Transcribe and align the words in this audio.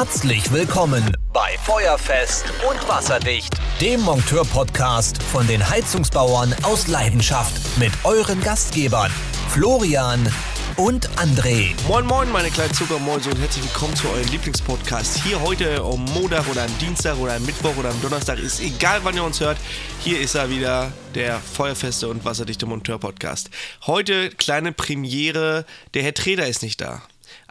Herzlich 0.00 0.52
willkommen 0.52 1.12
bei 1.32 1.58
Feuerfest 1.64 2.44
und 2.70 2.88
Wasserdicht, 2.88 3.52
dem 3.80 4.00
Monteur-Podcast 4.02 5.20
von 5.20 5.44
den 5.48 5.68
Heizungsbauern 5.68 6.54
aus 6.62 6.86
Leidenschaft 6.86 7.76
mit 7.80 7.90
euren 8.04 8.40
Gastgebern 8.40 9.10
Florian 9.48 10.32
und 10.76 11.10
André. 11.18 11.74
Moin 11.88 12.06
Moin 12.06 12.30
meine 12.30 12.48
kleinen 12.50 12.72
Zuckermäuse 12.74 13.30
und 13.30 13.40
herzlich 13.40 13.64
willkommen 13.64 13.96
zu 13.96 14.08
eurem 14.08 14.28
Lieblingspodcast. 14.28 15.20
Hier 15.24 15.40
heute 15.40 15.80
am 15.80 16.04
Montag 16.14 16.46
oder 16.48 16.62
am 16.62 16.78
Dienstag 16.78 17.18
oder 17.18 17.34
am 17.34 17.44
Mittwoch 17.44 17.76
oder 17.76 17.90
am 17.90 18.00
Donnerstag, 18.00 18.38
ist 18.38 18.60
egal 18.60 19.00
wann 19.02 19.16
ihr 19.16 19.24
uns 19.24 19.40
hört. 19.40 19.58
Hier 19.98 20.20
ist 20.20 20.36
er 20.36 20.48
wieder, 20.48 20.92
der 21.16 21.40
Feuerfeste 21.40 22.06
und 22.06 22.24
Wasserdichte 22.24 22.66
Monteur-Podcast. 22.66 23.50
Heute 23.88 24.30
kleine 24.30 24.70
Premiere, 24.70 25.66
der 25.94 26.04
Herr 26.04 26.14
Treder 26.14 26.46
ist 26.46 26.62
nicht 26.62 26.80
da. 26.80 27.02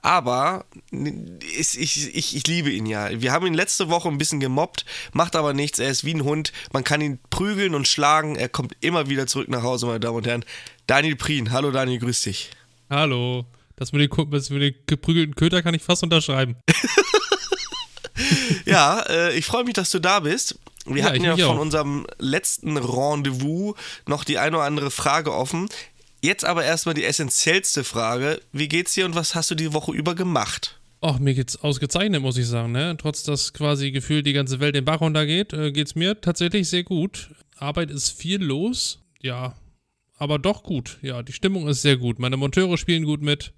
Aber 0.01 0.65
ich, 0.91 1.79
ich, 1.79 2.35
ich, 2.35 2.47
liebe 2.47 2.69
ihn 2.69 2.85
ja. 2.85 3.09
Wir 3.19 3.31
haben 3.31 3.45
ihn 3.47 3.53
letzte 3.53 3.89
Woche 3.89 4.07
ein 4.07 4.17
bisschen 4.17 4.39
gemobbt, 4.39 4.85
macht 5.11 5.35
aber 5.35 5.53
nichts. 5.53 5.79
Er 5.79 5.89
ist 5.89 6.05
wie 6.05 6.13
ein 6.13 6.23
Hund. 6.23 6.53
Man 6.71 6.83
kann 6.83 7.01
ihn 7.01 7.19
prügeln 7.29 7.75
und 7.75 7.87
schlagen. 7.87 8.35
Er 8.35 8.49
kommt 8.49 8.75
immer 8.79 9.09
wieder 9.09 9.27
zurück 9.27 9.49
nach 9.49 9.63
Hause, 9.63 9.87
meine 9.87 9.99
Damen 9.99 10.17
und 10.17 10.27
Herren. 10.27 10.45
Daniel 10.85 11.15
Prien. 11.15 11.51
Hallo 11.51 11.71
Daniel, 11.71 11.99
grüß 11.99 12.21
dich. 12.21 12.51
Hallo. 12.89 13.45
Das 13.75 13.91
mit 13.91 14.01
den, 14.01 14.31
das 14.31 14.49
mit 14.49 14.61
den 14.61 14.75
geprügelten 14.87 15.35
Köter 15.35 15.61
kann 15.61 15.73
ich 15.73 15.83
fast 15.83 16.03
unterschreiben. 16.03 16.55
ja, 18.65 19.01
äh, 19.07 19.37
ich 19.37 19.45
freue 19.45 19.63
mich, 19.63 19.73
dass 19.73 19.91
du 19.91 19.99
da 19.99 20.21
bist. 20.21 20.57
Wir 20.85 21.03
ja, 21.03 21.09
hatten 21.09 21.23
ja 21.23 21.35
von 21.35 21.57
auch. 21.57 21.61
unserem 21.61 22.07
letzten 22.17 22.77
Rendezvous 22.77 23.75
noch 24.05 24.23
die 24.23 24.37
eine 24.37 24.57
oder 24.57 24.65
andere 24.65 24.89
Frage 24.89 25.33
offen. 25.33 25.69
Jetzt 26.21 26.45
aber 26.45 26.63
erstmal 26.63 26.95
die 26.95 27.03
essentiellste 27.03 27.83
Frage. 27.83 28.41
Wie 28.51 28.67
geht's 28.67 28.93
dir 28.93 29.05
und 29.05 29.15
was 29.15 29.35
hast 29.35 29.51
du 29.51 29.55
die 29.55 29.73
Woche 29.73 29.91
über 29.91 30.15
gemacht? 30.15 30.79
Ach, 31.01 31.19
mir 31.19 31.35
geht's 31.35 31.57
ausgezeichnet, 31.57 32.21
muss 32.21 32.37
ich 32.37 32.47
sagen. 32.47 32.71
Ne? 32.71 32.95
Trotz 32.97 33.23
dass 33.23 33.53
quasi 33.53 33.91
gefühlt 33.91 34.25
die 34.25 34.33
ganze 34.33 34.59
Welt 34.59 34.75
den 34.75 34.85
Bach 34.85 35.01
runtergeht, 35.01 35.53
äh, 35.53 35.71
geht's 35.71 35.95
mir 35.95 36.19
tatsächlich 36.19 36.69
sehr 36.69 36.83
gut. 36.83 37.29
Arbeit 37.57 37.91
ist 37.91 38.09
viel 38.11 38.43
los. 38.43 38.99
Ja, 39.21 39.55
aber 40.17 40.39
doch 40.39 40.63
gut. 40.63 40.97
Ja, 41.01 41.21
die 41.21 41.33
Stimmung 41.33 41.67
ist 41.67 41.81
sehr 41.81 41.97
gut. 41.97 42.17
Meine 42.19 42.37
Monteure 42.37 42.77
spielen 42.77 43.03
gut 43.03 43.21
mit. 43.21 43.53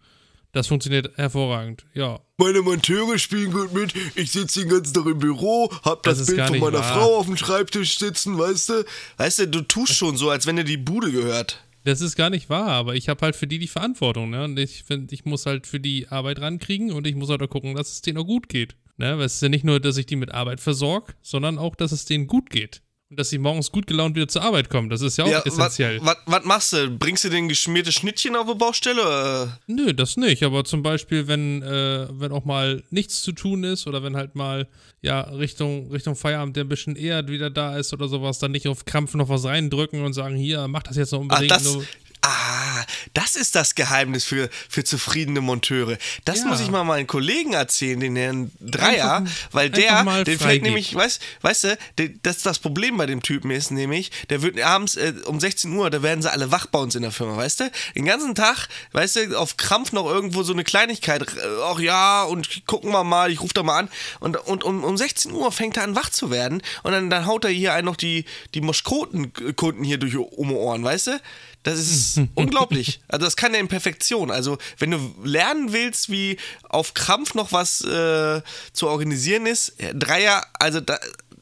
Das 0.52 0.66
funktioniert 0.66 1.16
hervorragend, 1.16 1.86
ja. 1.94 2.20
Meine 2.38 2.64
Monteure 2.64 3.20
spielen 3.20 3.52
gut 3.52 3.72
mit. 3.72 3.94
Ich 4.16 4.32
sitze 4.32 4.62
den 4.62 4.70
ganzen 4.70 4.96
Tag 4.96 5.06
im 5.06 5.20
Büro, 5.20 5.72
hab 5.84 6.02
das, 6.02 6.18
das 6.18 6.28
Bild 6.28 6.48
von 6.48 6.60
meiner 6.60 6.80
wahr. 6.80 6.94
Frau 6.94 7.18
auf 7.18 7.28
dem 7.28 7.38
Schreibtisch 7.38 8.00
sitzen, 8.00 8.38
weißt 8.38 8.70
du? 8.70 8.86
Weißt 9.18 9.40
du, 9.40 9.48
du 9.48 9.62
tust 9.62 9.94
schon 9.94 10.18
so, 10.18 10.32
als 10.32 10.48
wenn 10.48 10.56
dir 10.56 10.64
die 10.64 10.78
Bude 10.78 11.12
gehört. 11.12 11.64
Das 11.90 12.02
ist 12.02 12.16
gar 12.16 12.30
nicht 12.30 12.52
wahr, 12.52 12.68
aber 12.68 12.94
ich 12.94 13.10
habe 13.10 13.22
halt 13.22 13.36
für 13.36 13.48
die 13.48 13.58
die 13.58 13.68
Verantwortung, 13.68 14.30
ne? 14.30 14.44
Und 14.44 14.60
ich 14.60 14.84
finde, 14.84 15.12
ich 15.12 15.26
muss 15.26 15.48
halt 15.48 15.66
für 15.66 15.80
die 15.80 16.08
Arbeit 16.08 16.40
rankriegen 16.40 16.92
und 16.92 17.08
ich 17.08 17.16
muss 17.16 17.30
halt 17.30 17.42
auch 17.42 17.50
gucken, 17.50 17.76
dass 17.76 17.92
es 17.92 18.04
denen 18.04 18.20
auch 18.20 18.28
gut 18.28 18.48
geht. 18.48 18.76
Ne? 18.98 19.18
Weil 19.18 19.26
es 19.26 19.36
ist 19.36 19.42
ja 19.42 19.50
nicht 19.50 19.64
nur, 19.64 19.80
dass 19.80 19.98
ich 19.98 20.06
die 20.06 20.16
mit 20.16 20.32
Arbeit 20.32 20.60
versorge, 20.60 21.14
sondern 21.24 21.58
auch, 21.58 21.76
dass 21.76 21.92
es 21.92 22.06
denen 22.06 22.28
gut 22.28 22.52
geht. 22.52 22.84
Und 23.10 23.18
dass 23.18 23.30
sie 23.30 23.40
morgens 23.40 23.72
gut 23.72 23.88
gelaunt 23.88 24.16
wieder 24.16 24.28
zur 24.28 24.44
Arbeit 24.44 24.70
kommen. 24.70 24.88
Das 24.88 25.02
ist 25.02 25.18
ja 25.18 25.24
auch 25.24 25.32
ja, 25.32 25.40
essentiell. 25.40 26.00
Was 26.04 26.46
machst 26.46 26.74
du? 26.74 26.92
Bringst 26.92 27.24
du 27.24 27.30
den 27.30 27.48
geschmierte 27.48 27.92
Schnittchen 27.92 28.36
auf 28.36 28.46
die 28.48 28.54
Baustelle? 28.54 29.58
Nö, 29.66 29.96
das 29.96 30.16
nicht. 30.16 30.44
Aber 30.44 30.64
zum 30.64 30.84
Beispiel, 30.84 31.28
wenn, 31.28 31.64
äh, 31.64 32.08
wenn 32.12 32.32
auch 32.32 32.46
mal 32.46 32.84
nichts 32.92 33.24
zu 33.24 33.32
tun 33.32 33.64
ist 33.64 33.88
oder 33.88 34.04
wenn 34.04 34.16
halt 34.16 34.36
mal 34.36 34.68
ja 35.02 35.22
Richtung, 35.22 35.92
Richtung 35.92 36.16
Feierabend 36.16 36.56
der 36.56 36.66
ein 36.66 36.70
bisschen 36.70 36.96
eher 36.96 37.28
wieder 37.28 37.50
da 37.50 37.78
ist 37.78 37.94
oder 37.94 38.08
sowas, 38.08 38.38
dann 38.38 38.52
nicht 38.52 38.68
auf 38.68 38.86
Krampf 38.86 39.16
noch 39.16 39.30
was 39.30 39.44
reindrücken 39.44 40.04
und 40.04 40.14
sagen, 40.14 40.36
hier, 40.36 40.68
mach 40.68 40.84
das 40.84 40.96
jetzt 40.96 41.12
noch 41.12 41.22
unbedingt. 41.22 41.52
Ach, 41.52 41.58
das, 41.58 41.78
Ah, 42.22 42.84
das 43.14 43.38
ist 43.38 43.56
das 43.56 43.76
Geheimnis 43.76 44.26
für, 44.26 44.50
für 44.68 44.84
zufriedene 44.84 45.40
Monteure. 45.40 45.98
Das 46.26 46.40
ja. 46.40 46.48
muss 46.48 46.60
ich 46.60 46.70
mal 46.70 46.84
meinen 46.84 47.08
Kollegen 47.08 47.54
erzählen, 47.54 47.98
den 47.98 48.18
Herrn 48.18 48.52
Dreier, 48.60 49.18
einfach, 49.18 49.34
weil 49.54 49.70
der, 49.70 50.24
den 50.26 50.38
fällt 50.38 50.64
nämlich, 50.64 50.94
weißt, 50.94 51.22
weißt 51.42 51.64
du, 51.64 51.78
das, 52.24 52.40
das 52.40 52.60
Problem 52.60 52.98
bei 52.98 53.06
dem 53.06 53.24
Typen 53.24 53.52
ist 53.52 53.72
nämlich, 53.72 54.12
der 54.30 54.42
wird 54.42 54.60
abends 54.60 54.98
äh, 54.98 55.14
um 55.26 55.40
16 55.40 55.72
Uhr, 55.72 55.90
da 55.90 56.04
werden 56.04 56.22
sie 56.22 56.30
alle 56.30 56.52
wach 56.52 56.66
bei 56.66 56.80
uns 56.80 56.94
in 56.96 57.04
der 57.04 57.12
Firma, 57.12 57.38
weißt 57.38 57.62
du? 57.62 57.72
Den 57.96 58.06
ganzen 58.06 58.36
Tag, 58.36 58.68
weißt 58.92 59.16
du, 59.16 59.40
auf 59.40 59.56
Krampf 59.56 59.94
noch 59.94 60.06
irgendwo 60.06 60.44
so 60.44 60.52
eine 60.52 60.66
Kleinigkeit, 60.66 61.26
ach 61.64 61.80
ja, 61.80 62.24
und 62.24 62.66
gucken 62.68 62.92
wir 62.92 63.06
mal, 63.06 63.32
ich 63.32 63.40
rufe 63.40 63.54
da 63.54 63.64
mal 63.64 63.80
an. 63.80 63.90
Und, 64.20 64.36
und 64.36 64.66
um, 64.66 64.84
um 64.84 64.98
16 64.98 65.32
Uhr 65.32 65.54
fängt 65.54 65.78
er 65.78 65.84
an, 65.84 65.96
wach 65.96 66.10
zu 66.10 66.32
werden 66.32 66.62
und 66.84 66.92
dann, 66.92 67.10
dann 67.10 67.26
haut 67.26 67.46
er 67.46 67.52
hier 67.52 67.74
einen 67.74 67.86
noch 67.86 67.96
die, 67.96 68.26
die 68.54 68.62
Moschkotenkunden 68.62 69.86
hier 69.86 69.98
durch 69.98 70.18
um 70.18 70.52
Ohren, 70.52 70.84
weißt 70.84 71.08
du? 71.08 71.22
Das 71.64 71.78
ist 71.80 72.22
unglaublich. 72.36 73.02
Also 73.08 73.26
das 73.26 73.36
kann 73.36 73.54
ja 73.54 73.60
in 73.60 73.68
Perfektion. 73.68 74.32
Also 74.32 74.58
wenn 74.78 74.92
du 74.92 75.16
lernen 75.24 75.74
willst, 75.74 76.10
wie 76.10 76.38
auf 76.64 76.94
Krampf 76.94 77.34
noch 77.34 77.52
was 77.52 77.82
äh, 77.82 78.42
zu 78.74 78.88
organisieren 78.88 79.46
ist, 79.46 79.76
Dreier, 79.94 80.46
also 80.54 80.80
da, 80.80 80.98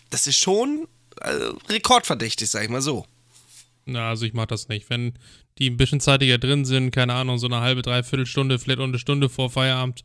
das 0.09 0.27
ist 0.27 0.37
schon 0.37 0.87
also 1.19 1.57
rekordverdächtig, 1.69 2.49
sag 2.49 2.63
ich 2.63 2.69
mal 2.69 2.81
so. 2.81 3.05
Na, 3.85 4.09
also 4.09 4.25
ich 4.25 4.33
mach 4.33 4.47
das 4.47 4.67
nicht. 4.67 4.89
Wenn 4.89 5.13
die 5.57 5.69
ein 5.69 5.77
bisschen 5.77 5.99
zeitiger 5.99 6.37
drin 6.37 6.65
sind, 6.65 6.91
keine 6.91 7.13
Ahnung, 7.13 7.37
so 7.37 7.47
eine 7.47 7.61
halbe, 7.61 7.81
dreiviertel 7.81 8.25
Stunde, 8.25 8.59
vielleicht 8.59 8.79
auch 8.79 8.83
eine 8.83 8.99
Stunde 8.99 9.29
vor 9.29 9.49
Feierabend, 9.49 10.03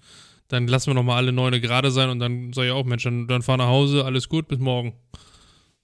dann 0.49 0.67
lassen 0.67 0.89
wir 0.89 0.95
nochmal 0.95 1.17
alle 1.17 1.33
neune 1.33 1.61
gerade 1.61 1.91
sein 1.91 2.11
und 2.11 2.19
dann 2.19 2.53
sag 2.53 2.65
ich 2.65 2.71
auch, 2.71 2.85
Mensch, 2.85 3.03
dann, 3.05 3.27
dann 3.27 3.43
fahr 3.43 3.57
nach 3.57 3.67
Hause, 3.67 4.05
alles 4.05 4.29
gut, 4.29 4.49
bis 4.49 4.59
morgen. 4.59 4.95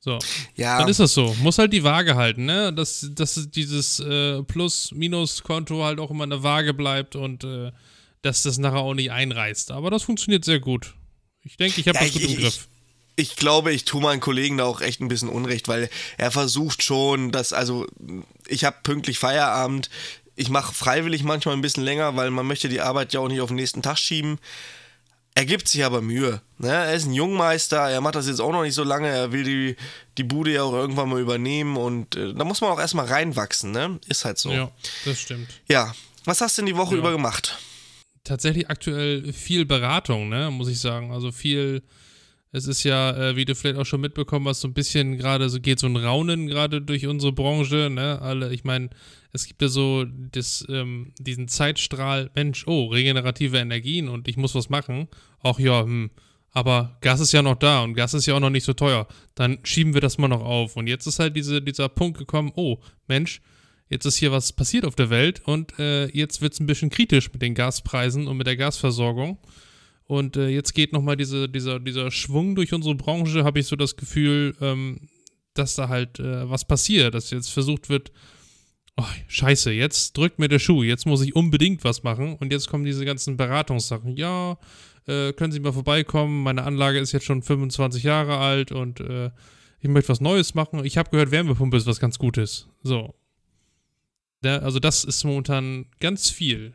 So. 0.08 0.18
Ja. 0.56 0.78
Dann 0.78 0.88
ist 0.88 1.00
das 1.00 1.12
so. 1.12 1.36
Muss 1.42 1.58
halt 1.58 1.74
die 1.74 1.84
Waage 1.84 2.16
halten, 2.16 2.46
ne? 2.46 2.72
Dass, 2.72 3.06
dass 3.12 3.50
dieses 3.50 4.00
äh, 4.00 4.42
Plus-Minus-Konto 4.42 5.84
halt 5.84 6.00
auch 6.00 6.10
immer 6.10 6.24
eine 6.24 6.42
Waage 6.42 6.72
bleibt 6.72 7.14
und 7.14 7.44
äh, 7.44 7.72
dass 8.22 8.42
das 8.42 8.56
nachher 8.56 8.78
auch 8.78 8.94
nicht 8.94 9.10
einreißt. 9.10 9.70
Aber 9.70 9.90
das 9.90 10.04
funktioniert 10.04 10.46
sehr 10.46 10.60
gut. 10.60 10.94
Ich 11.42 11.58
denke, 11.58 11.80
ich 11.80 11.88
habe 11.88 11.98
ja, 11.98 12.04
das 12.04 12.12
gut 12.14 12.22
ich, 12.22 12.34
im 12.34 12.40
Griff. 12.40 12.68
Ich, 13.16 13.30
ich 13.30 13.36
glaube, 13.36 13.72
ich 13.72 13.84
tue 13.84 14.00
meinen 14.00 14.20
Kollegen 14.20 14.56
da 14.56 14.64
auch 14.64 14.80
echt 14.80 15.00
ein 15.00 15.08
bisschen 15.08 15.28
Unrecht, 15.28 15.68
weil 15.68 15.90
er 16.16 16.30
versucht 16.30 16.82
schon, 16.82 17.30
dass, 17.30 17.52
also 17.52 17.86
ich 18.46 18.64
habe 18.64 18.78
pünktlich 18.82 19.18
Feierabend. 19.18 19.90
Ich 20.36 20.48
mache 20.48 20.72
freiwillig 20.72 21.22
manchmal 21.22 21.54
ein 21.54 21.60
bisschen 21.60 21.84
länger, 21.84 22.16
weil 22.16 22.30
man 22.30 22.46
möchte 22.46 22.70
die 22.70 22.80
Arbeit 22.80 23.12
ja 23.12 23.20
auch 23.20 23.28
nicht 23.28 23.40
auf 23.42 23.48
den 23.48 23.56
nächsten 23.56 23.82
Tag 23.82 23.98
schieben. 23.98 24.38
Er 25.38 25.44
gibt 25.44 25.68
sich 25.68 25.84
aber 25.84 26.02
Mühe. 26.02 26.42
Ne? 26.58 26.68
Er 26.68 26.94
ist 26.94 27.06
ein 27.06 27.12
Jungmeister, 27.12 27.88
er 27.88 28.00
macht 28.00 28.16
das 28.16 28.26
jetzt 28.26 28.40
auch 28.40 28.50
noch 28.50 28.64
nicht 28.64 28.74
so 28.74 28.82
lange, 28.82 29.06
er 29.06 29.30
will 29.30 29.44
die, 29.44 29.76
die 30.16 30.24
Bude 30.24 30.52
ja 30.52 30.64
auch 30.64 30.72
irgendwann 30.72 31.08
mal 31.08 31.20
übernehmen 31.20 31.76
und 31.76 32.16
äh, 32.16 32.34
da 32.34 32.42
muss 32.42 32.60
man 32.60 32.70
auch 32.70 32.80
erstmal 32.80 33.06
reinwachsen, 33.06 33.70
ne? 33.70 34.00
Ist 34.08 34.24
halt 34.24 34.38
so. 34.38 34.50
Ja, 34.50 34.72
das 35.04 35.20
stimmt. 35.20 35.46
Ja. 35.68 35.94
Was 36.24 36.40
hast 36.40 36.58
du 36.58 36.62
denn 36.62 36.66
die 36.66 36.76
Woche 36.76 36.96
ja. 36.96 36.98
über 36.98 37.12
gemacht? 37.12 37.56
Tatsächlich 38.24 38.68
aktuell 38.68 39.32
viel 39.32 39.64
Beratung, 39.64 40.28
ne, 40.28 40.50
muss 40.50 40.66
ich 40.66 40.80
sagen. 40.80 41.12
Also 41.12 41.30
viel, 41.30 41.84
es 42.50 42.66
ist 42.66 42.82
ja, 42.82 43.16
äh, 43.16 43.36
wie 43.36 43.44
du 43.44 43.54
vielleicht 43.54 43.78
auch 43.78 43.86
schon 43.86 44.00
mitbekommen 44.00 44.48
hast, 44.48 44.62
so 44.62 44.66
ein 44.66 44.74
bisschen 44.74 45.18
gerade 45.18 45.48
so 45.50 45.60
geht 45.60 45.78
so 45.78 45.86
ein 45.86 45.94
Raunen 45.94 46.48
gerade 46.48 46.82
durch 46.82 47.06
unsere 47.06 47.30
Branche, 47.30 47.90
ne? 47.90 48.20
Alle, 48.20 48.52
ich 48.52 48.64
meine, 48.64 48.90
es 49.32 49.46
gibt 49.46 49.60
ja 49.62 49.68
so 49.68 50.04
das, 50.04 50.64
ähm, 50.68 51.12
diesen 51.18 51.48
Zeitstrahl, 51.48 52.30
Mensch, 52.34 52.66
oh, 52.66 52.86
regenerative 52.86 53.58
Energien 53.58 54.08
und 54.08 54.28
ich 54.28 54.36
muss 54.36 54.54
was 54.54 54.70
machen. 54.70 55.08
Ach 55.42 55.58
ja, 55.58 55.82
hm, 55.82 56.10
aber 56.52 56.96
Gas 57.02 57.20
ist 57.20 57.32
ja 57.32 57.42
noch 57.42 57.56
da 57.56 57.82
und 57.82 57.94
Gas 57.94 58.14
ist 58.14 58.26
ja 58.26 58.34
auch 58.34 58.40
noch 58.40 58.50
nicht 58.50 58.64
so 58.64 58.72
teuer. 58.72 59.06
Dann 59.34 59.58
schieben 59.64 59.94
wir 59.94 60.00
das 60.00 60.18
mal 60.18 60.28
noch 60.28 60.42
auf. 60.42 60.76
Und 60.76 60.86
jetzt 60.86 61.06
ist 61.06 61.18
halt 61.18 61.36
diese, 61.36 61.60
dieser 61.60 61.88
Punkt 61.88 62.18
gekommen, 62.18 62.52
oh, 62.56 62.78
Mensch, 63.06 63.42
jetzt 63.90 64.06
ist 64.06 64.16
hier 64.16 64.32
was 64.32 64.52
passiert 64.52 64.84
auf 64.84 64.94
der 64.94 65.10
Welt 65.10 65.42
und 65.46 65.78
äh, 65.78 66.06
jetzt 66.06 66.40
wird 66.40 66.54
es 66.54 66.60
ein 66.60 66.66
bisschen 66.66 66.90
kritisch 66.90 67.32
mit 67.32 67.42
den 67.42 67.54
Gaspreisen 67.54 68.26
und 68.26 68.36
mit 68.36 68.46
der 68.46 68.56
Gasversorgung. 68.56 69.38
Und 70.04 70.38
äh, 70.38 70.48
jetzt 70.48 70.72
geht 70.72 70.94
nochmal 70.94 71.16
diese, 71.18 71.50
dieser, 71.50 71.80
dieser 71.80 72.10
Schwung 72.10 72.54
durch 72.54 72.72
unsere 72.72 72.94
Branche, 72.94 73.44
habe 73.44 73.60
ich 73.60 73.66
so 73.66 73.76
das 73.76 73.96
Gefühl, 73.96 74.56
ähm, 74.62 75.08
dass 75.52 75.74
da 75.74 75.88
halt 75.88 76.18
äh, 76.18 76.48
was 76.48 76.64
passiert, 76.64 77.14
dass 77.14 77.30
jetzt 77.30 77.50
versucht 77.50 77.90
wird, 77.90 78.10
oh, 78.98 79.04
scheiße, 79.28 79.70
jetzt 79.70 80.16
drückt 80.16 80.38
mir 80.38 80.48
der 80.48 80.58
Schuh, 80.58 80.82
jetzt 80.82 81.06
muss 81.06 81.22
ich 81.22 81.34
unbedingt 81.34 81.84
was 81.84 82.02
machen 82.02 82.36
und 82.36 82.52
jetzt 82.52 82.68
kommen 82.68 82.84
diese 82.84 83.04
ganzen 83.04 83.36
Beratungssachen. 83.36 84.16
Ja, 84.16 84.58
äh, 85.06 85.32
können 85.32 85.52
Sie 85.52 85.60
mal 85.60 85.72
vorbeikommen, 85.72 86.42
meine 86.42 86.64
Anlage 86.64 86.98
ist 86.98 87.12
jetzt 87.12 87.24
schon 87.24 87.42
25 87.42 88.02
Jahre 88.02 88.38
alt 88.38 88.72
und 88.72 89.00
äh, 89.00 89.30
ich 89.80 89.88
möchte 89.88 90.08
was 90.10 90.20
Neues 90.20 90.54
machen. 90.54 90.84
Ich 90.84 90.98
habe 90.98 91.10
gehört, 91.10 91.30
Wärmepumpe 91.30 91.76
ist 91.76 91.86
was 91.86 92.00
ganz 92.00 92.18
Gutes. 92.18 92.68
So. 92.82 93.14
Der, 94.42 94.62
also 94.62 94.80
das 94.80 95.04
ist 95.04 95.24
momentan 95.24 95.86
ganz 96.00 96.30
viel. 96.30 96.74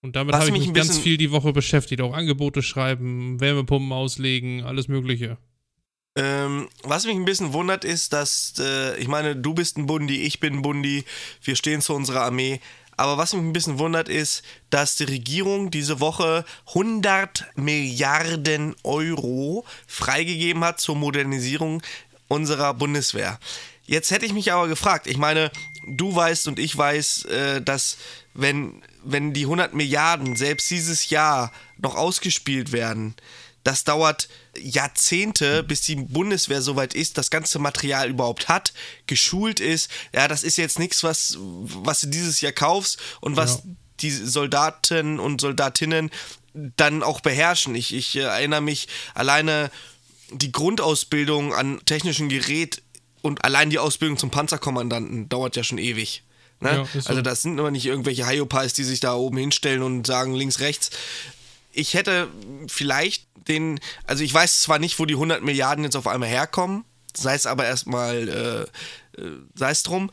Und 0.00 0.16
damit 0.16 0.34
habe 0.34 0.46
ich 0.46 0.52
mich 0.52 0.72
ganz 0.74 0.98
viel 0.98 1.16
die 1.16 1.30
Woche 1.30 1.52
beschäftigt. 1.52 2.00
Auch 2.02 2.14
Angebote 2.14 2.62
schreiben, 2.62 3.40
Wärmepumpen 3.40 3.90
auslegen, 3.90 4.62
alles 4.62 4.86
Mögliche. 4.86 5.38
Ähm, 6.16 6.68
was 6.84 7.06
mich 7.06 7.16
ein 7.16 7.24
bisschen 7.24 7.52
wundert 7.52 7.84
ist, 7.84 8.12
dass, 8.12 8.54
äh, 8.58 8.96
ich 8.98 9.08
meine, 9.08 9.34
du 9.34 9.52
bist 9.52 9.76
ein 9.76 9.86
Bundi, 9.86 10.22
ich 10.22 10.38
bin 10.38 10.54
ein 10.54 10.62
Bundi, 10.62 11.04
wir 11.42 11.56
stehen 11.56 11.80
zu 11.80 11.94
unserer 11.94 12.22
Armee. 12.22 12.60
Aber 12.96 13.18
was 13.18 13.32
mich 13.32 13.42
ein 13.42 13.52
bisschen 13.52 13.80
wundert 13.80 14.08
ist, 14.08 14.44
dass 14.70 14.94
die 14.94 15.04
Regierung 15.04 15.72
diese 15.72 15.98
Woche 15.98 16.44
100 16.68 17.44
Milliarden 17.56 18.76
Euro 18.84 19.64
freigegeben 19.88 20.62
hat 20.62 20.80
zur 20.80 20.94
Modernisierung 20.94 21.82
unserer 22.28 22.72
Bundeswehr. 22.74 23.40
Jetzt 23.86 24.12
hätte 24.12 24.26
ich 24.26 24.32
mich 24.32 24.52
aber 24.52 24.68
gefragt, 24.68 25.08
ich 25.08 25.18
meine, 25.18 25.50
du 25.86 26.14
weißt 26.14 26.46
und 26.46 26.60
ich 26.60 26.76
weiß, 26.76 27.24
äh, 27.24 27.62
dass 27.62 27.98
wenn, 28.32 28.82
wenn 29.02 29.32
die 29.32 29.42
100 29.42 29.74
Milliarden 29.74 30.36
selbst 30.36 30.70
dieses 30.70 31.10
Jahr 31.10 31.52
noch 31.78 31.96
ausgespielt 31.96 32.72
werden, 32.72 33.14
das 33.64 33.84
dauert 33.84 34.28
Jahrzehnte, 34.56 35.62
bis 35.62 35.80
die 35.80 35.96
Bundeswehr 35.96 36.62
soweit 36.62 36.94
ist, 36.94 37.18
das 37.18 37.30
ganze 37.30 37.58
Material 37.58 38.10
überhaupt 38.10 38.48
hat, 38.48 38.72
geschult 39.06 39.58
ist. 39.58 39.90
Ja, 40.14 40.28
das 40.28 40.44
ist 40.44 40.58
jetzt 40.58 40.78
nichts, 40.78 41.02
was, 41.02 41.36
was 41.38 42.02
du 42.02 42.08
dieses 42.08 42.40
Jahr 42.40 42.52
kaufst 42.52 42.98
und 43.20 43.36
was 43.36 43.56
ja. 43.56 43.62
die 44.00 44.10
Soldaten 44.10 45.18
und 45.18 45.40
Soldatinnen 45.40 46.10
dann 46.76 47.02
auch 47.02 47.20
beherrschen. 47.20 47.74
Ich, 47.74 47.92
ich 47.92 48.14
erinnere 48.16 48.60
mich 48.60 48.86
alleine 49.14 49.70
die 50.30 50.52
Grundausbildung 50.52 51.54
an 51.54 51.80
technischen 51.84 52.28
Gerät 52.28 52.82
und 53.22 53.44
allein 53.44 53.70
die 53.70 53.78
Ausbildung 53.78 54.18
zum 54.18 54.30
Panzerkommandanten 54.30 55.28
dauert 55.28 55.56
ja 55.56 55.64
schon 55.64 55.78
ewig. 55.78 56.22
Ne? 56.60 56.70
Ja, 56.70 57.00
so. 57.00 57.08
Also 57.08 57.22
das 57.22 57.42
sind 57.42 57.58
immer 57.58 57.70
nicht 57.70 57.86
irgendwelche 57.86 58.26
Hyopies, 58.26 58.74
die 58.74 58.84
sich 58.84 59.00
da 59.00 59.14
oben 59.14 59.38
hinstellen 59.38 59.82
und 59.82 60.06
sagen 60.06 60.34
links, 60.34 60.60
rechts. 60.60 60.90
Ich 61.74 61.94
hätte 61.94 62.28
vielleicht 62.68 63.26
den, 63.48 63.80
also 64.04 64.24
ich 64.24 64.32
weiß 64.32 64.62
zwar 64.62 64.78
nicht, 64.78 64.98
wo 64.98 65.06
die 65.06 65.14
100 65.14 65.42
Milliarden 65.42 65.84
jetzt 65.84 65.96
auf 65.96 66.06
einmal 66.06 66.28
herkommen, 66.28 66.84
sei 67.14 67.34
es 67.34 67.46
aber 67.46 67.66
erstmal, 67.66 68.28
äh, 69.16 69.20
äh, 69.20 69.30
sei 69.54 69.70
es 69.70 69.82
drum, 69.82 70.10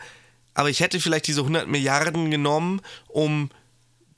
aber 0.54 0.70
ich 0.70 0.80
hätte 0.82 1.00
vielleicht 1.00 1.28
diese 1.28 1.42
100 1.42 1.68
Milliarden 1.68 2.30
genommen, 2.32 2.82
um 3.08 3.50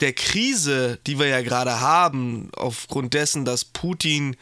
der 0.00 0.12
Krise, 0.12 0.98
die 1.06 1.18
wir 1.18 1.28
ja 1.28 1.42
gerade 1.42 1.80
haben, 1.80 2.50
aufgrund 2.56 3.14
dessen, 3.14 3.44
dass 3.44 3.64
Putin 3.64 4.36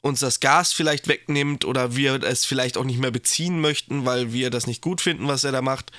uns 0.00 0.20
das 0.20 0.40
Gas 0.40 0.72
vielleicht 0.72 1.08
wegnimmt 1.08 1.64
oder 1.64 1.96
wir 1.96 2.22
es 2.22 2.44
vielleicht 2.44 2.76
auch 2.78 2.84
nicht 2.84 3.00
mehr 3.00 3.10
beziehen 3.10 3.60
möchten, 3.60 4.06
weil 4.06 4.32
wir 4.32 4.50
das 4.50 4.66
nicht 4.66 4.80
gut 4.80 5.00
finden, 5.00 5.28
was 5.28 5.44
er 5.44 5.52
da 5.52 5.60
macht, 5.60 5.92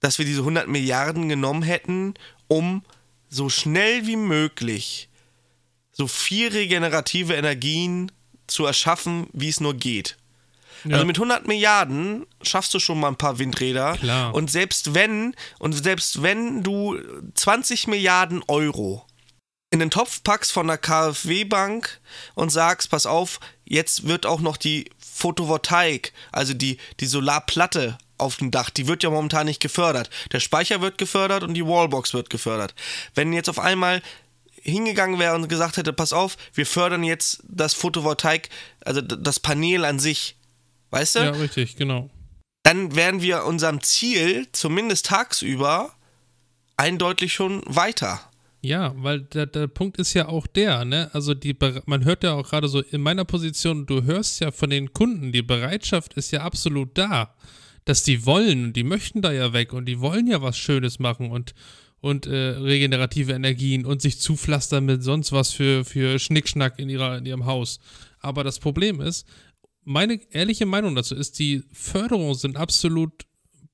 dass 0.00 0.18
wir 0.18 0.26
diese 0.26 0.40
100 0.40 0.68
Milliarden 0.68 1.28
genommen 1.28 1.62
hätten, 1.62 2.14
um 2.48 2.82
so 3.28 3.48
schnell 3.48 4.06
wie 4.06 4.16
möglich 4.16 5.08
so 5.92 6.06
viel 6.06 6.48
regenerative 6.48 7.34
Energien 7.34 8.12
zu 8.46 8.64
erschaffen, 8.64 9.26
wie 9.32 9.48
es 9.48 9.60
nur 9.60 9.74
geht. 9.74 10.16
Ja. 10.84 10.94
Also 10.94 11.06
mit 11.06 11.16
100 11.16 11.46
Milliarden 11.48 12.24
schaffst 12.42 12.72
du 12.72 12.78
schon 12.78 13.00
mal 13.00 13.08
ein 13.08 13.16
paar 13.16 13.38
Windräder. 13.38 13.96
Klar. 13.96 14.34
Und 14.34 14.50
selbst 14.50 14.94
wenn, 14.94 15.34
und 15.58 15.72
selbst 15.72 16.22
wenn 16.22 16.62
du 16.62 16.98
20 17.34 17.88
Milliarden 17.88 18.42
Euro 18.46 19.04
in 19.70 19.80
den 19.80 19.90
Topf 19.90 20.22
packst 20.22 20.52
von 20.52 20.66
der 20.66 20.78
KfW-Bank 20.78 22.00
und 22.34 22.50
sagst, 22.50 22.90
pass 22.90 23.06
auf, 23.06 23.40
jetzt 23.64 24.06
wird 24.06 24.24
auch 24.24 24.40
noch 24.40 24.56
die 24.56 24.88
Photovoltaik, 25.18 26.12
also 26.30 26.54
die, 26.54 26.78
die 27.00 27.06
Solarplatte 27.06 27.98
auf 28.18 28.36
dem 28.36 28.50
Dach, 28.50 28.70
die 28.70 28.86
wird 28.86 29.02
ja 29.02 29.10
momentan 29.10 29.46
nicht 29.46 29.60
gefördert. 29.60 30.10
Der 30.32 30.40
Speicher 30.40 30.80
wird 30.80 30.96
gefördert 30.96 31.42
und 31.42 31.54
die 31.54 31.66
Wallbox 31.66 32.14
wird 32.14 32.30
gefördert. 32.30 32.74
Wenn 33.14 33.32
jetzt 33.32 33.48
auf 33.48 33.58
einmal 33.58 34.00
hingegangen 34.62 35.18
wäre 35.18 35.34
und 35.34 35.48
gesagt 35.48 35.76
hätte, 35.76 35.92
pass 35.92 36.12
auf, 36.12 36.36
wir 36.54 36.66
fördern 36.66 37.02
jetzt 37.02 37.42
das 37.48 37.74
Photovoltaik, 37.74 38.48
also 38.84 39.00
das 39.00 39.40
Panel 39.40 39.84
an 39.84 39.98
sich, 39.98 40.36
weißt 40.90 41.16
du? 41.16 41.18
Ja, 41.20 41.30
richtig, 41.30 41.76
genau. 41.76 42.10
Dann 42.62 42.94
wären 42.94 43.20
wir 43.22 43.44
unserem 43.44 43.82
Ziel, 43.82 44.46
zumindest 44.52 45.06
tagsüber, 45.06 45.92
eindeutig 46.76 47.32
schon 47.32 47.62
weiter. 47.66 48.20
Ja, 48.60 48.92
weil 48.96 49.20
der, 49.20 49.46
der 49.46 49.68
Punkt 49.68 49.98
ist 49.98 50.14
ja 50.14 50.28
auch 50.28 50.46
der, 50.46 50.84
ne? 50.84 51.10
Also 51.12 51.32
die 51.34 51.56
man 51.86 52.04
hört 52.04 52.24
ja 52.24 52.34
auch 52.34 52.48
gerade 52.48 52.66
so 52.68 52.80
in 52.80 53.00
meiner 53.00 53.24
Position, 53.24 53.86
du 53.86 54.02
hörst 54.02 54.40
ja 54.40 54.50
von 54.50 54.70
den 54.70 54.92
Kunden, 54.92 55.30
die 55.30 55.42
Bereitschaft 55.42 56.14
ist 56.14 56.32
ja 56.32 56.42
absolut 56.42 56.98
da, 56.98 57.34
dass 57.84 58.02
die 58.02 58.26
wollen, 58.26 58.72
die 58.72 58.82
möchten 58.82 59.22
da 59.22 59.32
ja 59.32 59.52
weg 59.52 59.72
und 59.72 59.86
die 59.86 60.00
wollen 60.00 60.26
ja 60.26 60.42
was 60.42 60.58
Schönes 60.58 60.98
machen 60.98 61.30
und 61.30 61.54
und 62.00 62.26
äh, 62.26 62.36
regenerative 62.36 63.32
Energien 63.32 63.84
und 63.84 64.02
sich 64.02 64.20
zupflastern 64.20 64.84
mit 64.84 65.02
sonst 65.02 65.32
was 65.32 65.52
für, 65.52 65.84
für 65.84 66.18
Schnickschnack 66.18 66.78
in, 66.78 66.88
ihrer, 66.88 67.18
in 67.18 67.26
ihrem 67.26 67.44
Haus. 67.44 67.80
Aber 68.20 68.44
das 68.44 68.60
Problem 68.60 69.00
ist, 69.00 69.26
meine 69.84 70.20
ehrliche 70.30 70.66
Meinung 70.66 70.94
dazu 70.94 71.14
ist, 71.14 71.38
die 71.38 71.64
Förderungen 71.72 72.34
sind 72.34 72.56
absolut 72.56 73.26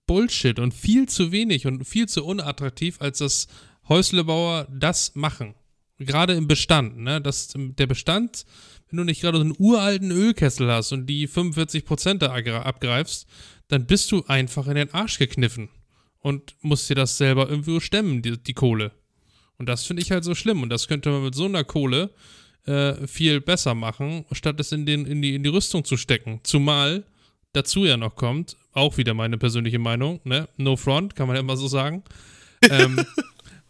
Bullshit 0.07 0.59
und 0.59 0.73
viel 0.73 1.09
zu 1.09 1.33
wenig 1.33 1.67
und 1.67 1.85
viel 1.85 2.09
zu 2.09 2.25
unattraktiv, 2.25 2.97
als 3.01 3.19
dass 3.19 3.47
Häuslebauer 3.89 4.67
das 4.71 5.15
machen. 5.15 5.55
Gerade 5.99 6.35
im 6.35 6.49
Bestand, 6.49 6.99
ne? 6.99 7.21
Das, 7.21 7.53
der 7.55 7.87
Bestand, 7.87 8.45
wenn 8.89 8.99
du 8.99 9.05
nicht 9.05 9.21
gerade 9.21 9.39
so 9.39 9.45
einen 9.45 9.55
uralten 9.59 10.11
Ölkessel 10.11 10.71
hast 10.71 10.93
und 10.93 11.07
die 11.07 11.29
45% 11.29 12.19
da 12.19 12.63
abgreifst, 12.63 13.27
dann 13.69 13.87
bist 13.87 14.11
du 14.13 14.25
einfach 14.27 14.67
in 14.67 14.75
den 14.75 14.93
Arsch 14.93 15.19
gekniffen 15.19 15.69
und 16.21 16.55
musst 16.63 16.89
dir 16.91 16.95
das 16.95 17.17
selber 17.17 17.49
irgendwo 17.49 17.81
stemmen, 17.81 18.23
die, 18.23 18.37
die 18.43 18.55
Kohle. 18.55 18.93
Und 19.59 19.69
das 19.69 19.85
finde 19.85 20.03
ich 20.03 20.11
halt 20.11 20.25
so 20.25 20.35
schlimm. 20.35 20.63
Und 20.63 20.71
das 20.71 20.89
könnte 20.89 21.11
man 21.11 21.23
mit 21.23 21.35
so 21.35 21.45
einer 21.45 21.65
Kohle 21.65 22.11
äh, 22.67 23.07
viel 23.07 23.41
besser 23.41 23.75
machen, 23.75 24.25
statt 24.33 24.59
es 24.59 24.73
in, 24.73 24.87
den, 24.87 25.07
in, 25.07 25.23
die, 25.23 25.35
in 25.35 25.43
die 25.43 25.49
Rüstung 25.51 25.85
zu 25.85 25.97
stecken. 25.97 26.41
Zumal 26.43 27.05
dazu 27.53 27.85
ja 27.85 27.97
noch 27.97 28.17
kommt, 28.17 28.57
auch 28.73 28.97
wieder 28.97 29.15
meine 29.15 29.39
persönliche 29.39 29.79
Meinung, 29.79 30.21
ne? 30.25 30.49
No 30.57 30.77
front, 30.77 31.15
kann 31.15 31.27
man 31.27 31.37
ja 31.37 31.41
immer 31.41 31.57
so 31.57 31.69
sagen. 31.69 32.03
ähm, 32.71 33.05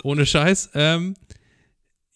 ohne 0.05 0.27
Scheiß. 0.27 0.71
Ähm, 0.75 1.15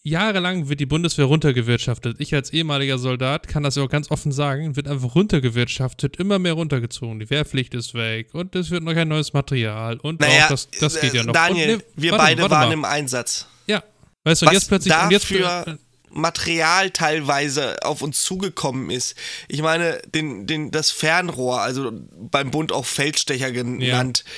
jahrelang 0.03 0.69
wird 0.69 0.79
die 0.79 0.85
Bundeswehr 0.85 1.25
runtergewirtschaftet. 1.25 2.19
Ich 2.19 2.33
als 2.33 2.51
ehemaliger 2.51 2.97
Soldat 2.97 3.47
kann 3.47 3.63
das 3.63 3.75
ja 3.75 3.83
auch 3.83 3.89
ganz 3.89 4.11
offen 4.11 4.31
sagen, 4.31 4.75
wird 4.75 4.87
einfach 4.87 5.15
runtergewirtschaftet, 5.15 6.17
immer 6.17 6.39
mehr 6.39 6.53
runtergezogen. 6.53 7.19
Die 7.19 7.29
Wehrpflicht 7.29 7.73
ist 7.73 7.93
weg 7.93 8.33
und 8.33 8.55
es 8.55 8.71
wird 8.71 8.83
noch 8.83 8.93
kein 8.93 9.07
neues 9.07 9.33
Material 9.33 9.97
und 9.97 10.21
naja, 10.21 10.45
auch 10.45 10.49
das, 10.49 10.69
das 10.79 10.99
geht 11.01 11.13
ja 11.13 11.23
noch. 11.23 11.33
Daniel, 11.33 11.77
ne, 11.77 11.83
wir 11.95 12.11
warte, 12.11 12.23
beide 12.23 12.41
warte 12.43 12.55
waren 12.55 12.67
mal. 12.67 12.73
im 12.73 12.85
Einsatz. 12.85 13.47
Ja. 13.67 13.83
Weißt 14.23 14.41
du, 14.41 14.45
Was 14.45 14.53
jetzt 14.53 14.67
plötzlich 14.69 14.93
dafür 14.93 15.63
und 15.65 15.73
jetzt, 15.73 15.83
Material 16.11 16.89
teilweise 16.89 17.83
auf 17.83 18.01
uns 18.01 18.23
zugekommen 18.23 18.89
ist. 18.89 19.15
Ich 19.47 19.61
meine, 19.61 20.01
den, 20.13 20.47
den, 20.47 20.71
das 20.71 20.91
Fernrohr, 20.91 21.61
also 21.61 21.91
beim 21.91 22.51
Bund 22.51 22.71
auch 22.71 22.85
Feldstecher 22.85 23.51
genannt, 23.51 24.23
ja. 24.25 24.31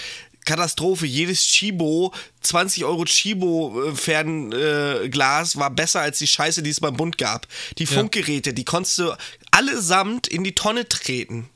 Katastrophe. 0.45 1.05
Jedes 1.05 1.45
Chibo, 1.45 2.13
20 2.41 2.85
Euro 2.85 3.03
Chibo-Fernglas 3.05 5.57
war 5.57 5.69
besser 5.69 6.01
als 6.01 6.17
die 6.19 6.27
Scheiße, 6.27 6.61
die 6.63 6.69
es 6.69 6.79
beim 6.79 6.95
Bund 6.97 7.17
gab. 7.17 7.47
Die 7.77 7.85
Funkgeräte, 7.85 8.53
die 8.53 8.65
konntest 8.65 8.99
du 8.99 9.13
allesamt 9.51 10.27
in 10.27 10.43
die 10.43 10.55
Tonne 10.55 10.87
treten. 10.87 11.49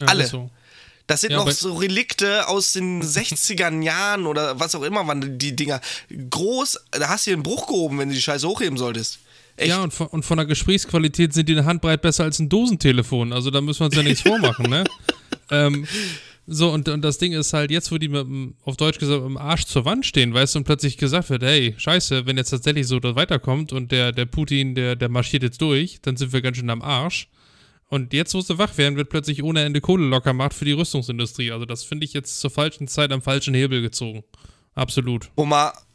Ja, 0.00 0.08
Alle. 0.08 0.26
So. 0.26 0.50
Das 1.06 1.20
sind 1.22 1.32
ja, 1.32 1.38
noch 1.38 1.50
so 1.50 1.74
Relikte 1.74 2.46
aus 2.46 2.72
den 2.72 3.02
60er 3.02 3.82
Jahren 3.82 4.26
oder 4.26 4.60
was 4.60 4.76
auch 4.76 4.82
immer 4.82 5.04
waren 5.08 5.40
die 5.40 5.56
Dinger. 5.56 5.80
Groß, 6.30 6.78
da 6.92 7.08
hast 7.08 7.26
du 7.26 7.32
einen 7.32 7.42
Bruch 7.42 7.66
gehoben, 7.66 7.98
wenn 7.98 8.10
du 8.10 8.14
die 8.14 8.22
Scheiße 8.22 8.46
hochheben 8.46 8.78
solltest. 8.78 9.18
Echt? 9.56 9.70
Ja, 9.70 9.82
und 9.82 9.92
von, 9.92 10.06
und 10.06 10.24
von 10.24 10.36
der 10.36 10.46
Gesprächsqualität 10.46 11.34
sind 11.34 11.48
die 11.48 11.52
eine 11.52 11.64
Handbreit 11.64 12.00
besser 12.00 12.22
als 12.22 12.38
ein 12.38 12.48
Dosentelefon. 12.48 13.32
Also 13.32 13.50
da 13.50 13.60
müssen 13.60 13.80
wir 13.80 13.86
uns 13.86 13.96
ja 13.96 14.04
nichts 14.04 14.22
vormachen, 14.22 14.70
ne? 14.70 14.84
ähm, 15.50 15.88
so, 16.52 16.70
und, 16.70 16.88
und 16.88 17.02
das 17.02 17.18
Ding 17.18 17.32
ist 17.32 17.52
halt, 17.52 17.70
jetzt, 17.70 17.92
wo 17.92 17.98
die 17.98 18.08
mit 18.08 18.54
auf 18.64 18.76
Deutsch 18.76 18.98
gesagt, 18.98 19.24
im 19.24 19.36
Arsch 19.36 19.64
zur 19.66 19.84
Wand 19.84 20.04
stehen, 20.04 20.34
weißt 20.34 20.54
du, 20.54 20.58
und 20.58 20.64
plötzlich 20.64 20.96
gesagt 20.96 21.30
wird, 21.30 21.42
hey, 21.42 21.74
scheiße, 21.76 22.26
wenn 22.26 22.36
jetzt 22.36 22.50
tatsächlich 22.50 22.88
so 22.88 22.98
das 22.98 23.14
weiterkommt 23.14 23.72
und 23.72 23.92
der, 23.92 24.10
der 24.10 24.26
Putin, 24.26 24.74
der, 24.74 24.96
der 24.96 25.08
marschiert 25.08 25.44
jetzt 25.44 25.62
durch, 25.62 26.00
dann 26.02 26.16
sind 26.16 26.32
wir 26.32 26.42
ganz 26.42 26.56
schön 26.56 26.70
am 26.70 26.82
Arsch. 26.82 27.28
Und 27.88 28.12
jetzt, 28.12 28.34
wo 28.34 28.40
sie 28.40 28.58
wach 28.58 28.78
werden, 28.78 28.96
wird 28.96 29.10
plötzlich 29.10 29.42
ohne 29.42 29.62
Ende 29.62 29.80
Kohle 29.80 30.06
locker 30.06 30.30
gemacht 30.30 30.54
für 30.54 30.64
die 30.64 30.72
Rüstungsindustrie. 30.72 31.52
Also 31.52 31.66
das 31.66 31.84
finde 31.84 32.04
ich 32.04 32.12
jetzt 32.12 32.40
zur 32.40 32.50
falschen 32.50 32.88
Zeit 32.88 33.12
am 33.12 33.22
falschen 33.22 33.54
Hebel 33.54 33.82
gezogen. 33.82 34.22
Absolut. 34.74 35.30
Wo 35.36 35.44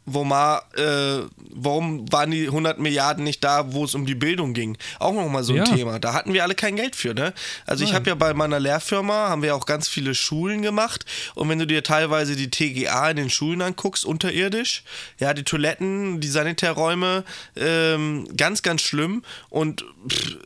mal 0.06 0.16
wo 0.16 0.24
mal, 0.24 0.62
äh, 0.76 1.28
warum 1.50 2.10
waren 2.12 2.30
die 2.30 2.46
100 2.46 2.78
Milliarden 2.78 3.24
nicht 3.24 3.42
da, 3.42 3.72
wo 3.72 3.84
es 3.84 3.94
um 3.94 4.06
die 4.06 4.14
Bildung 4.14 4.54
ging? 4.54 4.78
Auch 5.00 5.12
nochmal 5.12 5.42
so 5.42 5.52
ein 5.52 5.58
ja. 5.58 5.64
Thema. 5.64 5.98
Da 5.98 6.14
hatten 6.14 6.32
wir 6.32 6.44
alle 6.44 6.54
kein 6.54 6.76
Geld 6.76 6.94
für, 6.94 7.12
ne? 7.12 7.34
Also 7.66 7.82
Nein. 7.82 7.90
ich 7.90 7.94
habe 7.94 8.08
ja 8.08 8.14
bei 8.14 8.32
meiner 8.32 8.60
Lehrfirma, 8.60 9.28
haben 9.28 9.42
wir 9.42 9.56
auch 9.56 9.66
ganz 9.66 9.88
viele 9.88 10.14
Schulen 10.14 10.62
gemacht 10.62 11.04
und 11.34 11.48
wenn 11.48 11.58
du 11.58 11.66
dir 11.66 11.82
teilweise 11.82 12.36
die 12.36 12.50
TGA 12.50 13.10
in 13.10 13.16
den 13.16 13.30
Schulen 13.30 13.60
anguckst, 13.62 14.04
unterirdisch, 14.04 14.84
ja, 15.18 15.34
die 15.34 15.42
Toiletten, 15.42 16.20
die 16.20 16.28
Sanitärräume, 16.28 17.24
ähm, 17.56 18.28
ganz, 18.36 18.62
ganz 18.62 18.82
schlimm 18.82 19.22
und 19.50 19.84
pff, 20.08 20.36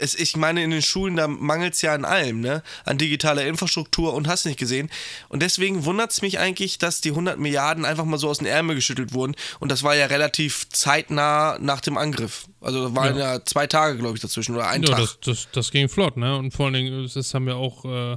es, 0.00 0.14
ich 0.14 0.36
meine, 0.36 0.64
in 0.64 0.70
den 0.70 0.82
Schulen, 0.82 1.16
da 1.16 1.28
mangelt 1.28 1.74
es 1.74 1.82
ja 1.82 1.94
an 1.94 2.04
allem, 2.04 2.40
ne? 2.40 2.62
An 2.84 2.98
digitaler 2.98 3.46
Infrastruktur 3.46 4.14
und 4.14 4.28
hast 4.28 4.46
nicht 4.46 4.58
gesehen. 4.58 4.90
Und 5.28 5.42
deswegen 5.42 5.84
wundert 5.84 6.10
es 6.10 6.22
mich 6.22 6.38
eigentlich, 6.38 6.78
dass 6.78 7.00
die 7.00 7.10
100 7.10 7.38
Milliarden 7.38 7.84
einfach 7.84 8.04
mal 8.04 8.18
so 8.18 8.28
aus 8.28 8.38
den 8.38 8.46
Ärmel 8.46 8.74
geschüttelt 8.74 9.12
wurden. 9.12 9.36
Und 9.58 9.70
das 9.70 9.82
war 9.82 9.94
ja 9.94 10.06
relativ 10.06 10.68
zeitnah 10.70 11.58
nach 11.60 11.80
dem 11.80 11.98
Angriff. 11.98 12.46
Also 12.60 12.88
da 12.88 12.96
waren 12.96 13.16
ja, 13.16 13.34
ja 13.34 13.44
zwei 13.44 13.66
Tage, 13.66 13.98
glaube 13.98 14.16
ich, 14.16 14.22
dazwischen 14.22 14.54
oder 14.54 14.68
ein 14.68 14.82
ja, 14.82 14.88
Tag. 14.88 14.98
Das, 14.98 15.20
das, 15.20 15.48
das, 15.52 15.70
ging 15.70 15.88
flott, 15.88 16.16
ne? 16.16 16.36
Und 16.36 16.52
vor 16.52 16.66
allen 16.66 16.74
Dingen, 16.74 17.10
das 17.12 17.34
haben 17.34 17.46
ja 17.46 17.54
auch 17.54 17.84
äh, 17.84 18.16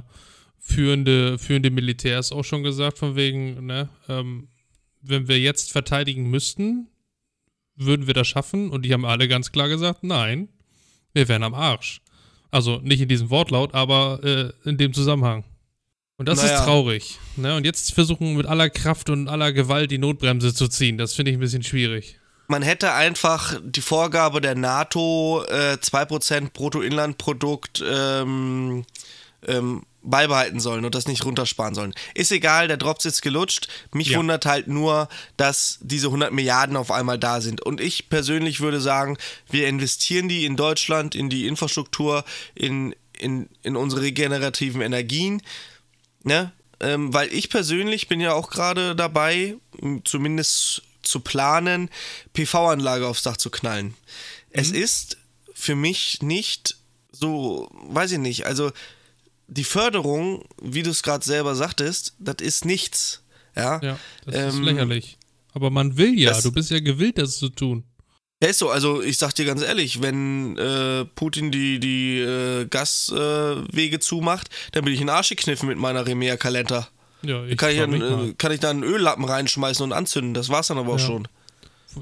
führende, 0.58 1.38
führende 1.38 1.70
Militärs 1.70 2.32
auch 2.32 2.44
schon 2.44 2.62
gesagt, 2.62 2.98
von 2.98 3.14
wegen, 3.14 3.66
ne? 3.66 3.88
Ähm, 4.08 4.48
wenn 5.02 5.28
wir 5.28 5.38
jetzt 5.38 5.70
verteidigen 5.70 6.30
müssten, 6.30 6.88
würden 7.76 8.06
wir 8.06 8.14
das 8.14 8.26
schaffen? 8.26 8.70
Und 8.70 8.82
die 8.86 8.92
haben 8.94 9.04
alle 9.04 9.28
ganz 9.28 9.52
klar 9.52 9.68
gesagt, 9.68 10.02
nein, 10.02 10.48
wir 11.14 11.28
wären 11.28 11.42
am 11.42 11.54
Arsch. 11.54 12.00
Also 12.50 12.78
nicht 12.82 13.00
in 13.00 13.08
diesem 13.08 13.30
Wortlaut, 13.30 13.74
aber 13.74 14.20
äh, 14.22 14.68
in 14.68 14.76
dem 14.76 14.92
Zusammenhang. 14.92 15.44
Und 16.16 16.28
das 16.28 16.42
naja. 16.42 16.58
ist 16.58 16.64
traurig. 16.64 17.18
Ne? 17.36 17.56
Und 17.56 17.64
jetzt 17.64 17.92
versuchen 17.92 18.36
mit 18.36 18.46
aller 18.46 18.70
Kraft 18.70 19.10
und 19.10 19.28
aller 19.28 19.52
Gewalt 19.52 19.90
die 19.90 19.98
Notbremse 19.98 20.54
zu 20.54 20.68
ziehen. 20.68 20.96
Das 20.98 21.14
finde 21.14 21.32
ich 21.32 21.36
ein 21.36 21.40
bisschen 21.40 21.64
schwierig. 21.64 22.20
man 22.46 22.62
hätte 22.62 22.92
einfach 22.92 23.58
die 23.64 23.80
Vorgabe 23.80 24.40
der 24.40 24.54
NATO, 24.54 25.44
äh, 25.48 25.78
2% 25.80 26.52
Bruttoinlandprodukt 26.52 27.82
ähm, 27.84 28.84
ähm, 29.46 29.82
beibehalten 30.04 30.60
sollen 30.60 30.84
und 30.84 30.94
das 30.94 31.08
nicht 31.08 31.24
runtersparen 31.24 31.74
sollen. 31.74 31.94
Ist 32.14 32.30
egal, 32.30 32.68
der 32.68 32.76
Drops 32.76 33.04
ist 33.04 33.22
gelutscht. 33.22 33.68
Mich 33.92 34.08
ja. 34.08 34.18
wundert 34.18 34.46
halt 34.46 34.68
nur, 34.68 35.08
dass 35.36 35.78
diese 35.80 36.08
100 36.08 36.32
Milliarden 36.32 36.76
auf 36.76 36.90
einmal 36.90 37.18
da 37.18 37.40
sind. 37.40 37.62
Und 37.62 37.80
ich 37.80 38.08
persönlich 38.08 38.60
würde 38.60 38.80
sagen, 38.80 39.16
wir 39.50 39.66
investieren 39.66 40.28
die 40.28 40.44
in 40.44 40.56
Deutschland, 40.56 41.14
in 41.14 41.30
die 41.30 41.46
Infrastruktur, 41.46 42.24
in, 42.54 42.94
in, 43.18 43.48
in 43.62 43.76
unsere 43.76 44.02
regenerativen 44.02 44.82
Energien. 44.82 45.42
Ne? 46.22 46.52
Ähm, 46.80 47.12
weil 47.14 47.32
ich 47.32 47.50
persönlich 47.50 48.08
bin 48.08 48.20
ja 48.20 48.34
auch 48.34 48.50
gerade 48.50 48.94
dabei, 48.94 49.56
zumindest 50.04 50.82
zu 51.02 51.20
planen, 51.20 51.90
PV-Anlage 52.32 53.06
aufs 53.06 53.22
Dach 53.22 53.36
zu 53.36 53.50
knallen. 53.50 53.86
Mhm. 53.86 53.94
Es 54.50 54.70
ist 54.70 55.18
für 55.54 55.76
mich 55.76 56.22
nicht 56.22 56.76
so, 57.12 57.68
weiß 57.72 58.12
ich 58.12 58.18
nicht, 58.18 58.46
also 58.46 58.72
die 59.46 59.64
Förderung, 59.64 60.44
wie 60.62 60.82
du 60.82 60.90
es 60.90 61.02
gerade 61.02 61.24
selber 61.24 61.54
sagtest, 61.54 62.14
das 62.18 62.36
ist 62.40 62.64
nichts. 62.64 63.22
Ja, 63.56 63.80
ja 63.82 63.98
das 64.26 64.34
ähm, 64.34 64.48
ist 64.48 64.58
lächerlich. 64.58 65.18
Aber 65.52 65.70
man 65.70 65.96
will 65.96 66.18
ja, 66.18 66.40
du 66.40 66.50
bist 66.50 66.70
ja 66.70 66.80
gewillt, 66.80 67.18
das 67.18 67.36
zu 67.36 67.48
tun. 67.48 67.84
Ja, 68.42 68.48
ist 68.50 68.58
so. 68.58 68.68
Also 68.70 69.00
ich 69.02 69.18
sag 69.18 69.32
dir 69.34 69.44
ganz 69.44 69.62
ehrlich, 69.62 70.02
wenn 70.02 70.58
äh, 70.58 71.04
Putin 71.04 71.50
die, 71.50 71.78
die 71.78 72.18
äh, 72.18 72.66
Gaswege 72.66 73.96
äh, 73.96 74.00
zumacht, 74.00 74.50
dann 74.72 74.84
bin 74.84 74.92
ich 74.92 75.00
in 75.00 75.08
Arsch 75.08 75.30
gekniffen 75.30 75.68
mit 75.68 75.78
meiner 75.78 76.06
Remea-Kalender. 76.06 76.88
Ja, 77.22 77.44
ich 77.44 77.56
kann 77.56 77.70
ich, 77.70 77.78
dann, 77.78 78.30
äh, 78.30 78.34
kann 78.36 78.52
ich 78.52 78.60
da 78.60 78.70
einen 78.70 78.82
Öllappen 78.82 79.24
reinschmeißen 79.24 79.84
und 79.84 79.92
anzünden. 79.92 80.34
Das 80.34 80.48
war's 80.48 80.66
dann 80.66 80.78
aber 80.78 80.94
auch 80.94 80.98
ja. 80.98 81.06
schon. 81.06 81.28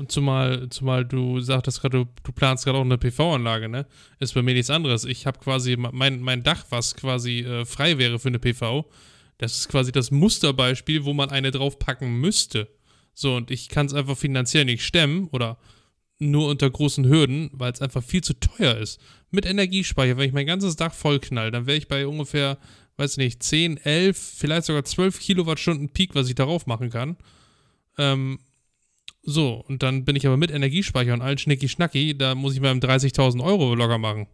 Zumal, 0.08 0.68
zumal 0.70 1.04
du 1.04 1.40
sagtest 1.40 1.80
gerade, 1.80 2.04
du, 2.04 2.10
du 2.22 2.32
planst 2.32 2.64
gerade 2.64 2.78
auch 2.78 2.84
eine 2.84 2.98
PV-Anlage, 2.98 3.68
ne? 3.68 3.86
Ist 4.18 4.34
bei 4.34 4.42
mir 4.42 4.54
nichts 4.54 4.70
anderes. 4.70 5.04
Ich 5.04 5.26
habe 5.26 5.38
quasi 5.38 5.76
mein, 5.76 6.20
mein 6.20 6.42
Dach, 6.42 6.64
was 6.70 6.94
quasi 6.94 7.40
äh, 7.40 7.64
frei 7.64 7.98
wäre 7.98 8.18
für 8.18 8.28
eine 8.28 8.38
PV. 8.38 8.88
Das 9.38 9.56
ist 9.56 9.68
quasi 9.68 9.92
das 9.92 10.10
Musterbeispiel, 10.10 11.04
wo 11.04 11.12
man 11.12 11.30
eine 11.30 11.50
draufpacken 11.50 12.20
müsste. 12.20 12.68
So, 13.14 13.36
und 13.36 13.50
ich 13.50 13.68
kann 13.68 13.86
es 13.86 13.94
einfach 13.94 14.16
finanziell 14.16 14.64
nicht 14.64 14.84
stemmen 14.84 15.28
oder 15.32 15.58
nur 16.18 16.48
unter 16.48 16.70
großen 16.70 17.04
Hürden, 17.08 17.50
weil 17.52 17.72
es 17.72 17.82
einfach 17.82 18.02
viel 18.02 18.22
zu 18.22 18.34
teuer 18.34 18.76
ist. 18.76 19.00
Mit 19.30 19.44
Energiespeicher, 19.44 20.16
wenn 20.16 20.28
ich 20.28 20.32
mein 20.32 20.46
ganzes 20.46 20.76
Dach 20.76 20.94
vollknall, 20.94 21.50
dann 21.50 21.66
wäre 21.66 21.76
ich 21.76 21.88
bei 21.88 22.06
ungefähr, 22.06 22.58
weiß 22.96 23.16
nicht, 23.16 23.42
10, 23.42 23.78
11, 23.78 24.16
vielleicht 24.16 24.66
sogar 24.66 24.84
12 24.84 25.18
Kilowattstunden 25.18 25.88
Peak, 25.88 26.14
was 26.14 26.28
ich 26.28 26.34
darauf 26.34 26.66
machen 26.66 26.90
kann. 26.90 27.16
Ähm, 27.98 28.38
so, 29.22 29.64
und 29.68 29.82
dann 29.82 30.04
bin 30.04 30.16
ich 30.16 30.26
aber 30.26 30.36
mit 30.36 30.50
Energiespeicher 30.50 31.12
und 31.14 31.22
allen 31.22 31.38
Schnicki-Schnacki, 31.38 32.18
da 32.18 32.34
muss 32.34 32.54
ich 32.54 32.60
mal 32.60 32.72
30.000 32.72 33.42
Euro 33.42 33.74
locker 33.74 33.98
machen. 33.98 34.26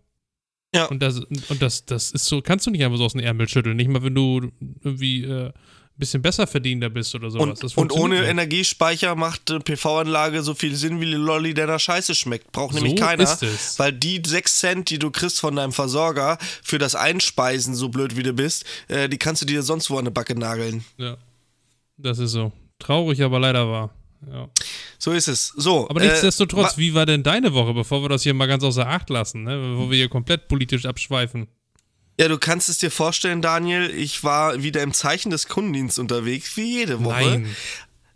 Ja. 0.74 0.86
Und 0.86 1.02
das, 1.02 1.20
und 1.20 1.62
das, 1.62 1.84
das 1.86 2.10
ist 2.10 2.26
so, 2.26 2.42
kannst 2.42 2.66
du 2.66 2.70
nicht 2.70 2.84
einfach 2.84 2.98
so 2.98 3.04
aus 3.04 3.12
dem 3.12 3.20
Ärmel 3.20 3.48
schütteln. 3.48 3.76
Nicht 3.76 3.88
mal, 3.88 4.02
wenn 4.02 4.14
du 4.14 4.50
irgendwie 4.82 5.24
äh, 5.24 5.46
ein 5.46 5.52
bisschen 5.96 6.22
besser 6.22 6.46
verdienender 6.46 6.90
bist 6.90 7.14
oder 7.14 7.30
sowas. 7.30 7.74
Und, 7.74 7.92
und 7.92 7.92
ohne 7.92 8.20
nicht. 8.20 8.28
Energiespeicher 8.28 9.14
macht 9.14 9.50
eine 9.50 9.60
PV-Anlage 9.60 10.42
so 10.42 10.54
viel 10.54 10.74
Sinn, 10.74 11.00
wie 11.00 11.06
die 11.06 11.12
Lolli, 11.12 11.54
der 11.54 11.66
nach 11.66 11.80
Scheiße 11.80 12.14
schmeckt. 12.14 12.52
Braucht 12.52 12.74
so 12.74 12.80
nämlich 12.80 13.00
keiner. 13.00 13.24
Ist 13.24 13.42
es. 13.42 13.78
Weil 13.78 13.92
die 13.92 14.22
6 14.24 14.58
Cent, 14.58 14.90
die 14.90 14.98
du 14.98 15.10
kriegst 15.10 15.40
von 15.40 15.56
deinem 15.56 15.72
Versorger 15.72 16.38
für 16.62 16.78
das 16.78 16.94
Einspeisen, 16.94 17.74
so 17.74 17.88
blöd 17.88 18.16
wie 18.16 18.22
du 18.22 18.32
bist, 18.32 18.64
äh, 18.88 19.08
die 19.08 19.18
kannst 19.18 19.42
du 19.42 19.46
dir 19.46 19.62
sonst 19.62 19.90
wo 19.90 19.94
an 19.94 20.00
eine 20.00 20.10
Backe 20.10 20.38
nageln. 20.38 20.84
Ja. 20.98 21.16
Das 21.96 22.18
ist 22.18 22.32
so. 22.32 22.52
Traurig, 22.78 23.22
aber 23.22 23.40
leider 23.40 23.68
wahr. 23.68 23.90
Ja. 24.26 24.48
So 24.98 25.12
ist 25.12 25.28
es. 25.28 25.48
So. 25.56 25.88
Aber 25.88 26.00
nichtsdestotrotz, 26.00 26.74
äh, 26.74 26.78
wie 26.78 26.94
war 26.94 27.06
denn 27.06 27.22
deine 27.22 27.54
Woche, 27.54 27.72
bevor 27.74 28.02
wir 28.02 28.08
das 28.08 28.22
hier 28.22 28.34
mal 28.34 28.46
ganz 28.46 28.64
außer 28.64 28.86
Acht 28.86 29.10
lassen, 29.10 29.44
ne? 29.44 29.56
bevor 29.56 29.90
wir 29.90 29.96
hier 29.96 30.08
komplett 30.08 30.48
politisch 30.48 30.86
abschweifen? 30.86 31.48
Ja, 32.20 32.26
du 32.26 32.36
kannst 32.36 32.68
es 32.68 32.78
dir 32.78 32.90
vorstellen, 32.90 33.42
Daniel, 33.42 33.90
ich 33.90 34.24
war 34.24 34.60
wieder 34.62 34.82
im 34.82 34.92
Zeichen 34.92 35.30
des 35.30 35.46
Kundendienstes 35.46 36.00
unterwegs, 36.00 36.56
wie 36.56 36.78
jede 36.78 37.04
Woche. 37.04 37.38
Nein. 37.38 37.56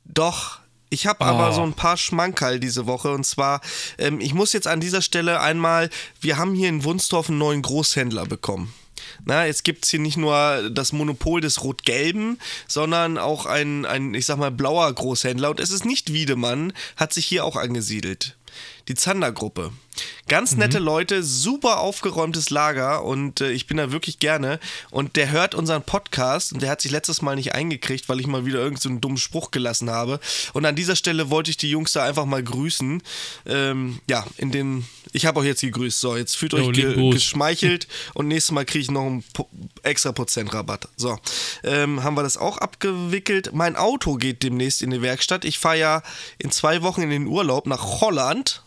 Doch, 0.04 0.58
ich 0.90 1.06
habe 1.06 1.18
oh. 1.22 1.26
aber 1.26 1.52
so 1.52 1.62
ein 1.62 1.74
paar 1.74 1.96
Schmankerl 1.96 2.58
diese 2.58 2.86
Woche 2.86 3.12
und 3.12 3.24
zwar, 3.24 3.60
ähm, 3.98 4.20
ich 4.20 4.34
muss 4.34 4.52
jetzt 4.52 4.66
an 4.66 4.80
dieser 4.80 5.02
Stelle 5.02 5.40
einmal, 5.40 5.88
wir 6.20 6.36
haben 6.36 6.54
hier 6.54 6.68
in 6.68 6.82
Wunstorf 6.82 7.28
einen 7.28 7.38
neuen 7.38 7.62
Großhändler 7.62 8.26
bekommen. 8.26 8.74
Na, 9.24 9.46
jetzt 9.46 9.64
gibt 9.64 9.84
es 9.84 9.90
hier 9.90 10.00
nicht 10.00 10.16
nur 10.16 10.70
das 10.70 10.92
Monopol 10.92 11.40
des 11.40 11.62
Rot-Gelben, 11.62 12.38
sondern 12.66 13.18
auch 13.18 13.46
ein, 13.46 13.86
ein, 13.86 14.14
ich 14.14 14.26
sag 14.26 14.38
mal, 14.38 14.50
blauer 14.50 14.92
Großhändler. 14.92 15.50
Und 15.50 15.60
es 15.60 15.70
ist 15.70 15.84
nicht 15.84 16.12
Wiedemann, 16.12 16.72
hat 16.96 17.12
sich 17.12 17.26
hier 17.26 17.44
auch 17.44 17.56
angesiedelt 17.56 18.36
die 18.88 18.94
Zander-Gruppe. 18.94 19.72
Ganz 20.28 20.56
nette 20.56 20.80
mhm. 20.80 20.86
Leute, 20.86 21.22
super 21.22 21.80
aufgeräumtes 21.80 22.48
Lager 22.50 23.04
und 23.04 23.40
äh, 23.40 23.50
ich 23.50 23.66
bin 23.66 23.76
da 23.76 23.92
wirklich 23.92 24.18
gerne. 24.18 24.60
Und 24.90 25.16
der 25.16 25.30
hört 25.30 25.54
unseren 25.54 25.82
Podcast 25.82 26.52
und 26.52 26.62
der 26.62 26.70
hat 26.70 26.80
sich 26.80 26.90
letztes 26.90 27.20
Mal 27.20 27.36
nicht 27.36 27.54
eingekriegt, 27.54 28.08
weil 28.08 28.20
ich 28.20 28.26
mal 28.26 28.46
wieder 28.46 28.60
irgendeinen 28.60 28.94
so 28.94 29.00
dummen 29.00 29.18
Spruch 29.18 29.50
gelassen 29.50 29.90
habe. 29.90 30.20
Und 30.54 30.64
an 30.64 30.74
dieser 30.74 30.96
Stelle 30.96 31.28
wollte 31.28 31.50
ich 31.50 31.56
die 31.58 31.68
Jungs 31.68 31.92
da 31.92 32.04
einfach 32.04 32.24
mal 32.24 32.42
grüßen. 32.42 33.02
Ähm, 33.46 34.00
ja, 34.08 34.24
in 34.38 34.52
den. 34.52 34.86
Ich 35.12 35.26
habe 35.26 35.40
auch 35.40 35.44
jetzt 35.44 35.60
gegrüßt. 35.60 36.00
So, 36.00 36.16
jetzt 36.16 36.36
fühlt 36.36 36.54
euch 36.54 36.72
ge 36.72 37.10
geschmeichelt 37.10 37.86
und 38.14 38.28
nächstes 38.28 38.52
Mal 38.52 38.64
kriege 38.64 38.82
ich 38.82 38.90
noch 38.90 39.04
einen 39.04 39.24
extra 39.82 40.12
Prozent 40.12 40.54
Rabatt. 40.54 40.88
So, 40.96 41.18
ähm, 41.64 42.02
haben 42.02 42.14
wir 42.16 42.22
das 42.22 42.38
auch 42.38 42.56
abgewickelt. 42.58 43.50
Mein 43.52 43.76
Auto 43.76 44.14
geht 44.14 44.42
demnächst 44.42 44.80
in 44.80 44.90
die 44.90 45.02
Werkstatt. 45.02 45.44
Ich 45.44 45.58
fahre 45.58 45.78
ja 45.78 46.02
in 46.38 46.50
zwei 46.50 46.82
Wochen 46.82 47.02
in 47.02 47.10
den 47.10 47.26
Urlaub 47.26 47.66
nach 47.66 48.00
Holland. 48.00 48.62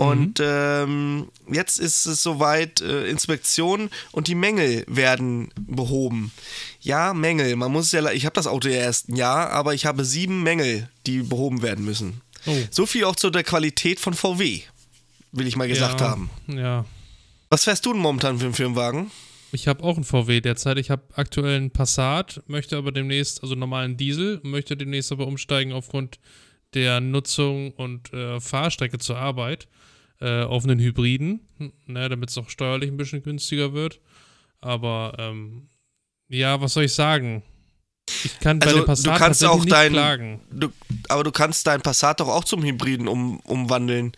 Und 0.00 0.38
mhm. 0.38 0.46
ähm, 0.46 1.28
jetzt 1.52 1.78
ist 1.78 2.06
es 2.06 2.22
soweit, 2.22 2.80
äh, 2.80 3.04
Inspektion 3.04 3.90
und 4.12 4.28
die 4.28 4.34
Mängel 4.34 4.82
werden 4.88 5.50
behoben. 5.60 6.32
Ja, 6.80 7.12
Mängel. 7.12 7.54
Man 7.56 7.70
muss 7.70 7.92
ja, 7.92 8.10
ich 8.10 8.24
habe 8.24 8.32
das 8.32 8.46
Auto 8.46 8.70
ja 8.70 8.76
erst 8.76 9.10
ein 9.10 9.16
Jahr, 9.16 9.50
aber 9.50 9.74
ich 9.74 9.84
habe 9.84 10.06
sieben 10.06 10.42
Mängel, 10.42 10.88
die 11.06 11.20
behoben 11.20 11.60
werden 11.60 11.84
müssen. 11.84 12.22
Oh. 12.46 12.56
So 12.70 12.86
viel 12.86 13.04
auch 13.04 13.14
zu 13.14 13.28
der 13.28 13.44
Qualität 13.44 14.00
von 14.00 14.14
VW, 14.14 14.62
will 15.32 15.46
ich 15.46 15.56
mal 15.56 15.68
gesagt 15.68 16.00
ja, 16.00 16.08
haben. 16.08 16.30
Ja. 16.46 16.86
Was 17.50 17.64
fährst 17.64 17.84
du 17.84 17.92
denn 17.92 18.00
momentan 18.00 18.38
für 18.38 18.46
einen 18.46 18.54
Firmenwagen? 18.54 19.10
Ich 19.52 19.68
habe 19.68 19.84
auch 19.84 19.96
einen 19.96 20.04
VW 20.04 20.40
derzeit. 20.40 20.78
Ich 20.78 20.88
habe 20.88 21.02
aktuell 21.12 21.56
einen 21.58 21.72
Passat, 21.72 22.42
möchte 22.46 22.78
aber 22.78 22.90
demnächst, 22.90 23.42
also 23.42 23.54
normalen 23.54 23.98
Diesel, 23.98 24.40
möchte 24.44 24.78
demnächst 24.78 25.12
aber 25.12 25.26
umsteigen 25.26 25.74
aufgrund 25.74 26.18
der 26.72 27.00
Nutzung 27.02 27.72
und 27.72 28.14
äh, 28.14 28.40
Fahrstrecke 28.40 28.98
zur 28.98 29.18
Arbeit 29.18 29.68
äh, 30.20 30.42
auf 30.42 30.64
einen 30.64 30.78
Hybriden, 30.78 31.40
ne, 31.86 32.08
damit 32.08 32.30
es 32.30 32.38
auch 32.38 32.48
steuerlich 32.48 32.90
ein 32.90 32.96
bisschen 32.96 33.22
günstiger 33.22 33.72
wird. 33.72 34.00
Aber 34.60 35.14
ähm, 35.18 35.68
ja, 36.28 36.60
was 36.60 36.74
soll 36.74 36.84
ich 36.84 36.94
sagen? 36.94 37.42
Ich 38.24 38.38
kann 38.40 38.58
bei 38.58 38.66
also, 38.66 38.78
dem 38.80 38.86
Passat 38.86 39.06
du 39.06 39.18
kannst 39.18 39.44
auch 39.44 39.64
dein, 39.64 39.92
klagen. 39.92 40.40
Du, 40.50 40.68
aber 41.08 41.24
du 41.24 41.32
kannst 41.32 41.66
dein 41.66 41.80
Passat 41.80 42.20
doch 42.20 42.28
auch 42.28 42.44
zum 42.44 42.62
Hybriden 42.62 43.08
um, 43.08 43.40
umwandeln. 43.40 44.12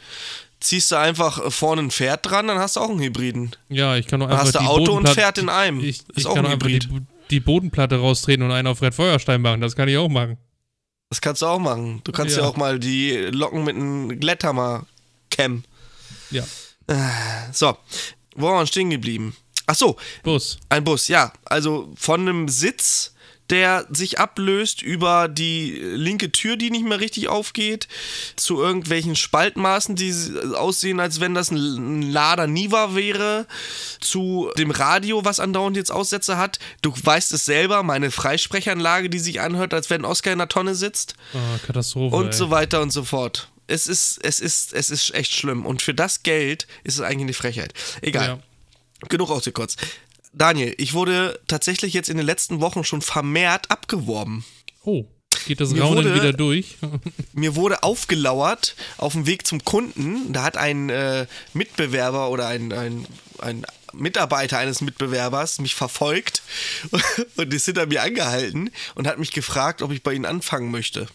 Ziehst 0.60 0.92
du 0.92 0.96
einfach 0.96 1.52
vorne 1.52 1.82
ein 1.82 1.90
Pferd 1.90 2.28
dran, 2.28 2.46
dann 2.46 2.58
hast 2.58 2.76
du 2.76 2.80
auch 2.80 2.90
einen 2.90 3.00
Hybriden. 3.00 3.54
Ja, 3.68 3.96
ich 3.96 4.06
kann 4.06 4.20
nur 4.20 4.28
einfach. 4.28 4.52
Dann 4.52 4.54
hast 4.62 4.66
du 4.66 4.70
Auto 4.70 4.96
und 4.96 5.08
Pferd 5.08 5.38
in 5.38 5.48
einem. 5.48 5.80
Ich, 5.80 6.02
ich, 6.14 6.18
ich 6.18 6.24
kann 6.24 6.46
einfach 6.46 6.68
die, 6.68 6.80
die, 7.30 7.40
Bodenplatte 7.40 7.96
raustreten 7.96 8.44
und 8.44 8.52
einen 8.52 8.68
auf 8.68 8.80
Red 8.80 8.94
Feuerstein 8.94 9.42
machen. 9.42 9.60
Das 9.60 9.76
kann 9.76 9.88
ich 9.88 9.96
auch 9.96 10.08
machen. 10.08 10.38
Das 11.10 11.20
kannst 11.20 11.42
du 11.42 11.46
auch 11.46 11.58
machen. 11.58 12.00
Du 12.04 12.12
kannst 12.12 12.36
ja, 12.36 12.42
ja 12.42 12.48
auch 12.48 12.56
mal 12.56 12.78
die 12.78 13.12
Locken 13.12 13.64
mit 13.64 13.76
einem 13.76 14.20
Glätthammer 14.20 14.86
kämmen. 15.30 15.64
Ja. 16.32 16.44
Äh, 16.88 17.52
so, 17.52 17.76
wo 18.34 18.46
waren 18.48 18.60
wir 18.60 18.66
stehen 18.66 18.90
geblieben? 18.90 19.36
Ach 19.66 19.74
so. 19.74 19.96
Bus. 20.22 20.58
Ein 20.68 20.84
Bus, 20.84 21.08
ja. 21.08 21.32
Also 21.44 21.92
von 21.96 22.20
einem 22.20 22.48
Sitz, 22.48 23.14
der 23.50 23.86
sich 23.90 24.18
ablöst 24.18 24.82
über 24.82 25.28
die 25.28 25.72
linke 25.72 26.32
Tür, 26.32 26.56
die 26.56 26.70
nicht 26.70 26.86
mehr 26.86 27.00
richtig 27.00 27.28
aufgeht, 27.28 27.86
zu 28.36 28.60
irgendwelchen 28.60 29.14
Spaltmaßen, 29.14 29.94
die 29.94 30.14
aussehen, 30.54 31.00
als 31.00 31.20
wenn 31.20 31.34
das 31.34 31.50
ein 31.50 32.02
Lader 32.02 32.46
Niva 32.46 32.94
wäre, 32.94 33.46
zu 34.00 34.50
dem 34.56 34.70
Radio, 34.70 35.24
was 35.24 35.38
andauernd 35.38 35.76
jetzt 35.76 35.92
Aussätze 35.92 36.38
hat. 36.38 36.58
Du 36.80 36.92
weißt 37.02 37.32
es 37.32 37.44
selber, 37.44 37.82
meine 37.82 38.10
Freisprechanlage, 38.10 39.10
die 39.10 39.18
sich 39.18 39.40
anhört, 39.40 39.74
als 39.74 39.90
wenn 39.90 40.04
Oscar 40.04 40.32
in 40.32 40.38
der 40.38 40.48
Tonne 40.48 40.74
sitzt. 40.74 41.14
Oh, 41.34 41.66
Katastrophe. 41.66 42.16
Und 42.16 42.28
ey. 42.28 42.32
so 42.32 42.50
weiter 42.50 42.80
und 42.80 42.90
so 42.90 43.04
fort 43.04 43.51
es 43.66 43.86
ist, 43.86 44.18
es 44.22 44.40
ist, 44.40 44.72
es 44.72 44.90
ist 44.90 45.14
echt 45.14 45.34
schlimm. 45.34 45.66
Und 45.66 45.82
für 45.82 45.94
das 45.94 46.22
Geld 46.22 46.66
ist 46.84 46.94
es 46.94 47.00
eigentlich 47.00 47.22
eine 47.22 47.34
Frechheit. 47.34 47.74
Egal. 48.00 48.26
Ja. 48.26 48.38
Genug 49.08 49.30
ausgekotzt. 49.30 49.78
Daniel, 50.32 50.74
ich 50.78 50.94
wurde 50.94 51.38
tatsächlich 51.46 51.92
jetzt 51.92 52.08
in 52.08 52.16
den 52.16 52.26
letzten 52.26 52.60
Wochen 52.60 52.84
schon 52.84 53.02
vermehrt 53.02 53.70
abgeworben. 53.70 54.44
Oh. 54.82 55.04
Geht 55.46 55.60
das 55.60 55.70
mir 55.70 55.82
Raunen 55.82 56.04
wurde, 56.04 56.14
wieder 56.14 56.32
durch? 56.32 56.76
mir 57.32 57.56
wurde 57.56 57.82
aufgelauert 57.82 58.76
auf 58.96 59.12
dem 59.12 59.26
Weg 59.26 59.46
zum 59.46 59.64
Kunden. 59.64 60.32
Da 60.32 60.42
hat 60.44 60.56
ein 60.56 60.88
äh, 60.88 61.26
Mitbewerber 61.52 62.30
oder 62.30 62.46
ein, 62.46 62.72
ein, 62.72 63.06
ein 63.38 63.66
Mitarbeiter 63.92 64.58
eines 64.58 64.80
Mitbewerbers 64.80 65.60
mich 65.60 65.74
verfolgt 65.74 66.42
und 67.36 67.52
ist 67.52 67.66
hinter 67.66 67.86
mir 67.86 68.02
angehalten 68.02 68.70
und 68.94 69.06
hat 69.06 69.18
mich 69.18 69.32
gefragt, 69.32 69.82
ob 69.82 69.92
ich 69.92 70.02
bei 70.02 70.12
ihnen 70.12 70.24
anfangen 70.24 70.70
möchte. 70.70 71.06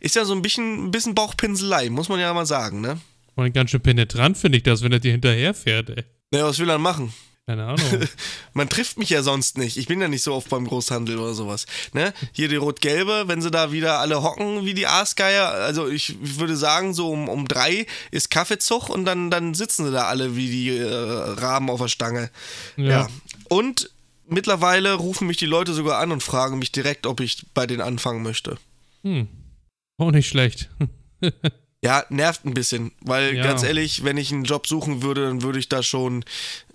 Ist 0.00 0.16
ja 0.16 0.24
so 0.24 0.34
ein 0.34 0.42
bisschen, 0.42 0.86
ein 0.86 0.90
bisschen 0.90 1.14
Bauchpinselei, 1.14 1.90
muss 1.90 2.08
man 2.08 2.20
ja 2.20 2.32
mal 2.34 2.46
sagen, 2.46 2.80
ne? 2.80 3.00
Und 3.36 3.52
ganz 3.52 3.70
schön 3.70 3.80
penetrant 3.80 4.38
finde 4.38 4.58
ich 4.58 4.64
das, 4.64 4.82
wenn 4.82 4.92
er 4.92 5.00
dir 5.00 5.12
hinterherfährt, 5.12 5.90
ey. 5.90 6.04
Naja, 6.30 6.46
was 6.46 6.58
will 6.58 6.70
er 6.70 6.78
machen? 6.78 7.12
Keine 7.46 7.66
Ahnung. 7.66 8.08
Man 8.54 8.70
trifft 8.70 8.96
mich 8.96 9.10
ja 9.10 9.22
sonst 9.22 9.58
nicht. 9.58 9.76
Ich 9.76 9.86
bin 9.86 10.00
ja 10.00 10.08
nicht 10.08 10.22
so 10.22 10.32
oft 10.32 10.48
beim 10.48 10.66
Großhandel 10.66 11.18
oder 11.18 11.34
sowas. 11.34 11.66
Ne? 11.92 12.14
Hier 12.32 12.48
die 12.48 12.56
Rot-Gelbe, 12.56 13.24
wenn 13.26 13.42
sie 13.42 13.50
da 13.50 13.70
wieder 13.70 13.98
alle 13.98 14.22
hocken 14.22 14.64
wie 14.64 14.72
die 14.72 14.86
Aasgeier. 14.86 15.50
Also 15.50 15.88
ich 15.88 16.16
würde 16.20 16.56
sagen, 16.56 16.94
so 16.94 17.10
um, 17.10 17.28
um 17.28 17.46
drei 17.46 17.86
ist 18.10 18.30
Kaffeezug 18.30 18.88
und 18.88 19.04
dann, 19.04 19.30
dann 19.30 19.52
sitzen 19.52 19.84
sie 19.84 19.92
da 19.92 20.04
alle 20.04 20.36
wie 20.36 20.48
die 20.48 20.70
äh, 20.70 20.90
Raben 20.90 21.68
auf 21.68 21.80
der 21.80 21.88
Stange. 21.88 22.30
Ja. 22.76 22.84
ja. 22.84 23.08
Und 23.50 23.90
mittlerweile 24.26 24.94
rufen 24.94 25.26
mich 25.26 25.36
die 25.36 25.46
Leute 25.46 25.74
sogar 25.74 26.00
an 26.00 26.12
und 26.12 26.22
fragen 26.22 26.58
mich 26.58 26.72
direkt, 26.72 27.06
ob 27.06 27.20
ich 27.20 27.44
bei 27.52 27.66
denen 27.66 27.82
anfangen 27.82 28.22
möchte. 28.22 28.56
Hm. 29.02 29.28
Auch 29.98 30.12
nicht 30.12 30.28
schlecht. 30.28 30.70
Ja, 31.84 32.02
nervt 32.08 32.46
ein 32.46 32.54
bisschen, 32.54 32.92
weil 33.02 33.36
ja. 33.36 33.44
ganz 33.44 33.62
ehrlich, 33.62 34.04
wenn 34.04 34.16
ich 34.16 34.32
einen 34.32 34.44
Job 34.44 34.66
suchen 34.66 35.02
würde, 35.02 35.26
dann 35.26 35.42
würde 35.42 35.58
ich 35.58 35.68
da 35.68 35.82
schon 35.82 36.24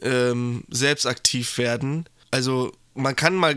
ähm, 0.03 0.65
selbst 0.69 1.07
aktiv 1.07 1.57
werden. 1.57 2.05
Also 2.29 2.73
man 2.93 3.15
kann 3.15 3.33
mal, 3.33 3.55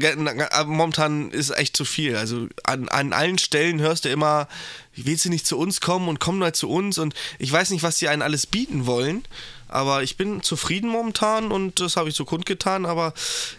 momentan 0.65 1.31
ist 1.31 1.51
echt 1.51 1.77
zu 1.77 1.85
viel. 1.85 2.17
Also 2.17 2.49
an, 2.65 2.89
an 2.89 3.13
allen 3.13 3.37
Stellen 3.37 3.83
hörst 3.83 4.07
du 4.07 4.09
immer, 4.09 4.49
willst 4.97 5.27
du 5.27 5.29
nicht 5.29 5.47
zu 5.47 5.59
uns 5.59 5.83
kommen 5.83 6.09
und 6.09 6.21
komm 6.21 6.39
mal 6.39 6.55
zu 6.55 6.71
uns 6.71 6.97
und 6.97 7.13
ich 7.39 7.53
weiß 7.53 7.69
nicht, 7.69 7.83
was 7.83 7.99
sie 7.99 8.09
einen 8.09 8.23
alles 8.23 8.47
bieten 8.47 8.87
wollen, 8.87 9.23
aber 9.69 10.03
ich 10.03 10.17
bin 10.17 10.43
zufrieden 10.43 10.89
momentan 10.89 11.53
und 11.53 11.81
das 11.81 11.99
habe 11.99 12.09
ich 12.09 12.15
so 12.15 12.25
kundgetan, 12.25 12.87
aber 12.87 13.13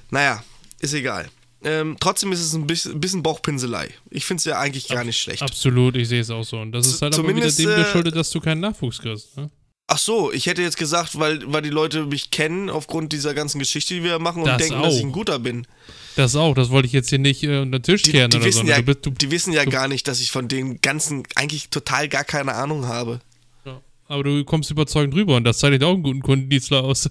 naja, 0.09 0.43
ist 0.79 0.95
egal. 0.95 1.29
Ähm, 1.63 1.95
trotzdem 1.99 2.31
ist 2.31 2.41
es 2.41 2.53
ein 2.53 2.67
bisschen, 2.67 3.23
Bauchpinselei. 3.23 3.89
Ich 4.09 4.25
finde 4.25 4.39
es 4.39 4.45
ja 4.45 4.59
eigentlich 4.59 4.87
gar 4.87 5.03
nicht 5.03 5.17
schlecht. 5.17 5.41
Absolut, 5.41 5.95
ich 5.95 6.07
sehe 6.09 6.21
es 6.21 6.29
auch 6.29 6.43
so. 6.43 6.57
Und 6.57 6.71
das 6.71 6.87
ist 6.87 7.01
halt 7.01 7.17
aber 7.17 7.35
wieder 7.35 7.49
dem 7.49 7.69
äh, 7.69 7.75
geschuldet, 7.75 8.15
dass 8.15 8.29
du 8.31 8.41
keinen 8.41 8.59
Nachwuchs 8.61 8.99
kriegst. 8.99 9.37
Ne? 9.37 9.49
Ach 9.87 9.97
so, 9.97 10.31
ich 10.31 10.45
hätte 10.45 10.61
jetzt 10.61 10.77
gesagt, 10.77 11.19
weil, 11.19 11.41
weil 11.51 11.61
die 11.61 11.69
Leute 11.69 12.05
mich 12.05 12.31
kennen 12.31 12.69
aufgrund 12.69 13.11
dieser 13.11 13.33
ganzen 13.33 13.59
Geschichte, 13.59 13.93
die 13.93 14.03
wir 14.03 14.17
machen 14.17 14.41
und 14.41 14.47
das 14.47 14.57
denken, 14.57 14.75
auch. 14.75 14.83
dass 14.83 14.95
ich 14.95 15.03
ein 15.03 15.11
guter 15.11 15.39
bin. 15.39 15.67
Das 16.15 16.35
auch, 16.35 16.53
das 16.55 16.69
wollte 16.69 16.87
ich 16.87 16.93
jetzt 16.93 17.09
hier 17.09 17.19
nicht 17.19 17.43
äh, 17.43 17.59
unter 17.59 17.79
den 17.79 17.83
Tisch 17.83 18.03
kehren 18.03 18.29
die, 18.29 18.37
die 18.37 18.41
oder 18.41 18.45
wissen 18.45 18.65
so. 18.65 18.71
Ja, 18.71 18.77
du 18.77 18.83
bist, 18.83 19.05
du, 19.05 19.11
die 19.11 19.31
wissen 19.31 19.51
ja 19.51 19.65
du, 19.65 19.71
gar 19.71 19.87
nicht, 19.87 20.07
dass 20.07 20.21
ich 20.21 20.31
von 20.31 20.47
den 20.47 20.79
ganzen 20.81 21.23
eigentlich 21.35 21.69
total 21.69 22.07
gar 22.07 22.23
keine 22.23 22.53
Ahnung 22.53 22.87
habe. 22.87 23.19
Ja, 23.65 23.81
aber 24.07 24.23
du 24.23 24.43
kommst 24.45 24.71
überzeugend 24.71 25.15
rüber 25.15 25.35
und 25.35 25.43
das 25.43 25.57
zeichnet 25.57 25.83
auch 25.83 25.93
einen 25.93 26.03
guten 26.03 26.21
Kundendienstler 26.21 26.83
aus. 26.83 27.09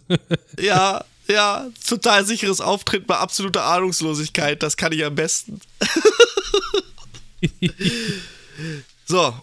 ja, 0.58 1.04
ja, 1.28 1.68
total 1.86 2.26
sicheres 2.26 2.60
Auftreten 2.60 3.06
bei 3.06 3.16
absoluter 3.16 3.64
Ahnungslosigkeit. 3.64 4.62
Das 4.62 4.76
kann 4.76 4.92
ich 4.92 5.04
am 5.04 5.14
besten. 5.14 5.60
so, 9.04 9.34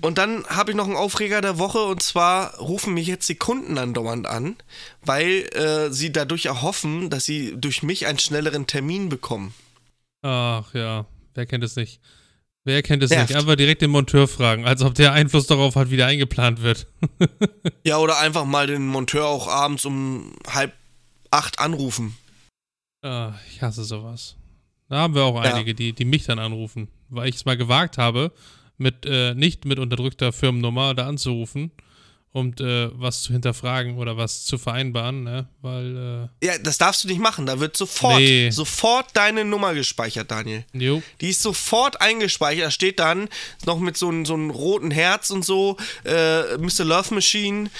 und 0.00 0.18
dann 0.18 0.44
habe 0.46 0.72
ich 0.72 0.76
noch 0.76 0.86
einen 0.86 0.96
Aufreger 0.96 1.40
der 1.40 1.58
Woche 1.58 1.78
und 1.78 2.02
zwar 2.02 2.56
rufen 2.58 2.94
mich 2.94 3.06
jetzt 3.06 3.28
die 3.28 3.36
Kunden 3.36 3.78
andauernd 3.78 4.26
an, 4.26 4.56
weil 5.02 5.48
äh, 5.54 5.90
sie 5.92 6.10
dadurch 6.12 6.46
erhoffen, 6.46 7.10
dass 7.10 7.24
sie 7.24 7.54
durch 7.56 7.82
mich 7.82 8.06
einen 8.06 8.18
schnelleren 8.18 8.66
Termin 8.66 9.08
bekommen. 9.08 9.54
Ach 10.22 10.74
ja, 10.74 11.06
wer 11.34 11.46
kennt 11.46 11.64
es 11.64 11.76
nicht? 11.76 12.00
Wer 12.64 12.82
kennt 12.82 13.02
es 13.02 13.10
Nervt. 13.10 13.28
nicht? 13.28 13.38
Einfach 13.38 13.56
direkt 13.56 13.82
den 13.82 13.90
Monteur 13.90 14.26
fragen, 14.26 14.66
als 14.66 14.82
ob 14.82 14.94
der 14.94 15.12
Einfluss 15.12 15.46
darauf 15.46 15.76
hat, 15.76 15.90
wie 15.90 15.98
der 15.98 16.06
eingeplant 16.06 16.62
wird. 16.62 16.86
ja, 17.84 17.98
oder 17.98 18.18
einfach 18.18 18.46
mal 18.46 18.66
den 18.66 18.86
Monteur 18.86 19.26
auch 19.26 19.48
abends 19.48 19.84
um 19.84 20.32
halb 20.48 20.72
acht 21.34 21.58
anrufen. 21.58 22.16
Ah, 23.02 23.34
ich 23.50 23.60
hasse 23.60 23.84
sowas. 23.84 24.36
Da 24.88 24.98
haben 24.98 25.14
wir 25.14 25.24
auch 25.24 25.40
einige, 25.40 25.70
ja. 25.70 25.74
die, 25.74 25.92
die 25.92 26.04
mich 26.04 26.24
dann 26.24 26.38
anrufen, 26.38 26.88
weil 27.08 27.28
ich 27.28 27.36
es 27.36 27.44
mal 27.44 27.56
gewagt 27.56 27.98
habe, 27.98 28.32
mit 28.78 29.06
äh, 29.06 29.34
nicht 29.34 29.64
mit 29.64 29.78
unterdrückter 29.78 30.32
Firmennummer 30.32 30.94
da 30.94 31.06
anzurufen 31.06 31.70
und 32.32 32.60
äh, 32.60 32.90
was 32.92 33.22
zu 33.22 33.32
hinterfragen 33.32 33.96
oder 33.96 34.16
was 34.16 34.44
zu 34.44 34.58
vereinbaren, 34.58 35.22
ne? 35.22 35.46
Weil 35.62 36.28
äh 36.42 36.46
ja, 36.46 36.58
das 36.58 36.78
darfst 36.78 37.04
du 37.04 37.08
nicht 37.08 37.20
machen. 37.20 37.46
Da 37.46 37.60
wird 37.60 37.76
sofort 37.76 38.18
nee. 38.18 38.50
sofort 38.50 39.06
deine 39.14 39.44
Nummer 39.44 39.72
gespeichert, 39.72 40.32
Daniel. 40.32 40.64
Jo. 40.72 41.00
Die 41.20 41.30
ist 41.30 41.42
sofort 41.42 42.00
eingespeichert. 42.00 42.66
Da 42.66 42.70
steht 42.72 42.98
dann 42.98 43.28
noch 43.66 43.78
mit 43.78 43.96
so 43.96 44.08
einem 44.08 44.26
so 44.26 44.34
roten 44.34 44.90
Herz 44.90 45.30
und 45.30 45.44
so 45.44 45.76
äh, 46.04 46.56
Mr. 46.58 46.84
Love 46.84 47.14
Machine, 47.14 47.70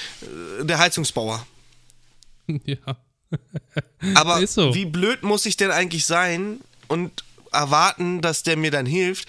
äh, 0.61 0.65
der 0.65 0.79
Heizungsbauer. 0.79 1.45
ja. 2.65 2.97
Aber 4.15 4.47
so. 4.47 4.75
wie 4.75 4.87
blöd 4.87 5.23
muss 5.23 5.47
ich 5.47 5.57
denn 5.57 5.71
eigentlich 5.71 6.07
sein 6.07 6.61
und 6.89 7.25
erwarten, 7.53 8.21
dass 8.21 8.43
der 8.43 8.57
mir 8.57 8.71
dann 8.71 8.87
hilft? 8.87 9.29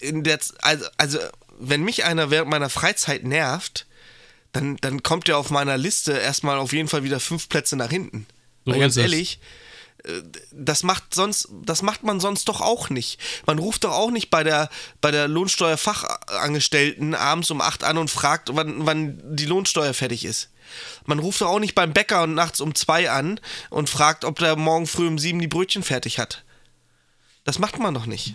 Der, 0.00 0.38
also, 0.62 0.86
also, 0.96 1.18
wenn 1.58 1.82
mich 1.82 2.04
einer 2.04 2.30
während 2.30 2.50
meiner 2.50 2.70
Freizeit 2.70 3.24
nervt, 3.24 3.86
dann, 4.52 4.76
dann 4.76 5.02
kommt 5.02 5.28
der 5.28 5.38
auf 5.38 5.50
meiner 5.50 5.78
Liste 5.78 6.12
erstmal 6.12 6.58
auf 6.58 6.72
jeden 6.72 6.88
Fall 6.88 7.04
wieder 7.04 7.20
fünf 7.20 7.48
Plätze 7.48 7.76
nach 7.76 7.90
hinten. 7.90 8.26
So 8.64 8.78
ganz 8.78 8.96
ehrlich, 8.96 9.40
äh, 10.04 10.22
das 10.52 10.82
macht 10.82 11.14
sonst, 11.14 11.48
das 11.64 11.82
macht 11.82 12.02
man 12.02 12.20
sonst 12.20 12.48
doch 12.48 12.60
auch 12.60 12.90
nicht. 12.90 13.18
Man 13.46 13.58
ruft 13.58 13.84
doch 13.84 13.92
auch 13.92 14.10
nicht 14.10 14.30
bei 14.30 14.44
der, 14.44 14.70
bei 15.00 15.10
der 15.10 15.28
Lohnsteuerfachangestellten 15.28 17.14
abends 17.14 17.50
um 17.50 17.60
acht 17.60 17.84
an 17.84 17.98
und 17.98 18.10
fragt, 18.10 18.50
wann, 18.52 18.86
wann 18.86 19.20
die 19.36 19.46
Lohnsteuer 19.46 19.94
fertig 19.94 20.24
ist. 20.24 20.48
Man 21.04 21.18
ruft 21.18 21.40
doch 21.40 21.48
auch 21.48 21.58
nicht 21.58 21.74
beim 21.74 21.92
Bäcker 21.92 22.22
und 22.22 22.34
nachts 22.34 22.60
um 22.60 22.74
zwei 22.74 23.10
an 23.10 23.40
und 23.70 23.90
fragt, 23.90 24.24
ob 24.24 24.38
der 24.38 24.56
morgen 24.56 24.86
früh 24.86 25.06
um 25.06 25.18
sieben 25.18 25.40
die 25.40 25.48
Brötchen 25.48 25.82
fertig 25.82 26.18
hat. 26.18 26.44
Das 27.44 27.58
macht 27.58 27.78
man 27.78 27.94
doch 27.94 28.06
nicht. 28.06 28.34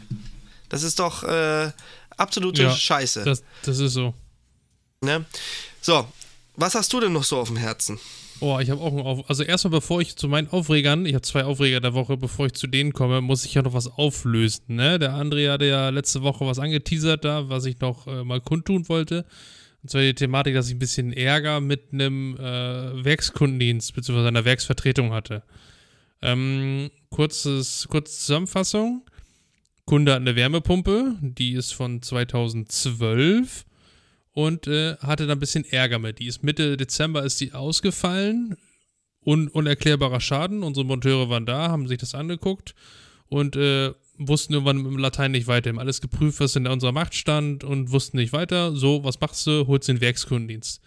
Das 0.70 0.84
ist 0.84 1.00
doch 1.00 1.24
äh, 1.24 1.72
absolute 2.18 2.64
ja, 2.64 2.72
Scheiße. 2.72 3.24
Das, 3.24 3.44
das 3.64 3.80
ist 3.80 3.94
so. 3.94 4.14
Ne? 5.02 5.26
So, 5.82 6.08
was 6.56 6.76
hast 6.76 6.92
du 6.92 7.00
denn 7.00 7.14
noch 7.14 7.24
so 7.24 7.38
auf 7.38 7.48
dem 7.48 7.58
Herzen? 7.58 8.00
Oh, 8.40 8.60
ich 8.60 8.70
habe 8.70 8.82
auch 8.82 8.92
einen 8.92 9.02
Auf 9.02 9.30
Also 9.30 9.44
erstmal, 9.44 9.72
bevor 9.72 10.02
ich 10.02 10.16
zu 10.16 10.28
meinen 10.28 10.50
Aufregern, 10.50 11.06
ich 11.06 11.14
habe 11.14 11.24
zwei 11.24 11.44
Aufreger 11.44 11.80
der 11.80 11.94
Woche, 11.94 12.18
bevor 12.18 12.46
ich 12.46 12.54
zu 12.54 12.68
denen 12.68 12.94
komme, 12.94 13.22
muss 13.22 13.46
ich 13.46 13.54
ja 13.54 13.64
noch 13.64 13.74
was 13.74 13.88
auflösen. 13.88 14.76
Ne? 14.76 15.00
Der 15.00 15.14
André 15.14 15.52
hatte 15.52 15.66
ja 15.66 15.90
letzte 15.90 16.22
Woche 16.22 16.46
was 16.46 16.60
angeteasert 16.60 17.26
da, 17.26 17.50
was 17.50 17.66
ich 17.66 17.80
noch 17.80 18.06
äh, 18.06 18.24
mal 18.24 18.42
kundtun 18.42 18.88
wollte. 18.90 19.26
Und 19.88 19.92
zwar 19.92 20.02
die 20.02 20.16
Thematik, 20.16 20.54
dass 20.54 20.68
ich 20.68 20.76
ein 20.76 20.80
bisschen 20.80 21.14
Ärger 21.14 21.62
mit 21.62 21.94
einem 21.94 22.36
äh, 22.36 23.06
Werkskundendienst 23.06 23.96
bzw. 23.96 24.28
einer 24.28 24.44
Werksvertretung 24.44 25.14
hatte. 25.14 25.44
Ähm, 26.22 26.92
kurzes, 27.10 27.88
kurze 27.90 28.12
Zusammenfassung. 28.20 29.10
Kunde 29.86 30.12
hat 30.12 30.20
eine 30.20 30.36
Wärmepumpe, 30.36 31.16
die 31.22 31.54
ist 31.54 31.72
von 31.72 32.02
2012 32.02 33.64
und 34.34 34.68
äh, 34.68 34.98
hatte 34.98 35.26
da 35.26 35.32
ein 35.32 35.40
bisschen 35.40 35.64
Ärger 35.64 36.00
mit. 36.00 36.20
Die 36.20 36.28
ist 36.28 36.44
Mitte 36.44 36.76
Dezember 36.76 37.24
ist 37.24 37.40
die 37.40 37.54
ausgefallen. 37.54 38.58
Un 39.26 39.48
unerklärbarer 39.48 40.20
Schaden. 40.20 40.64
Unsere 40.64 40.86
Monteure 40.86 41.30
waren 41.30 41.46
da, 41.46 41.70
haben 41.70 41.88
sich 41.88 41.98
das 41.98 42.14
angeguckt 42.14 42.76
und 43.30 43.56
äh, 43.56 43.94
wussten 44.18 44.54
irgendwann 44.54 44.84
dem 44.84 44.98
Latein 44.98 45.32
nicht 45.32 45.48
weiter. 45.48 45.70
Haben 45.70 45.80
alles 45.80 46.02
geprüft, 46.02 46.40
was 46.40 46.56
in 46.56 46.68
unserer 46.68 46.92
Macht 46.92 47.16
stand 47.16 47.64
und 47.64 47.92
wussten 47.92 48.18
nicht 48.18 48.34
weiter. 48.34 48.76
So, 48.76 49.04
was 49.04 49.20
machst 49.20 49.46
du? 49.48 49.68
Holst 49.68 49.88
den 49.88 50.02
Werkskundendienst. 50.02 50.82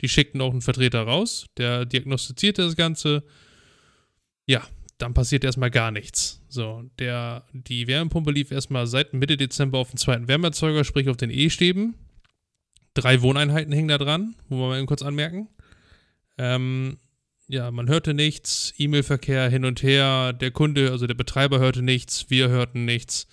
Die 0.00 0.08
schickten 0.08 0.40
auch 0.40 0.52
einen 0.52 0.62
Vertreter 0.62 1.02
raus, 1.02 1.46
der 1.56 1.86
diagnostizierte 1.86 2.62
das 2.62 2.76
Ganze. 2.76 3.24
Ja, 4.46 4.62
dann 4.98 5.14
passiert 5.14 5.44
erstmal 5.44 5.70
gar 5.70 5.90
nichts. 5.90 6.42
So, 6.48 6.84
der, 6.98 7.44
die 7.52 7.86
Wärmepumpe 7.86 8.30
lief 8.30 8.50
erstmal 8.50 8.86
seit 8.86 9.14
Mitte 9.14 9.36
Dezember 9.36 9.78
auf 9.78 9.90
den 9.90 9.98
zweiten 9.98 10.28
Wärmeerzeuger, 10.28 10.84
sprich 10.84 11.08
auf 11.08 11.16
den 11.16 11.30
E-Stäben. 11.30 11.94
Drei 12.94 13.20
Wohneinheiten 13.20 13.72
hingen 13.72 13.88
da 13.88 13.98
dran, 13.98 14.36
wo 14.48 14.56
wir 14.56 14.68
mal 14.68 14.86
kurz 14.86 15.02
anmerken. 15.02 15.48
Ähm, 16.38 16.98
ja, 17.48 17.70
man 17.70 17.88
hörte 17.88 18.14
nichts, 18.14 18.74
E-Mail-Verkehr 18.76 19.48
hin 19.48 19.64
und 19.64 19.82
her, 19.82 20.32
der 20.32 20.50
Kunde, 20.50 20.90
also 20.90 21.06
der 21.06 21.14
Betreiber 21.14 21.58
hörte 21.58 21.82
nichts, 21.82 22.26
wir 22.28 22.48
hörten 22.48 22.84
nichts. 22.84 23.28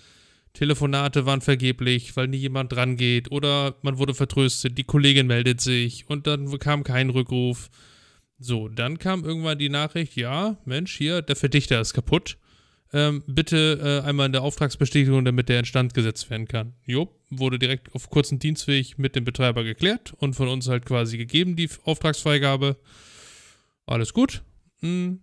Telefonate 0.53 1.25
waren 1.25 1.41
vergeblich, 1.41 2.15
weil 2.15 2.27
nie 2.27 2.37
jemand 2.37 2.71
dran 2.71 2.95
geht 2.95 3.31
oder 3.31 3.75
man 3.81 3.97
wurde 3.97 4.13
vertröstet, 4.13 4.77
die 4.77 4.83
Kollegin 4.83 5.25
meldet 5.25 5.61
sich 5.61 6.07
und 6.09 6.27
dann 6.27 6.59
kam 6.59 6.83
kein 6.83 7.09
Rückruf. 7.09 7.71
So, 8.37 8.67
dann 8.67 8.99
kam 8.99 9.23
irgendwann 9.23 9.57
die 9.57 9.69
Nachricht, 9.69 10.15
ja, 10.15 10.57
Mensch, 10.65 10.95
hier, 10.95 11.21
der 11.21 11.35
Verdichter 11.35 11.81
ist 11.81 11.93
kaputt. 11.93 12.37
Ähm, 12.95 13.23
bitte 13.25 14.01
äh, 14.03 14.07
einmal 14.07 14.27
in 14.27 14.33
der 14.33 14.43
Auftragsbestätigung, 14.43 15.25
damit 15.25 15.49
der 15.49 15.59
instand 15.59 15.95
gesetzt 15.95 16.29
werden 16.29 16.47
kann. 16.47 16.73
Jo, 16.85 17.09
wurde 17.31 17.57
direkt 17.57 17.95
auf 17.95 18.11
kurzen 18.11 18.37
Dienstweg 18.37 18.99
mit 18.99 19.15
dem 19.15 19.23
Betreiber 19.23 19.63
geklärt 19.63 20.13
und 20.19 20.35
von 20.35 20.47
uns 20.47 20.67
halt 20.67 20.85
quasi 20.85 21.17
gegeben, 21.17 21.55
die 21.55 21.69
Auftragsfreigabe. 21.85 22.77
Alles 23.85 24.13
gut. 24.13 24.43
Hm. 24.79 25.21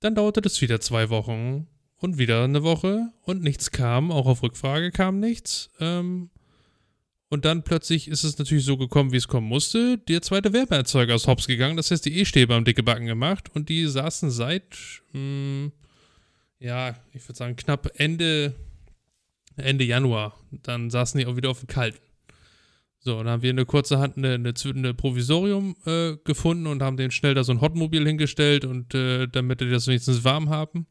Dann 0.00 0.14
dauerte 0.14 0.40
das 0.40 0.60
wieder 0.60 0.80
zwei 0.80 1.10
Wochen 1.10 1.66
und 1.96 2.18
wieder 2.18 2.44
eine 2.44 2.62
Woche 2.62 3.12
und 3.22 3.42
nichts 3.42 3.70
kam. 3.70 4.10
Auch 4.10 4.26
auf 4.26 4.42
Rückfrage 4.42 4.90
kam 4.90 5.20
nichts. 5.20 5.70
Ähm, 5.78 6.30
Und 7.28 7.46
dann 7.46 7.62
plötzlich 7.62 8.08
ist 8.08 8.24
es 8.24 8.36
natürlich 8.38 8.66
so 8.66 8.76
gekommen, 8.76 9.10
wie 9.12 9.16
es 9.16 9.26
kommen 9.26 9.46
musste. 9.48 9.96
Der 9.96 10.20
zweite 10.20 10.52
Wärmeerzeuger 10.52 11.14
ist 11.14 11.26
hops 11.26 11.46
gegangen. 11.46 11.78
Das 11.78 11.90
heißt, 11.90 12.04
die 12.04 12.18
E-Stäbe 12.18 12.52
haben 12.52 12.66
dicke 12.66 12.82
Backen 12.82 13.06
gemacht 13.06 13.48
und 13.54 13.70
die 13.70 13.86
saßen 13.86 14.30
seit, 14.30 14.68
mh, 15.12 15.18
hm, 15.18 15.72
ja, 16.58 16.94
ich 17.14 17.26
würde 17.26 17.38
sagen, 17.38 17.56
knapp 17.56 17.90
Ende, 17.94 18.54
Ende 19.56 19.84
Januar. 19.84 20.38
Dann 20.50 20.90
saßen 20.90 21.18
die 21.18 21.26
auch 21.26 21.36
wieder 21.36 21.48
auf 21.48 21.60
dem 21.60 21.68
Kalten. 21.68 21.98
So, 23.04 23.18
dann 23.18 23.28
haben 23.28 23.42
wir 23.42 23.50
eine 23.50 23.66
kurze 23.66 23.98
Hand 23.98 24.16
eine, 24.16 24.34
eine, 24.34 24.54
eine 24.64 24.94
Provisorium 24.94 25.74
äh, 25.86 26.16
gefunden 26.24 26.68
und 26.68 26.82
haben 26.82 26.96
den 26.96 27.10
schnell 27.10 27.34
da 27.34 27.42
so 27.42 27.50
ein 27.50 27.60
Hotmobil 27.60 28.06
hingestellt 28.06 28.64
und 28.64 28.94
äh, 28.94 29.26
damit 29.26 29.60
die 29.60 29.68
das 29.68 29.88
wenigstens 29.88 30.22
warm 30.22 30.50
haben. 30.50 30.86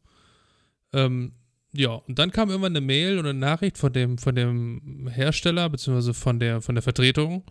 Ähm, 0.92 1.32
ja, 1.72 1.92
und 1.92 2.18
dann 2.18 2.30
kam 2.30 2.50
irgendwann 2.50 2.76
eine 2.76 2.84
Mail 2.84 3.18
und 3.18 3.24
eine 3.24 3.38
Nachricht 3.38 3.78
von 3.78 3.94
dem, 3.94 4.18
von 4.18 4.34
dem 4.34 5.08
Hersteller, 5.10 5.70
beziehungsweise 5.70 6.12
von 6.12 6.38
der, 6.38 6.60
von 6.60 6.74
der 6.74 6.82
Vertretung. 6.82 7.44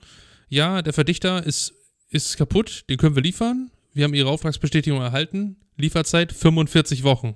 Ja, 0.48 0.84
der 0.84 0.94
Verdichter 0.94 1.44
ist, 1.44 1.74
ist 2.10 2.38
kaputt, 2.38 2.86
den 2.88 2.98
können 2.98 3.16
wir 3.16 3.24
liefern. 3.24 3.72
Wir 3.94 4.04
haben 4.04 4.14
Ihre 4.14 4.30
Auftragsbestätigung 4.30 5.02
erhalten. 5.02 5.58
Lieferzeit 5.76 6.32
45 6.32 7.02
Wochen. 7.02 7.34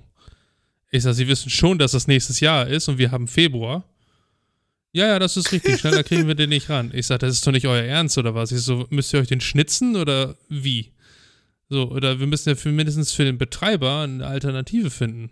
Ich 0.92 1.02
sage, 1.02 1.14
Sie 1.14 1.26
wissen 1.26 1.50
schon, 1.50 1.78
dass 1.78 1.90
das 1.90 2.06
nächstes 2.06 2.38
Jahr 2.38 2.68
ist 2.68 2.88
und 2.88 2.98
wir 2.98 3.10
haben 3.10 3.26
Februar. 3.26 3.84
Ja, 4.96 5.08
ja, 5.08 5.18
das 5.18 5.36
ist 5.36 5.52
richtig. 5.52 5.78
Schneller 5.78 6.02
kriegen 6.04 6.26
wir 6.26 6.34
den 6.34 6.48
nicht 6.48 6.70
ran. 6.70 6.90
Ich 6.94 7.06
sage, 7.06 7.18
das 7.18 7.34
ist 7.34 7.46
doch 7.46 7.52
nicht 7.52 7.66
euer 7.66 7.84
Ernst 7.84 8.16
oder 8.16 8.34
was? 8.34 8.50
Ich 8.50 8.62
so, 8.62 8.86
müsst 8.88 9.12
ihr 9.12 9.20
euch 9.20 9.28
den 9.28 9.42
schnitzen 9.42 9.94
oder 9.94 10.36
wie? 10.48 10.94
So, 11.68 11.90
oder 11.90 12.18
wir 12.18 12.26
müssen 12.26 12.48
ja 12.48 12.54
für 12.54 12.72
mindestens 12.72 13.12
für 13.12 13.24
den 13.24 13.36
Betreiber 13.36 14.00
eine 14.00 14.26
Alternative 14.26 14.88
finden. 14.88 15.28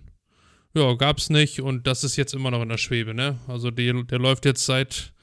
Ja, 0.74 0.92
gab's 0.92 1.30
nicht 1.30 1.62
und 1.62 1.86
das 1.86 2.04
ist 2.04 2.16
jetzt 2.16 2.34
immer 2.34 2.50
noch 2.50 2.60
in 2.60 2.68
der 2.68 2.76
Schwebe, 2.76 3.14
ne? 3.14 3.38
Also 3.48 3.70
die, 3.70 4.04
der 4.04 4.18
läuft 4.18 4.44
jetzt 4.44 4.66
seit 4.66 5.14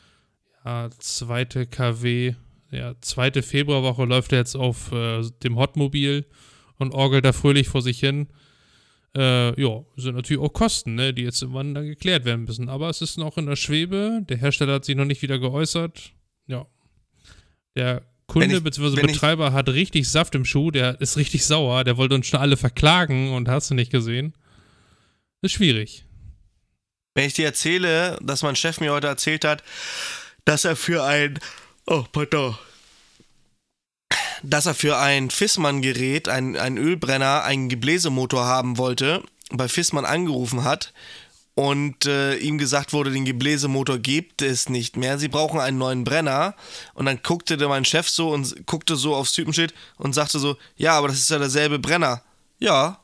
ja, 0.66 0.90
zweite 0.98 1.68
KW, 1.68 2.34
ja, 2.72 2.96
zweite 3.00 3.44
Februarwoche 3.44 4.06
läuft 4.06 4.32
er 4.32 4.40
jetzt 4.40 4.56
auf 4.56 4.92
äh, 4.92 5.22
dem 5.44 5.58
Hotmobil 5.58 6.26
und 6.80 6.96
orgelt 6.96 7.26
da 7.26 7.32
fröhlich 7.32 7.68
vor 7.68 7.84
sich 7.84 8.00
hin. 8.00 8.28
Äh, 9.16 9.62
ja, 9.62 9.84
sind 9.98 10.16
natürlich 10.16 10.42
auch 10.42 10.54
Kosten, 10.54 10.96
ne, 10.96 11.14
die 11.14 11.24
jetzt 11.24 11.42
irgendwann 11.42 11.74
dann 11.74 11.86
geklärt 11.86 12.24
werden 12.24 12.46
müssen. 12.46 12.70
Aber 12.70 12.90
es 12.90 13.02
ist 13.02 13.18
noch 13.18 13.38
in 13.38 13.46
der 13.46 13.58
Schwebe. 13.58 14.22
Der 14.30 14.38
Hersteller 14.38 14.74
hat 14.76 14.86
sich 14.86 14.96
noch 14.96 15.06
nicht 15.06 15.22
wieder 15.22 15.38
geäußert. 15.38 16.14
Ja. 16.48 16.66
Der 17.76 18.04
Kunde 18.28 18.62
bzw. 18.62 19.02
Betreiber 19.02 19.48
ich, 19.48 19.54
hat 19.54 19.68
richtig 19.70 20.10
Saft 20.10 20.36
im 20.36 20.46
Schuh, 20.46 20.72
der 20.72 21.02
ist 21.02 21.18
richtig 21.18 21.46
sauer, 21.46 21.84
der 21.84 21.98
wollte 21.98 22.16
uns 22.16 22.28
schon 22.28 22.40
alle 22.40 22.56
verklagen 22.56 23.34
und 23.34 23.50
hast 23.50 23.70
du 23.70 23.74
nicht 23.74 23.92
gesehen. 23.92 24.34
Ist 25.42 25.54
schwierig. 25.54 26.06
Wenn 27.14 27.26
ich 27.26 27.34
dir 27.34 27.46
erzähle, 27.46 28.18
dass 28.22 28.44
mein 28.44 28.56
Chef 28.56 28.80
mir 28.80 28.94
heute 28.94 29.08
erzählt 29.08 29.44
hat, 29.44 29.64
dass 30.46 30.64
er 30.64 30.78
für 30.78 31.04
ein. 31.04 31.40
Oh, 31.86 32.06
pardon. 32.12 32.56
Dass 34.44 34.66
er 34.66 34.74
für 34.74 34.98
ein 34.98 35.30
Fissmann-Gerät, 35.30 36.28
ein, 36.28 36.58
ein 36.58 36.78
Ölbrenner, 36.78 37.44
einen 37.44 37.70
Gebläsemotor 37.70 38.46
haben 38.46 38.78
wollte, 38.78 39.24
bei 39.52 39.68
Fissmann 39.68 40.06
angerufen 40.06 40.64
hat 40.64 40.94
und 41.54 42.06
äh, 42.06 42.36
ihm 42.38 42.58
gesagt 42.58 42.94
wurde, 42.94 43.12
den 43.12 43.26
Gebläsemotor 43.26 44.00
gibt 44.00 44.42
es 44.42 44.70
nicht 44.70 44.96
mehr. 44.98 45.20
Sie 45.20 45.28
brauchen 45.28 45.60
einen 45.60 45.78
neuen 45.78 46.04
Brenner. 46.04 46.56
Und 46.94 47.06
dann 47.06 47.22
guckte 47.22 47.58
mein 47.68 47.86
Chef 47.86 48.10
so 48.10 48.30
und 48.30 48.66
guckte 48.66 48.96
so 48.96 49.16
aufs 49.16 49.34
Typenschild 49.34 49.74
und 49.98 50.14
sagte 50.14 50.40
so: 50.40 50.58
Ja, 50.78 50.94
aber 50.98 51.10
das 51.10 51.18
ist 51.18 51.30
ja 51.30 51.38
derselbe 51.40 51.78
Brenner. 51.78 52.22
Ja, 52.60 53.00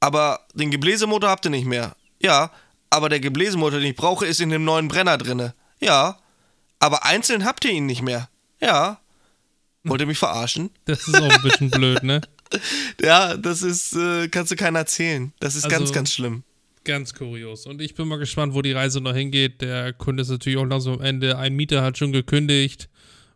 aber 0.00 0.40
den 0.54 0.70
Gebläsemotor 0.70 1.28
habt 1.28 1.46
ihr 1.46 1.50
nicht 1.50 1.66
mehr. 1.66 1.96
Ja, 2.20 2.52
aber 2.90 3.08
der 3.08 3.20
Gebläsemotor, 3.20 3.80
den 3.80 3.90
ich 3.90 3.96
brauche, 3.96 4.26
ist 4.26 4.40
in 4.40 4.50
dem 4.50 4.64
neuen 4.64 4.88
Brenner 4.88 5.18
drinne. 5.18 5.54
Ja, 5.80 6.18
aber 6.78 7.04
einzeln 7.04 7.44
habt 7.44 7.64
ihr 7.64 7.72
ihn 7.72 7.86
nicht 7.86 8.02
mehr. 8.02 8.28
Ja. 8.60 9.00
Wollt 9.84 10.00
ihr 10.00 10.06
mich 10.06 10.18
verarschen? 10.18 10.70
Das 10.84 11.06
ist 11.06 11.14
auch 11.14 11.30
ein 11.30 11.42
bisschen 11.42 11.70
blöd, 11.70 12.02
ne? 12.02 12.20
Ja, 13.02 13.36
das 13.36 13.60
ist, 13.60 13.94
äh, 13.94 14.28
kannst 14.28 14.50
du 14.50 14.56
keiner 14.56 14.78
erzählen. 14.78 15.34
Das 15.38 15.54
ist 15.54 15.64
also, 15.64 15.76
ganz, 15.76 15.92
ganz 15.92 16.12
schlimm. 16.12 16.44
Ganz 16.84 17.12
kurios. 17.12 17.66
Und 17.66 17.82
ich 17.82 17.94
bin 17.94 18.08
mal 18.08 18.18
gespannt, 18.18 18.54
wo 18.54 18.62
die 18.62 18.72
Reise 18.72 19.02
noch 19.02 19.14
hingeht. 19.14 19.60
Der 19.60 19.92
Kunde 19.92 20.22
ist 20.22 20.30
natürlich 20.30 20.58
auch 20.58 20.64
langsam 20.64 20.94
am 20.94 21.02
Ende. 21.02 21.36
Ein 21.36 21.54
Mieter 21.54 21.82
hat 21.82 21.98
schon 21.98 22.10
gekündigt 22.10 22.88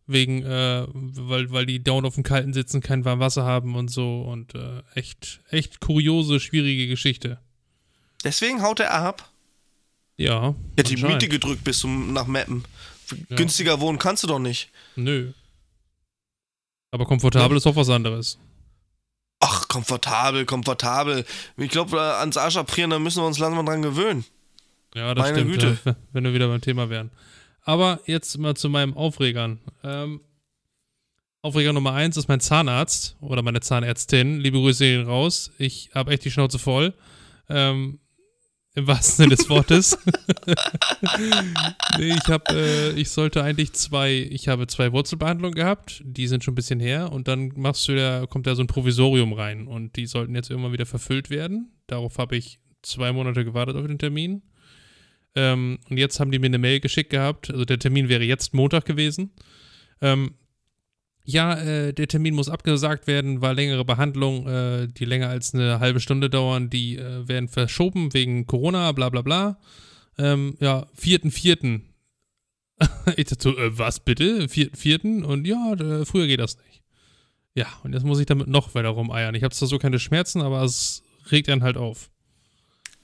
wegen, 0.07 0.43
äh, 0.43 0.87
weil, 0.89 1.51
weil 1.51 1.67
die 1.67 1.83
down 1.83 2.05
auf 2.05 2.15
dem 2.15 2.23
Kalten 2.23 2.53
sitzen, 2.53 2.81
kein 2.81 3.05
warmes 3.05 3.23
Wasser 3.23 3.45
haben 3.45 3.77
und 3.77 3.89
so 3.89 4.23
und 4.23 4.55
äh, 4.55 4.83
echt, 4.95 5.41
echt 5.51 5.81
kuriose, 5.81 6.41
schwierige 6.41 6.89
Geschichte. 6.89 7.39
Deswegen 8.25 8.63
haut 8.63 8.81
er 8.81 8.95
ab. 8.95 9.31
Ja. 10.17 10.55
Er 10.77 10.85
hat 10.85 10.91
die 10.91 10.97
Miete 10.97 11.29
gedrückt 11.29 11.65
bis 11.65 11.79
zum 11.79 12.13
nach 12.13 12.27
Mappen. 12.27 12.65
Ja. 13.29 13.37
Günstiger 13.37 13.81
wohnen 13.81 13.99
kannst 13.99 14.23
du 14.23 14.27
doch 14.27 14.39
nicht. 14.39 14.71
Nö. 14.97 15.33
Aber 16.93 17.07
komfortabel 17.07 17.53
ja. 17.53 17.57
ist 17.57 17.67
auch 17.67 17.75
was 17.75 17.89
anderes. 17.89 18.39
Ach, 19.41 19.67
komfortabel, 19.67 20.47
komfortabel. 20.47 21.25
Ich 21.57 21.71
glaube, 21.71 21.97
äh, 21.97 22.01
ans 22.01 22.37
Arsch 22.37 22.57
abrieren, 22.57 22.91
da 22.91 23.01
müssen 23.01 23.23
wir 23.23 23.27
uns 23.27 23.41
langsam 23.41 23.67
dran 23.67 23.83
gewöhnen. 23.83 24.25
Ja, 24.95 25.15
das 25.15 25.25
Meine 25.25 25.39
stimmt, 25.39 25.53
Güte. 25.53 25.79
Ja, 25.85 25.97
wenn 26.13 26.25
wir 26.25 26.35
wieder 26.35 26.47
beim 26.47 26.61
Thema 26.61 26.91
wären. 26.91 27.11
Aber 27.65 28.01
jetzt 28.07 28.39
mal 28.39 28.55
zu 28.55 28.69
meinem 28.69 28.95
Aufregern. 28.95 29.59
Ähm, 29.83 30.21
Aufreger 31.41 31.73
Nummer 31.73 31.95
eins 31.95 32.17
ist 32.17 32.29
mein 32.29 32.39
Zahnarzt 32.39 33.17
oder 33.21 33.43
meine 33.43 33.61
Zahnärztin. 33.61 34.39
Liebe 34.39 34.59
Grüße 34.59 34.85
gehen 34.85 35.07
raus. 35.07 35.51
Ich 35.59 35.91
habe 35.93 36.13
echt 36.13 36.25
die 36.25 36.31
Schnauze 36.31 36.61
voll. 36.61 36.95
Ähm, 37.49 37.99
Im 38.75 38.87
wahrsten 38.87 39.25
Sinne 39.25 39.37
des 39.37 39.51
Wortes. 39.51 39.99
nee, 41.99 42.15
ich 42.15 42.29
habe, 42.29 42.55
äh, 42.55 42.93
ich 42.93 43.11
sollte 43.11 43.45
eigentlich 43.45 43.75
zwei, 43.75 44.13
ich 44.13 44.49
habe 44.49 44.67
zwei 44.67 44.93
Wurzelbehandlungen 44.93 45.55
gehabt, 45.55 46.03
die 46.07 46.27
sind 46.27 46.43
schon 46.43 46.53
ein 46.53 46.55
bisschen 46.55 46.81
her 46.81 47.13
und 47.13 47.29
dann 47.29 47.53
machst 47.55 47.87
du 47.89 47.95
da, 47.95 48.25
kommt 48.27 48.47
da 48.47 48.55
so 48.55 48.63
ein 48.63 48.69
Provisorium 48.69 49.35
rein 49.35 49.67
und 49.67 49.97
die 49.97 50.07
sollten 50.07 50.35
jetzt 50.35 50.51
irgendwann 50.51 50.73
wieder 50.73 50.87
verfüllt 50.87 51.29
werden. 51.29 51.71
Darauf 51.87 52.17
habe 52.17 52.37
ich 52.37 52.61
zwei 52.81 53.13
Monate 53.13 53.45
gewartet 53.45 53.77
auf 53.77 53.87
den 53.87 53.99
Termin. 53.99 54.43
Ähm, 55.35 55.79
und 55.91 55.99
jetzt 55.99 56.19
haben 56.19 56.31
die 56.31 56.39
mir 56.39 56.47
eine 56.47 56.59
Mail 56.59 56.81
geschickt 56.81 57.11
gehabt. 57.11 57.51
Also 57.51 57.65
der 57.65 57.79
Termin 57.79 58.09
wäre 58.09 58.25
jetzt 58.25 58.55
Montag 58.55 58.87
gewesen. 58.87 59.33
Ähm, 60.01 60.35
ja, 61.25 61.55
äh, 61.55 61.93
der 61.93 62.09
Termin 62.09 62.35
muss 62.35 62.49
abgesagt 62.49 63.07
werden, 63.07 63.41
weil 63.41 63.55
längere 63.55 63.85
Behandlungen, 63.85 64.47
äh, 64.47 64.89
die 64.89 65.05
länger 65.05 65.29
als 65.29 65.55
eine 65.55 65.79
halbe 65.81 66.01
Stunde 66.01 66.29
dauern, 66.29 66.69
die 66.69 66.97
äh, 66.97 67.29
werden 67.29 67.49
verschoben 67.49 68.13
wegen 68.13 68.47
Corona, 68.47 68.93
bla 68.93 69.09
bla 69.09 69.23
bla. 69.23 69.59
Ähm, 70.19 70.57
ja, 70.61 70.87
vierten, 70.95 71.31
vierten. 71.31 71.89
ich 73.17 73.27
dachte 73.27 73.43
so, 73.43 73.57
äh, 73.57 73.79
was 73.79 74.01
bitte? 74.01 74.49
Vierten, 74.49 74.77
vierten? 74.77 75.25
Und 75.25 75.47
ja, 75.47 75.77
früher 76.05 76.27
geht 76.27 76.41
das 76.41 76.57
nicht. 76.59 76.83
Ja, 77.55 77.67
und 77.85 77.93
jetzt 77.93 78.05
muss 78.05 78.19
ich 78.19 78.27
damit 78.27 78.49
noch 78.49 78.75
weiter 78.75 78.89
rumeiern. 78.89 79.35
Ich 79.35 79.45
habe 79.45 79.55
zwar 79.55 79.69
so 79.69 79.79
keine 79.79 79.99
Schmerzen, 79.99 80.41
aber 80.41 80.63
es 80.63 81.03
regt 81.31 81.49
einen 81.49 81.63
halt 81.63 81.77
auf. 81.77 82.11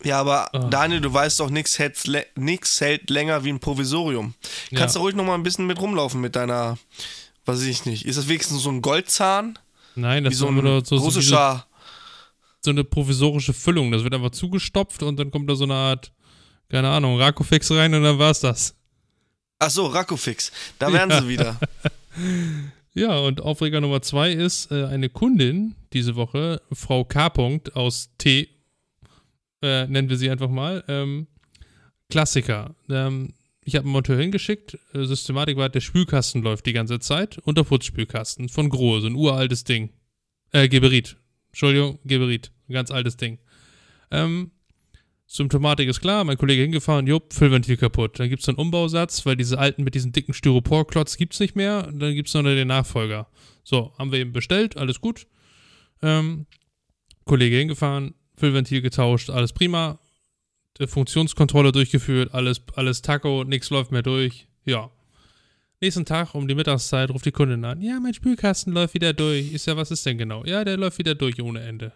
Ja, 0.05 0.21
aber 0.21 0.51
oh. 0.53 0.69
Daniel, 0.71 1.01
du 1.01 1.13
weißt 1.13 1.41
doch, 1.41 1.51
nichts 1.51 1.79
hält, 1.79 1.99
hält 2.07 3.11
länger 3.11 3.45
wie 3.45 3.51
ein 3.51 3.61
Provisorium. 3.61 4.35
Ja. 4.71 4.79
Kannst 4.79 4.97
du 4.97 5.01
ruhig 5.01 5.15
noch 5.15 5.25
mal 5.25 5.35
ein 5.35 5.43
bisschen 5.43 5.67
mit 5.67 5.81
rumlaufen 5.81 6.21
mit 6.21 6.37
deiner, 6.37 6.79
weiß 7.49 7.63
ich 7.63 7.87
nicht. 7.87 8.05
Ist 8.07 8.19
das 8.19 8.29
wenigstens 8.29 8.63
so 8.63 8.71
ein 8.71 8.83
Goldzahn? 8.83 9.59
Nein, 9.95 10.25
das 10.25 10.35
ist 10.35 10.41
so 10.41 10.49
ein 10.49 10.85
so, 10.85 10.97
russischer. 10.97 11.67
So 12.61 12.71
eine 12.71 12.85
provisorische 12.85 13.53
Füllung. 13.53 13.91
Das 13.91 14.05
wird 14.05 14.15
einfach 14.15 14.31
zugestopft 14.31 15.03
und 15.03 15.19
dann 15.19 15.31
kommt 15.31 15.49
da 15.49 15.55
so 15.55 15.65
eine 15.65 15.75
Art, 15.75 16.13
keine 16.69 16.89
Ahnung, 16.89 17.19
Rakofix 17.21 17.71
rein 17.71 17.95
und 17.95 18.03
dann 18.03 18.19
war's 18.19 18.41
das. 18.41 18.75
Ach 19.59 19.71
so, 19.71 19.87
Rakofix. 19.87 20.53
Da 20.79 20.93
wären 20.93 21.11
ja. 21.11 21.23
sie 21.23 21.29
wieder. 21.29 21.59
Ja, 22.95 23.17
und 23.19 23.41
Aufreger 23.43 23.81
Nummer 23.81 24.03
zwei 24.03 24.33
ist 24.33 24.73
äh, 24.73 24.87
eine 24.87 25.09
Kundin 25.09 25.77
diese 25.93 26.17
Woche, 26.17 26.61
Frau 26.73 27.05
K. 27.05 27.31
aus 27.75 28.09
T 28.19 28.49
äh, 29.63 29.87
nennen 29.87 30.09
wir 30.09 30.17
sie 30.17 30.31
einfach 30.31 30.49
mal. 30.49 30.85
Ähm, 30.89 31.27
Klassiker. 32.11 32.75
Ähm, 32.89 33.35
ich 33.69 33.77
habe 33.77 33.85
einen 33.85 33.93
Monteur 33.93 34.19
hingeschickt. 34.19 34.79
Äh, 34.95 35.05
Systematik 35.05 35.59
war, 35.59 35.69
der 35.69 35.83
Spülkasten 35.83 36.43
läuft 36.43 36.65
die 36.65 36.73
ganze 36.73 37.01
Zeit. 37.01 37.37
Und 37.39 37.59
der 37.59 37.65
Putzspülkasten 37.65 38.49
von 38.49 38.71
Grohe, 38.71 39.03
so 39.03 39.07
ein 39.07 39.15
uraltes 39.15 39.65
Ding. 39.65 39.91
Äh, 40.53 40.69
Geberit. 40.69 41.19
Entschuldigung, 41.49 41.99
Geberit. 42.05 42.51
Ein 42.69 42.73
ganz 42.73 42.91
altes 42.91 43.19
Ding. 43.19 43.39
Ähm, 44.11 44.53
Symptomatik 45.27 45.87
ist 45.87 46.01
klar, 46.01 46.25
mein 46.25 46.39
Kollege 46.39 46.63
hingefahren, 46.63 47.07
jupp, 47.07 47.35
Füllventil 47.35 47.77
kaputt. 47.77 48.19
Dann 48.19 48.31
gibt 48.31 48.41
es 48.41 48.49
einen 48.49 48.57
Umbausatz, 48.57 49.27
weil 49.27 49.37
diese 49.37 49.59
alten 49.59 49.85
mit 49.85 49.95
diesen 49.95 50.13
dicken 50.13 50.33
Styroporklotz 50.33 51.19
gibt 51.19 51.35
es 51.35 51.41
nicht 51.41 51.55
mehr. 51.55 51.83
Dann 51.83 52.15
gibt 52.15 52.29
es 52.29 52.35
noch 52.35 52.43
den 52.45 52.69
Nachfolger. 52.69 53.29
So, 53.65 53.93
haben 53.99 54.13
wir 54.13 54.19
eben 54.19 54.33
bestellt, 54.33 54.79
alles 54.79 55.03
gut. 55.03 55.27
Ähm, 56.01 56.47
Kollege 57.27 57.57
hingefahren, 57.57 58.15
Füllventil 58.35 58.81
getauscht, 58.81 59.29
alles 59.29 59.53
prima. 59.53 60.01
Die 60.81 60.87
Funktionskontrolle 60.87 61.73
durchgeführt, 61.73 62.33
alles, 62.35 62.63
alles 62.75 63.03
Taco, 63.03 63.45
nichts 63.45 63.71
läuft 63.71 63.91
mehr 63.91 64.03
durch. 64.03 64.47
Ja. 64.65 64.91
Nächsten 65.81 66.05
Tag 66.05 66.35
um 66.35 66.49
die 66.49 66.55
Mittagszeit 66.55 67.11
ruft 67.11 67.25
die 67.25 67.33
Kundin 67.33 67.65
an. 67.65 67.81
Ja, 67.83 68.01
mein 68.01 68.15
Spülkasten 68.15 68.73
läuft 68.73 68.95
wieder 68.95 69.13
durch. 69.13 69.53
Ist 69.53 69.67
ja, 69.67 69.77
was 69.77 69.91
ist 69.91 70.05
denn 70.07 70.19
genau? 70.19 70.45
Ja, 70.45 70.65
der 70.65 70.77
läuft 70.77 70.99
wieder 70.99 71.15
durch 71.15 71.41
ohne 71.41 71.61
Ende. 71.61 71.93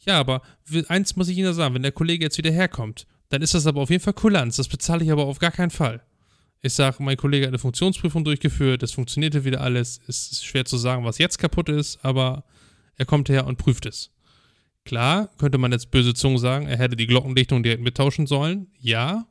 Ja, 0.00 0.18
aber 0.18 0.42
eins 0.88 1.16
muss 1.16 1.28
ich 1.28 1.38
Ihnen 1.38 1.54
sagen, 1.54 1.74
wenn 1.74 1.82
der 1.82 1.92
Kollege 1.92 2.24
jetzt 2.24 2.38
wieder 2.38 2.50
herkommt, 2.50 3.06
dann 3.28 3.42
ist 3.42 3.54
das 3.54 3.66
aber 3.66 3.80
auf 3.80 3.90
jeden 3.90 4.02
Fall 4.02 4.12
Kulanz. 4.12 4.56
Das 4.56 4.68
bezahle 4.68 5.04
ich 5.04 5.10
aber 5.10 5.24
auf 5.26 5.38
gar 5.38 5.52
keinen 5.52 5.70
Fall. 5.70 6.02
Ich 6.60 6.74
sage, 6.74 7.02
mein 7.02 7.16
Kollege 7.16 7.46
hat 7.46 7.50
eine 7.50 7.58
Funktionsprüfung 7.58 8.22
durchgeführt, 8.22 8.84
es 8.84 8.92
funktionierte 8.92 9.44
wieder 9.44 9.60
alles. 9.60 10.00
Es 10.06 10.30
ist 10.30 10.44
schwer 10.44 10.64
zu 10.64 10.76
sagen, 10.76 11.04
was 11.04 11.18
jetzt 11.18 11.38
kaputt 11.38 11.68
ist, 11.68 12.04
aber 12.04 12.44
er 12.96 13.04
kommt 13.04 13.28
her 13.28 13.46
und 13.46 13.58
prüft 13.58 13.84
es. 13.86 14.11
Klar, 14.84 15.30
könnte 15.38 15.58
man 15.58 15.72
jetzt 15.72 15.90
böse 15.90 16.14
Zungen 16.14 16.38
sagen, 16.38 16.66
er 16.66 16.78
hätte 16.78 16.96
die 16.96 17.06
Glockendichtung 17.06 17.62
direkt 17.62 17.82
mittauschen 17.82 18.26
sollen. 18.26 18.68
Ja. 18.78 19.28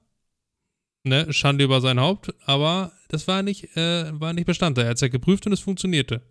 Ne, 1.03 1.33
Schande 1.33 1.63
über 1.63 1.81
sein 1.81 1.99
Haupt, 1.99 2.33
aber 2.45 2.93
das 3.09 3.27
war 3.27 3.41
nicht, 3.41 3.75
äh, 3.75 4.19
war 4.19 4.33
nicht 4.33 4.45
Bestandteil. 4.45 4.85
Er 4.85 4.89
hat 4.91 4.95
es 4.95 5.01
ja 5.01 5.07
geprüft 5.07 5.47
und 5.47 5.53
es 5.53 5.59
funktionierte. 5.59 6.21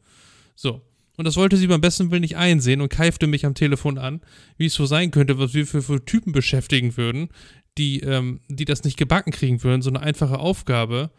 So. 0.55 0.83
Und 1.17 1.25
das 1.25 1.37
wollte 1.37 1.57
sie 1.57 1.67
beim 1.67 1.81
besten 1.81 2.11
Willen 2.11 2.23
nicht 2.23 2.37
einsehen 2.37 2.81
und 2.81 2.89
keifte 2.89 3.27
mich 3.27 3.45
am 3.45 3.55
Telefon 3.55 3.99
an, 3.99 4.23
wie 4.57 4.67
es 4.67 4.75
so 4.75 4.87
sein 4.87 5.11
könnte, 5.11 5.39
was 5.39 5.53
wir 5.53 5.67
für, 5.67 5.83
für 5.83 6.03
Typen 6.05 6.33
beschäftigen 6.33 6.97
würden, 6.97 7.29
die, 7.77 8.01
ähm, 8.01 8.41
die 8.49 8.65
das 8.65 8.85
nicht 8.85 8.97
gebacken 8.97 9.33
kriegen 9.33 9.63
würden, 9.63 9.83
so 9.83 9.91
eine 9.91 10.01
einfache 10.01 10.39
Aufgabe. 10.39 11.11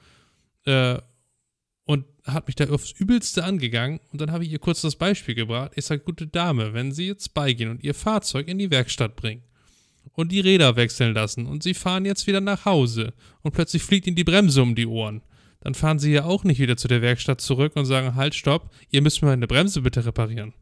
Äh, 0.65 0.97
und 1.85 2.05
hat 2.25 2.47
mich 2.47 2.55
da 2.55 2.69
aufs 2.69 2.91
Übelste 2.91 3.43
angegangen. 3.43 3.99
Und 4.11 4.21
dann 4.21 4.31
habe 4.31 4.43
ich 4.43 4.51
ihr 4.51 4.59
kurz 4.59 4.81
das 4.81 4.95
Beispiel 4.95 5.35
gebracht. 5.35 5.71
Ich 5.75 5.85
sage, 5.85 6.03
gute 6.03 6.27
Dame, 6.27 6.73
wenn 6.73 6.91
Sie 6.91 7.07
jetzt 7.07 7.33
beigehen 7.33 7.69
und 7.69 7.83
Ihr 7.83 7.93
Fahrzeug 7.93 8.47
in 8.47 8.59
die 8.59 8.71
Werkstatt 8.71 9.15
bringen 9.15 9.43
und 10.13 10.31
die 10.31 10.39
Räder 10.39 10.75
wechseln 10.75 11.13
lassen 11.13 11.45
und 11.45 11.63
Sie 11.63 11.73
fahren 11.73 12.05
jetzt 12.05 12.27
wieder 12.27 12.41
nach 12.41 12.65
Hause 12.65 13.13
und 13.41 13.53
plötzlich 13.53 13.83
fliegt 13.83 14.07
Ihnen 14.07 14.15
die 14.15 14.23
Bremse 14.23 14.61
um 14.61 14.75
die 14.75 14.87
Ohren, 14.87 15.21
dann 15.61 15.75
fahren 15.75 15.99
Sie 15.99 16.11
ja 16.11 16.25
auch 16.25 16.43
nicht 16.43 16.59
wieder 16.59 16.77
zu 16.77 16.87
der 16.87 17.01
Werkstatt 17.01 17.39
zurück 17.39 17.75
und 17.75 17.85
sagen, 17.85 18.15
halt, 18.15 18.35
stopp, 18.35 18.71
ihr 18.89 19.01
müsst 19.01 19.21
mir 19.21 19.31
eine 19.31 19.47
Bremse 19.47 19.81
bitte 19.81 20.05
reparieren. 20.05 20.53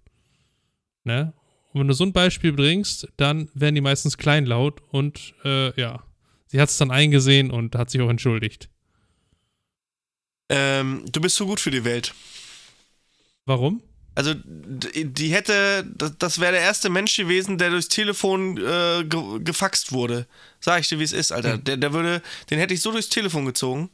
Ne? 1.04 1.34
Und 1.72 1.82
wenn 1.82 1.88
du 1.88 1.94
so 1.94 2.04
ein 2.04 2.14
Beispiel 2.14 2.52
bringst, 2.52 3.08
dann 3.18 3.50
werden 3.54 3.76
die 3.76 3.82
meistens 3.82 4.18
kleinlaut 4.18 4.82
und 4.90 5.34
äh, 5.46 5.80
ja, 5.80 6.04
sie 6.48 6.60
hat 6.60 6.70
es 6.70 6.78
dann 6.78 6.92
eingesehen 6.92 7.52
und 7.52 7.76
hat 7.76 7.90
sich 7.90 8.02
auch 8.02 8.10
entschuldigt. 8.10 8.70
Ähm, 10.50 11.06
du 11.12 11.22
bist 11.22 11.36
so 11.36 11.46
gut 11.46 11.60
für 11.60 11.72
die 11.72 11.84
Welt. 11.84 12.14
Warum? 13.46 13.82
Also, 14.16 14.34
die 14.36 15.30
hätte, 15.34 15.86
das 16.18 16.40
wäre 16.40 16.52
der 16.52 16.62
erste 16.62 16.90
Mensch 16.90 17.16
gewesen, 17.16 17.58
der 17.58 17.70
durchs 17.70 17.88
Telefon 17.88 18.58
äh, 18.58 19.06
ge 19.06 19.40
gefaxt 19.40 19.92
wurde. 19.92 20.28
Sag 20.60 20.82
ich 20.82 20.90
dir, 20.90 21.00
wie 21.00 21.04
es 21.04 21.14
ist, 21.14 21.32
Alter. 21.32 21.54
Hm. 21.54 21.64
Der, 21.64 21.78
der 21.78 21.94
würde, 21.94 22.22
den 22.50 22.60
hätte 22.60 22.74
ich 22.74 22.82
so 22.82 22.92
durchs 22.92 23.10
Telefon 23.10 23.46
gezogen. 23.46 23.90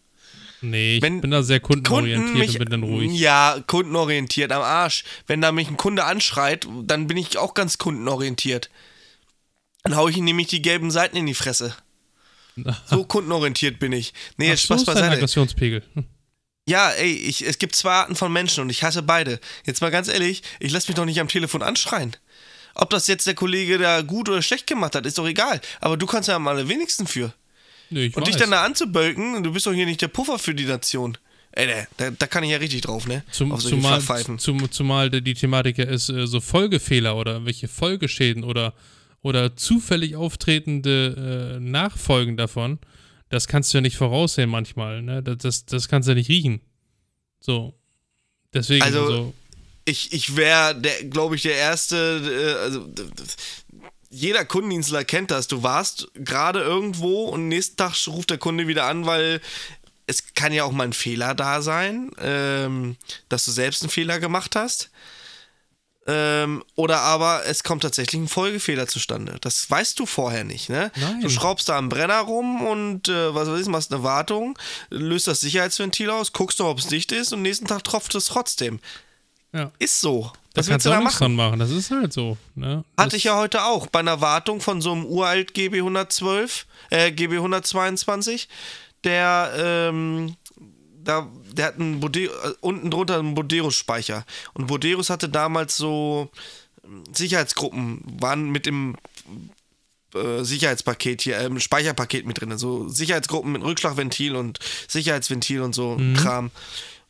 Nee, 0.61 0.97
ich 0.97 1.01
Wenn 1.03 1.21
bin 1.21 1.31
da 1.31 1.43
sehr 1.43 1.59
kundenorientiert 1.59 2.25
Kunden 2.25 2.39
mich, 2.39 2.51
und 2.53 2.59
bin 2.59 2.69
dann 2.69 2.83
ruhig. 2.83 3.11
Ja, 3.19 3.61
kundenorientiert 3.67 4.51
am 4.51 4.63
Arsch. 4.63 5.03
Wenn 5.27 5.41
da 5.41 5.51
mich 5.51 5.67
ein 5.67 5.77
Kunde 5.77 6.05
anschreit, 6.05 6.67
dann 6.83 7.07
bin 7.07 7.17
ich 7.17 7.37
auch 7.37 7.53
ganz 7.53 7.77
kundenorientiert. 7.77 8.69
Dann 9.83 9.95
hau 9.95 10.07
ich 10.07 10.17
ihm 10.17 10.25
nämlich 10.25 10.47
die 10.47 10.61
gelben 10.61 10.89
Seiten 10.89 11.17
in 11.17 11.27
die 11.27 11.35
Fresse. 11.35 11.75
so 12.87 13.03
kundenorientiert 13.03 13.79
bin 13.79 13.91
ich. 13.91 14.13
Nee, 14.37 14.53
Ach, 14.53 14.57
Spaß 14.57 14.81
so 14.81 14.85
beiseite. 14.87 15.11
Aggressionspegel. 15.11 15.83
Hm. 15.93 16.05
Ja, 16.67 16.89
ey, 16.91 17.11
ich, 17.11 17.45
es 17.45 17.59
gibt 17.59 17.75
zwei 17.75 17.91
Arten 17.91 18.15
von 18.15 18.33
Menschen 18.33 18.61
und 18.61 18.69
ich 18.71 18.83
hasse 18.83 19.03
beide. 19.03 19.39
Jetzt 19.65 19.81
mal 19.81 19.91
ganz 19.91 20.07
ehrlich, 20.07 20.41
ich 20.59 20.71
lasse 20.71 20.87
mich 20.87 20.95
doch 20.95 21.05
nicht 21.05 21.19
am 21.19 21.27
Telefon 21.27 21.61
anschreien. 21.61 22.15
Ob 22.73 22.89
das 22.89 23.07
jetzt 23.07 23.27
der 23.27 23.35
Kollege 23.35 23.77
da 23.77 24.01
gut 24.01 24.29
oder 24.29 24.41
schlecht 24.41 24.67
gemacht 24.67 24.95
hat, 24.95 25.05
ist 25.05 25.17
doch 25.17 25.27
egal. 25.27 25.61
Aber 25.79 25.95
du 25.95 26.07
kannst 26.07 26.27
ja 26.27 26.35
am 26.35 26.47
allerwenigsten 26.47 27.05
für. 27.05 27.33
Nee, 27.91 28.07
und 28.07 28.17
weiß. 28.17 28.23
dich 28.23 28.35
dann 28.35 28.51
da 28.51 28.63
anzubölken, 28.63 29.43
du 29.43 29.53
bist 29.53 29.67
doch 29.67 29.73
hier 29.73 29.85
nicht 29.85 30.01
der 30.01 30.07
Puffer 30.07 30.39
für 30.39 30.55
die 30.55 30.65
Nation. 30.65 31.17
Ey, 31.51 31.85
da, 31.97 32.11
da 32.11 32.27
kann 32.27 32.43
ich 32.43 32.49
ja 32.49 32.57
richtig 32.57 32.81
drauf, 32.81 33.07
ne? 33.07 33.23
Zum, 33.31 33.57
zumal, 33.59 34.01
zum, 34.37 34.71
zumal 34.71 35.09
die 35.09 35.33
Thematik 35.35 35.77
ja 35.77 35.85
ist, 35.85 36.09
äh, 36.09 36.27
so 36.27 36.41
Folgefehler 36.41 37.15
oder 37.15 37.45
welche 37.45 37.69
Folgeschäden 37.69 38.43
oder, 38.43 38.73
oder 39.21 39.55
zufällig 39.55 40.17
auftretende 40.17 41.55
äh, 41.55 41.59
Nachfolgen 41.61 42.35
davon 42.35 42.79
das 43.29 43.47
kannst 43.47 43.73
du 43.73 43.77
ja 43.77 43.81
nicht 43.81 43.97
voraussehen 43.97 44.49
manchmal, 44.49 45.01
ne? 45.01 45.23
Das, 45.23 45.37
das, 45.37 45.65
das 45.65 45.87
kannst 45.87 46.07
du 46.07 46.11
ja 46.11 46.15
nicht 46.15 46.29
riechen. 46.29 46.61
So. 47.39 47.73
Deswegen 48.53 48.83
also, 48.83 49.07
so. 49.07 49.33
Ich, 49.85 50.13
ich 50.13 50.35
wäre, 50.35 50.79
glaube 51.09 51.35
ich, 51.35 51.43
der 51.43 51.55
Erste, 51.55 52.57
äh, 52.57 52.63
also 52.63 52.87
jeder 54.09 54.45
Kundendienstler 54.45 55.03
kennt 55.03 55.31
das. 55.31 55.47
Du 55.47 55.61
warst 55.61 56.07
gerade 56.15 56.61
irgendwo 56.61 57.25
und 57.25 57.47
nächsten 57.47 57.77
Tag 57.77 57.95
ruft 58.07 58.29
der 58.29 58.37
Kunde 58.37 58.67
wieder 58.67 58.85
an, 58.85 59.05
weil 59.05 59.41
es 60.07 60.33
kann 60.33 60.53
ja 60.53 60.63
auch 60.63 60.71
mal 60.71 60.85
ein 60.85 60.93
Fehler 60.93 61.35
da 61.35 61.61
sein, 61.61 62.11
ähm, 62.19 62.95
dass 63.29 63.45
du 63.45 63.51
selbst 63.51 63.83
einen 63.83 63.89
Fehler 63.89 64.19
gemacht 64.19 64.55
hast. 64.55 64.89
Ähm, 66.07 66.63
oder 66.75 66.99
aber 66.99 67.45
es 67.47 67.63
kommt 67.63 67.81
tatsächlich 67.81 68.21
ein 68.21 68.27
Folgefehler 68.27 68.87
zustande. 68.87 69.37
Das 69.41 69.69
weißt 69.69 69.99
du 69.99 70.05
vorher 70.05 70.43
nicht, 70.43 70.69
ne? 70.69 70.91
Nein. 70.95 71.21
Du 71.21 71.29
schraubst 71.29 71.67
da 71.67 71.77
am 71.77 71.89
Brenner 71.89 72.19
rum 72.19 72.61
und 72.61 73.09
äh, 73.09 73.33
was 73.33 73.49
weiß 73.49 73.61
ich, 73.61 73.67
machst 73.67 73.91
eine 73.91 74.03
Wartung, 74.03 74.57
löst 74.91 75.27
das 75.27 75.41
Sicherheitsventil 75.41 76.11
aus, 76.11 76.31
guckst 76.31 76.59
noch, 76.59 76.67
ob 76.67 76.77
es 76.77 76.87
dicht 76.87 77.11
ist 77.11 77.33
und 77.33 77.41
nächsten 77.41 77.65
Tag 77.65 77.83
tropft 77.83 78.13
es 78.13 78.25
trotzdem. 78.25 78.79
Ja. 79.51 79.71
Ist 79.79 79.99
so. 79.99 80.31
Was 80.53 80.67
da 80.67 80.73
kannst 80.73 80.85
du 80.85 80.89
da 80.91 81.01
machen? 81.01 81.35
machen? 81.35 81.59
Das 81.59 81.71
ist 81.71 81.89
halt 81.89 82.13
so. 82.13 82.37
Ne? 82.53 82.83
Hatte 82.97 83.17
ich 83.17 83.25
ja 83.25 83.37
heute 83.37 83.63
auch 83.63 83.87
bei 83.87 83.99
einer 83.99 84.21
Wartung 84.21 84.61
von 84.61 84.81
so 84.81 84.91
einem 84.91 85.05
uralt 85.05 85.53
GB 85.53 85.79
112, 85.79 86.67
äh, 86.91 87.11
GB 87.11 87.37
122, 87.37 88.47
der 89.03 89.51
ähm, 89.57 90.35
da, 91.05 91.29
der 91.51 91.67
hat 91.67 91.79
einen 91.79 91.99
Bodero, 91.99 92.33
äh, 92.33 92.53
unten 92.61 92.91
drunter 92.91 93.19
einen 93.19 93.35
Boderos-Speicher. 93.35 94.25
Und 94.53 94.67
Boderos 94.67 95.09
hatte 95.09 95.29
damals 95.29 95.77
so 95.77 96.29
ähm, 96.83 97.03
Sicherheitsgruppen, 97.13 98.01
waren 98.19 98.49
mit 98.51 98.65
dem 98.65 98.95
äh, 100.13 100.43
Sicherheitspaket 100.43 101.21
hier, 101.21 101.37
äh, 101.37 101.59
Speicherpaket 101.59 102.25
mit 102.25 102.41
drin. 102.41 102.57
So 102.57 102.89
Sicherheitsgruppen 102.89 103.51
mit 103.51 103.63
Rückschlagventil 103.63 104.35
und 104.35 104.59
Sicherheitsventil 104.87 105.61
und 105.61 105.73
so 105.73 105.97
mhm. 105.97 106.15
Kram. 106.15 106.51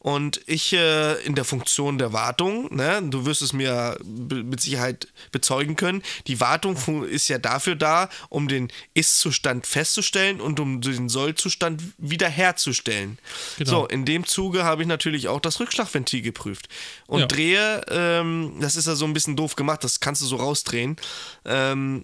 Und 0.06 0.40
ich 0.46 0.72
äh, 0.72 1.14
in 1.24 1.34
der 1.34 1.46
Funktion 1.46 1.98
der 1.98 2.14
Wartung, 2.14 2.72
ne, 2.76 3.02
du 3.02 3.26
wirst 3.26 3.42
es 3.42 3.54
mir 3.54 3.98
mit 4.04 4.62
Sicherheit 4.62 5.08
bezeugen 5.32 5.76
können, 5.76 6.04
die 6.28 6.40
Wartung 6.40 6.76
ist 7.06 7.28
ja 7.28 7.40
dafür 7.40 7.74
da, 7.74 8.10
um 8.30 8.48
den 8.48 8.72
Ist-Zustand 8.94 9.66
festzustellen 9.66 10.42
und 10.42 10.60
um 10.60 10.80
den 10.80 11.10
Soll-Zustand 11.10 11.82
wiederherzustellen. 11.98 13.18
Genau. 13.58 13.70
So, 13.72 13.88
in 13.88 14.06
dem 14.06 14.28
Zuge 14.28 14.64
habe 14.64 14.84
ich 14.84 14.88
natürlich 14.88 15.28
auch 15.28 15.40
das 15.40 15.60
Rückschlagventil 15.60 16.22
geprüft. 16.22 16.70
Und 17.08 17.22
ja. 17.22 17.26
drehe, 17.26 17.82
ähm, 17.90 18.58
das 18.60 18.76
ist 18.76 18.86
ja 18.86 18.94
so 18.94 19.06
ein 19.06 19.14
bisschen 19.14 19.36
doof 19.36 19.56
gemacht, 19.56 19.84
das 19.84 20.02
kannst 20.02 20.22
du 20.22 20.28
so 20.28 20.36
rausdrehen. 20.36 20.98
Ähm, 21.46 22.04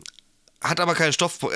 hat 0.62 0.80
aber 0.80 0.94
keinen 0.94 1.14
Stoff. 1.14 1.42
Äh, 1.44 1.50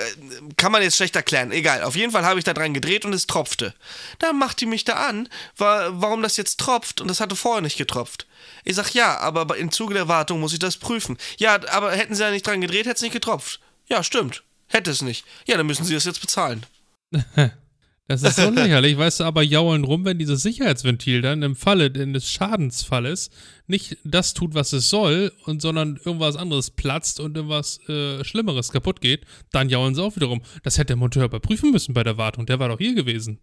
kann 0.56 0.72
man 0.72 0.82
jetzt 0.82 0.96
schlecht 0.96 1.16
erklären. 1.16 1.52
Egal. 1.52 1.82
Auf 1.84 1.96
jeden 1.96 2.12
Fall 2.12 2.24
habe 2.24 2.38
ich 2.38 2.44
da 2.44 2.52
dran 2.52 2.74
gedreht 2.74 3.04
und 3.04 3.12
es 3.12 3.26
tropfte. 3.26 3.74
Da 4.18 4.32
macht 4.32 4.60
die 4.60 4.66
mich 4.66 4.84
da 4.84 4.94
an, 4.94 5.28
warum 5.56 6.22
das 6.22 6.36
jetzt 6.36 6.58
tropft 6.58 7.00
und 7.00 7.08
das 7.08 7.20
hatte 7.20 7.36
vorher 7.36 7.62
nicht 7.62 7.78
getropft. 7.78 8.26
Ich 8.64 8.74
sag 8.74 8.92
ja, 8.94 9.18
aber 9.18 9.56
im 9.56 9.70
Zuge 9.70 9.94
der 9.94 10.08
Wartung 10.08 10.40
muss 10.40 10.52
ich 10.52 10.58
das 10.58 10.76
prüfen. 10.76 11.16
Ja, 11.38 11.60
aber 11.70 11.92
hätten 11.92 12.14
sie 12.14 12.22
da 12.22 12.30
nicht 12.30 12.46
dran 12.46 12.60
gedreht, 12.60 12.86
hätte 12.86 12.96
es 12.96 13.02
nicht 13.02 13.12
getropft. 13.12 13.60
Ja, 13.88 14.02
stimmt. 14.02 14.42
Hätte 14.68 14.90
es 14.90 15.02
nicht. 15.02 15.24
Ja, 15.46 15.56
dann 15.56 15.66
müssen 15.66 15.84
sie 15.84 15.94
das 15.94 16.04
jetzt 16.04 16.20
bezahlen. 16.20 16.66
Das 18.08 18.22
ist 18.22 18.36
so 18.36 18.50
lächerlich, 18.50 18.96
weißt 18.98 19.20
du, 19.20 19.24
aber 19.24 19.42
jaulen 19.42 19.84
rum, 19.84 20.04
wenn 20.04 20.18
dieses 20.18 20.42
Sicherheitsventil 20.42 21.22
dann 21.22 21.42
im 21.42 21.56
Falle 21.56 21.92
eines 21.94 22.30
Schadensfalles 22.30 23.30
nicht 23.66 23.98
das 24.04 24.32
tut, 24.32 24.54
was 24.54 24.72
es 24.72 24.88
soll, 24.88 25.32
und 25.44 25.60
sondern 25.60 25.98
irgendwas 26.04 26.36
anderes 26.36 26.70
platzt 26.70 27.18
und 27.18 27.36
irgendwas 27.36 27.80
äh, 27.88 28.22
Schlimmeres 28.24 28.70
kaputt 28.70 29.00
geht, 29.00 29.24
dann 29.50 29.68
jaulen 29.68 29.94
sie 29.94 30.02
auch 30.02 30.14
wieder 30.14 30.26
rum. 30.26 30.42
Das 30.62 30.78
hätte 30.78 30.88
der 30.88 30.96
Monteur 30.96 31.24
überprüfen 31.24 31.72
müssen 31.72 31.94
bei 31.94 32.04
der 32.04 32.16
Wartung, 32.16 32.46
der 32.46 32.60
war 32.60 32.68
doch 32.68 32.78
hier 32.78 32.94
gewesen. 32.94 33.40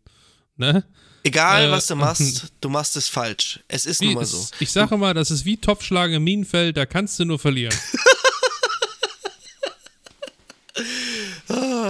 Ne? 0.56 0.86
Egal, 1.24 1.66
äh, 1.66 1.72
was 1.72 1.88
du 1.88 1.96
machst, 1.96 2.54
du 2.62 2.70
machst 2.70 2.96
es 2.96 3.08
falsch. 3.08 3.60
Es 3.68 3.86
ist 3.86 4.02
nun 4.02 4.14
mal 4.14 4.26
so. 4.26 4.46
Ich 4.60 4.72
sage 4.72 4.96
mal, 4.98 5.14
das 5.14 5.32
ist 5.32 5.46
wie 5.46 5.58
Topfschlagen 5.58 6.16
im 6.16 6.24
Minenfeld, 6.24 6.78
da 6.78 6.86
kannst 6.86 7.20
du 7.20 7.26
nur 7.26 7.40
verlieren. 7.40 7.76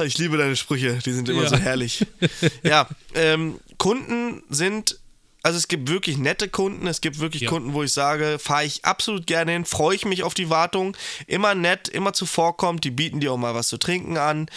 Ah, 0.03 0.05
ich 0.05 0.17
liebe 0.17 0.35
deine 0.35 0.57
Sprüche, 0.57 0.99
die 1.05 1.13
sind 1.13 1.29
immer 1.29 1.43
ja. 1.43 1.49
so 1.49 1.57
herrlich. 1.57 2.05
Ja, 2.63 2.89
ähm, 3.15 3.59
Kunden 3.77 4.43
sind, 4.49 4.99
also 5.43 5.57
es 5.57 5.69
gibt 5.69 5.89
wirklich 5.89 6.17
nette 6.17 6.49
Kunden, 6.49 6.87
es 6.87 6.99
gibt 6.99 7.19
wirklich 7.19 7.43
ja. 7.43 7.49
Kunden, 7.49 7.73
wo 7.73 7.83
ich 7.83 7.93
sage, 7.93 8.37
fahre 8.37 8.65
ich 8.65 8.83
absolut 8.83 9.27
gerne 9.27 9.53
hin, 9.53 9.65
freue 9.65 9.95
ich 9.95 10.05
mich 10.05 10.23
auf 10.23 10.33
die 10.33 10.49
Wartung, 10.49 10.97
immer 11.25 11.55
nett, 11.55 11.87
immer 11.87 12.11
zuvorkommt, 12.11 12.83
die 12.83 12.91
bieten 12.91 13.21
dir 13.21 13.31
auch 13.31 13.37
mal 13.37 13.55
was 13.55 13.69
zu 13.69 13.77
trinken 13.77 14.17
an. 14.17 14.47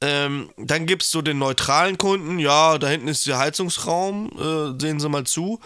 Ähm, 0.00 0.50
dann 0.56 0.86
gibt 0.86 1.02
es 1.02 1.10
so 1.10 1.20
den 1.20 1.38
neutralen 1.38 1.98
Kunden, 1.98 2.38
ja, 2.38 2.78
da 2.78 2.88
hinten 2.88 3.08
ist 3.08 3.26
der 3.26 3.38
Heizungsraum, 3.38 4.30
äh, 4.38 4.80
sehen 4.80 5.00
Sie 5.00 5.08
mal 5.08 5.24
zu. 5.24 5.60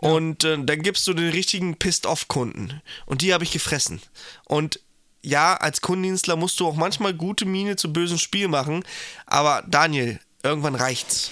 Ja. 0.00 0.10
Und 0.10 0.44
äh, 0.44 0.58
dann 0.62 0.82
gibt 0.82 0.98
es 0.98 1.04
so 1.04 1.14
den 1.14 1.30
richtigen 1.30 1.76
Pissed-Off-Kunden. 1.76 2.80
Und 3.06 3.22
die 3.22 3.32
habe 3.32 3.44
ich 3.44 3.52
gefressen. 3.52 4.00
Und 4.44 4.80
ja, 5.22 5.54
als 5.54 5.80
Kundendienstler 5.80 6.36
musst 6.36 6.60
du 6.60 6.66
auch 6.66 6.76
manchmal 6.76 7.14
gute 7.14 7.44
Miene 7.44 7.76
zu 7.76 7.92
bösen 7.92 8.18
Spiel 8.18 8.48
machen, 8.48 8.84
aber 9.26 9.64
Daniel, 9.66 10.20
irgendwann 10.42 10.74
reicht's. 10.74 11.30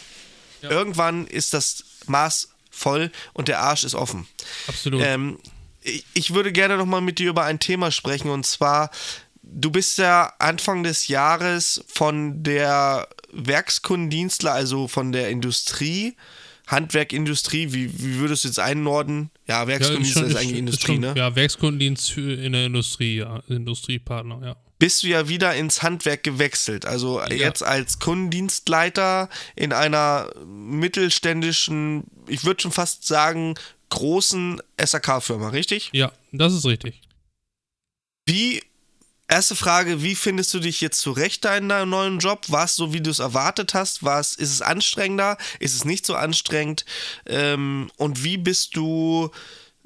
Ja. 0.62 0.70
Irgendwann 0.70 1.27
ist 1.27 1.55
das 1.55 1.85
Maß 2.07 2.49
voll 2.70 3.12
und 3.33 3.49
der 3.49 3.61
Arsch 3.61 3.85
ist 3.85 3.94
offen. 3.94 4.27
Absolut. 4.66 5.03
Ähm, 5.05 5.38
ich, 5.81 6.05
ich 6.14 6.35
würde 6.35 6.53
gerne 6.53 6.77
nochmal 6.77 7.03
mit 7.03 7.18
dir 7.18 7.31
über 7.31 7.44
ein 7.44 7.61
Thema 7.61 7.90
sprechen 7.90 8.31
und 8.31 8.47
zwar, 8.47 8.90
du 9.42 9.70
bist 9.70 9.99
ja 9.99 10.33
Anfang 10.38 10.83
des 10.83 11.09
Jahres 11.09 11.85
von 11.87 12.42
der 12.42 13.09
Werkskundendienstler, 13.33 14.53
also 14.53 14.88
von 14.88 15.12
der 15.12 15.29
Industrie, 15.29 16.16
Handwerkindustrie, 16.66 17.72
wie, 17.72 17.90
wie 17.98 18.18
würdest 18.18 18.44
du 18.44 18.48
jetzt 18.48 18.59
einordnen? 18.59 19.31
Ja, 19.46 19.66
Werkskundendienst 19.66 20.16
ja, 20.16 20.22
ist, 20.22 20.29
schon, 20.29 20.31
ist, 20.31 20.37
eigentlich 20.37 20.53
ist, 20.53 20.59
Industrie, 20.59 20.92
schon, 20.92 21.00
ne? 21.00 21.14
Ja, 21.16 21.37
Werkskundendienst 21.37 22.16
in 22.16 22.53
der 22.53 22.66
Industrie, 22.66 23.16
ja, 23.16 23.42
Industriepartner, 23.48 24.40
ja. 24.42 24.57
Bist 24.79 25.03
du 25.03 25.07
ja 25.07 25.29
wieder 25.29 25.55
ins 25.55 25.83
Handwerk 25.83 26.24
gewechselt. 26.24 26.85
Also 26.85 27.20
ja. 27.20 27.33
jetzt 27.33 27.62
als 27.62 28.00
Kundendienstleiter 28.00 29.29
in 29.55 29.72
einer 29.72 30.31
mittelständischen, 30.44 32.05
ich 32.27 32.44
würde 32.44 32.62
schon 32.62 32.72
fast 32.72 33.07
sagen, 33.07 33.55
großen 33.90 34.61
SAK-Firma, 34.83 35.50
richtig? 35.50 35.90
Ja, 35.92 36.12
das 36.33 36.53
ist 36.53 36.66
richtig. 36.66 37.00
Wie 38.27 38.62
Erste 39.35 39.57
Frage, 39.57 40.01
wie 40.01 40.14
findest 40.14 40.55
du 40.55 40.61
dich 40.61 40.81
jetzt 40.81 41.01
zurecht 41.01 41.44
in 41.44 41.68
deinem 41.68 41.90
neuen 41.90 42.20
Job? 42.20 42.49
War 42.51 42.66
es 42.66 42.77
so, 42.77 42.92
wie 42.92 43.01
du 43.01 43.11
es 43.11 43.18
erwartet 43.18 43.75
hast? 43.75 44.05
War 44.05 44.20
ist 44.20 44.38
es 44.38 44.62
anstrengender? 44.62 45.38
Ist 45.59 45.75
es 45.75 45.85
nicht 45.85 46.07
so 46.07 46.14
anstrengend? 46.14 46.85
Ähm, 47.27 47.90
und 47.97 48.23
wie 48.23 48.37
bist 48.37 48.77
du, 48.77 49.33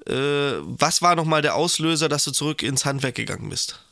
äh, 0.07 0.13
was 0.13 1.01
war 1.01 1.17
nochmal 1.17 1.41
der 1.41 1.55
Auslöser, 1.55 2.11
dass 2.11 2.25
du 2.25 2.31
zurück 2.31 2.63
ins 2.63 2.85
Handwerk 2.85 3.15
gegangen 3.15 3.49
bist? 3.49 3.83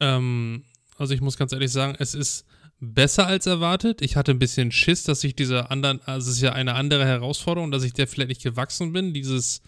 Ähm, 0.00 0.64
also 0.96 1.12
ich 1.12 1.20
muss 1.20 1.36
ganz 1.36 1.52
ehrlich 1.52 1.70
sagen, 1.70 1.94
es 1.98 2.14
ist 2.14 2.46
besser 2.80 3.26
als 3.26 3.44
erwartet. 3.44 4.00
Ich 4.00 4.16
hatte 4.16 4.30
ein 4.30 4.38
bisschen 4.38 4.72
Schiss, 4.72 5.02
dass 5.02 5.24
ich 5.24 5.36
dieser 5.36 5.70
anderen, 5.70 6.00
also 6.06 6.30
es 6.30 6.36
ist 6.36 6.42
ja 6.42 6.54
eine 6.54 6.74
andere 6.74 7.04
Herausforderung, 7.04 7.70
dass 7.70 7.82
ich 7.82 7.92
der 7.92 8.08
vielleicht 8.08 8.30
nicht 8.30 8.42
gewachsen 8.42 8.94
bin, 8.94 9.12
dieses 9.12 9.60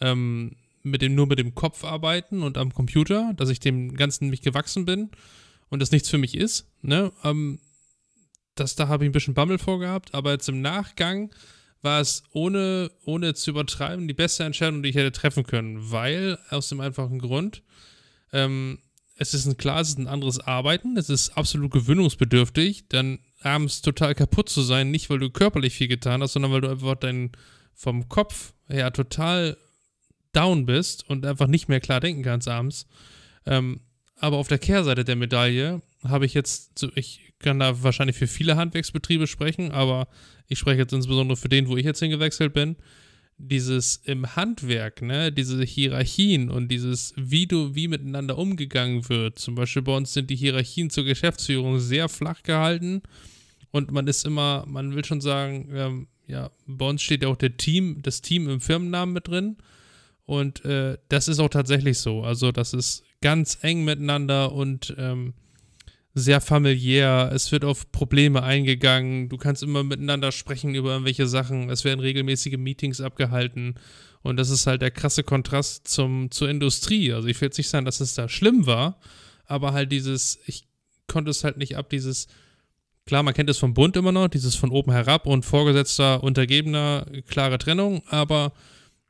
ähm, 0.00 0.56
mit 0.82 1.02
dem, 1.02 1.14
nur 1.14 1.26
mit 1.26 1.38
dem 1.38 1.54
Kopf 1.54 1.84
arbeiten 1.84 2.42
und 2.42 2.58
am 2.58 2.72
Computer, 2.74 3.32
dass 3.36 3.48
ich 3.48 3.60
dem 3.60 3.94
Ganzen 3.94 4.30
nicht 4.30 4.44
gewachsen 4.44 4.84
bin 4.84 5.10
und 5.68 5.80
das 5.80 5.90
nichts 5.92 6.08
für 6.08 6.18
mich 6.18 6.36
ist. 6.36 6.66
Ne? 6.82 7.12
Ähm, 7.24 7.60
das, 8.54 8.74
da 8.74 8.88
habe 8.88 9.04
ich 9.04 9.08
ein 9.08 9.12
bisschen 9.12 9.34
Bammel 9.34 9.58
vorgehabt, 9.58 10.14
aber 10.14 10.32
jetzt 10.32 10.48
im 10.48 10.60
Nachgang 10.60 11.34
war 11.80 12.00
es 12.00 12.22
ohne, 12.32 12.90
ohne 13.04 13.34
zu 13.34 13.50
übertreiben 13.50 14.06
die 14.06 14.14
beste 14.14 14.44
Entscheidung, 14.44 14.82
die 14.82 14.90
ich 14.90 14.96
hätte 14.96 15.12
treffen 15.12 15.44
können, 15.44 15.90
weil 15.90 16.38
aus 16.50 16.68
dem 16.68 16.80
einfachen 16.80 17.18
Grund, 17.18 17.62
ähm, 18.32 18.78
es 19.16 19.34
ist 19.34 19.46
ein 19.46 19.56
klar, 19.56 19.80
es 19.80 19.90
ist 19.90 19.98
ein 19.98 20.08
anderes 20.08 20.40
Arbeiten, 20.40 20.96
es 20.96 21.10
ist 21.10 21.30
absolut 21.30 21.72
gewöhnungsbedürftig, 21.72 22.88
dann 22.88 23.18
abends 23.40 23.82
total 23.82 24.14
kaputt 24.14 24.48
zu 24.48 24.62
sein, 24.62 24.90
nicht 24.90 25.10
weil 25.10 25.18
du 25.18 25.30
körperlich 25.30 25.74
viel 25.74 25.88
getan 25.88 26.22
hast, 26.22 26.34
sondern 26.34 26.52
weil 26.52 26.60
du 26.60 26.70
einfach 26.70 26.96
dein 26.96 27.32
vom 27.74 28.08
Kopf 28.08 28.52
her 28.68 28.92
total 28.92 29.56
down 30.32 30.66
bist 30.66 31.08
und 31.08 31.26
einfach 31.26 31.46
nicht 31.46 31.68
mehr 31.68 31.80
klar 31.80 32.00
denken 32.00 32.22
kannst 32.22 32.48
abends. 32.48 32.86
Ähm, 33.46 33.80
aber 34.16 34.36
auf 34.36 34.48
der 34.48 34.58
Kehrseite 34.58 35.04
der 35.04 35.16
Medaille 35.16 35.82
habe 36.04 36.26
ich 36.26 36.34
jetzt, 36.34 36.86
ich 36.94 37.32
kann 37.38 37.58
da 37.58 37.82
wahrscheinlich 37.82 38.16
für 38.16 38.26
viele 38.26 38.56
Handwerksbetriebe 38.56 39.26
sprechen, 39.26 39.72
aber 39.72 40.08
ich 40.48 40.58
spreche 40.58 40.78
jetzt 40.78 40.92
insbesondere 40.92 41.36
für 41.36 41.48
den, 41.48 41.68
wo 41.68 41.76
ich 41.76 41.84
jetzt 41.84 41.98
hingewechselt 42.00 42.52
bin. 42.52 42.76
Dieses 43.38 43.96
im 44.04 44.36
Handwerk, 44.36 45.02
ne, 45.02 45.32
diese 45.32 45.60
Hierarchien 45.64 46.50
und 46.50 46.68
dieses, 46.68 47.14
wie 47.16 47.46
du, 47.46 47.74
wie 47.74 47.88
miteinander 47.88 48.38
umgegangen 48.38 49.08
wird. 49.08 49.38
Zum 49.38 49.56
Beispiel 49.56 49.82
bei 49.82 49.96
uns 49.96 50.12
sind 50.12 50.30
die 50.30 50.36
Hierarchien 50.36 50.90
zur 50.90 51.04
Geschäftsführung 51.04 51.80
sehr 51.80 52.08
flach 52.08 52.42
gehalten 52.44 53.02
und 53.72 53.90
man 53.90 54.06
ist 54.06 54.24
immer, 54.24 54.64
man 54.68 54.94
will 54.94 55.04
schon 55.04 55.20
sagen, 55.20 55.68
ähm, 55.72 56.06
ja, 56.26 56.50
bei 56.66 56.88
uns 56.88 57.02
steht 57.02 57.22
ja 57.22 57.28
auch 57.28 57.36
der 57.36 57.56
Team, 57.56 57.98
das 58.02 58.22
Team 58.22 58.48
im 58.48 58.60
Firmennamen 58.60 59.12
mit 59.12 59.26
drin. 59.26 59.56
Und 60.24 60.64
äh, 60.64 60.98
das 61.08 61.28
ist 61.28 61.40
auch 61.40 61.48
tatsächlich 61.48 61.98
so. 61.98 62.22
Also, 62.22 62.52
das 62.52 62.74
ist 62.74 63.02
ganz 63.20 63.58
eng 63.62 63.84
miteinander 63.84 64.52
und 64.52 64.94
ähm, 64.98 65.34
sehr 66.14 66.40
familiär. 66.40 67.30
Es 67.34 67.52
wird 67.52 67.64
auf 67.64 67.90
Probleme 67.90 68.42
eingegangen. 68.42 69.28
Du 69.28 69.38
kannst 69.38 69.62
immer 69.62 69.82
miteinander 69.82 70.30
sprechen 70.30 70.74
über 70.74 70.90
irgendwelche 70.90 71.26
Sachen. 71.26 71.70
Es 71.70 71.84
werden 71.84 72.00
regelmäßige 72.00 72.58
Meetings 72.58 73.00
abgehalten. 73.00 73.76
Und 74.22 74.36
das 74.36 74.50
ist 74.50 74.66
halt 74.66 74.82
der 74.82 74.90
krasse 74.90 75.24
Kontrast 75.24 75.88
zum, 75.88 76.30
zur 76.30 76.48
Industrie. 76.48 77.12
Also 77.12 77.28
ich 77.28 77.40
will 77.40 77.46
jetzt 77.46 77.58
nicht 77.58 77.68
sagen, 77.68 77.86
dass 77.86 78.00
es 78.00 78.14
da 78.14 78.28
schlimm 78.28 78.66
war, 78.66 79.00
aber 79.46 79.72
halt 79.72 79.90
dieses, 79.90 80.38
ich 80.46 80.64
konnte 81.08 81.30
es 81.30 81.44
halt 81.44 81.56
nicht 81.56 81.76
ab, 81.76 81.88
dieses, 81.90 82.28
klar, 83.06 83.22
man 83.22 83.34
kennt 83.34 83.50
es 83.50 83.58
vom 83.58 83.74
Bund 83.74 83.96
immer 83.96 84.12
noch, 84.12 84.28
dieses 84.28 84.54
von 84.54 84.70
oben 84.70 84.92
herab 84.92 85.26
und 85.26 85.44
Vorgesetzter, 85.44 86.22
Untergebener, 86.22 87.06
klare 87.26 87.58
Trennung, 87.58 88.02
aber 88.06 88.52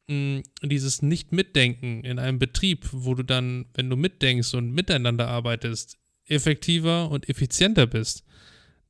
dieses 0.09 1.03
Nicht-Mitdenken 1.03 2.05
in 2.05 2.19
einem 2.19 2.38
Betrieb, 2.38 2.88
wo 2.93 3.15
du 3.15 3.23
dann, 3.23 3.67
wenn 3.75 3.88
du 3.88 3.97
mitdenkst 3.97 4.55
und 4.55 4.73
miteinander 4.73 5.29
arbeitest, 5.29 5.99
effektiver 6.27 7.11
und 7.11 7.29
effizienter 7.29 7.87
bist, 7.87 8.25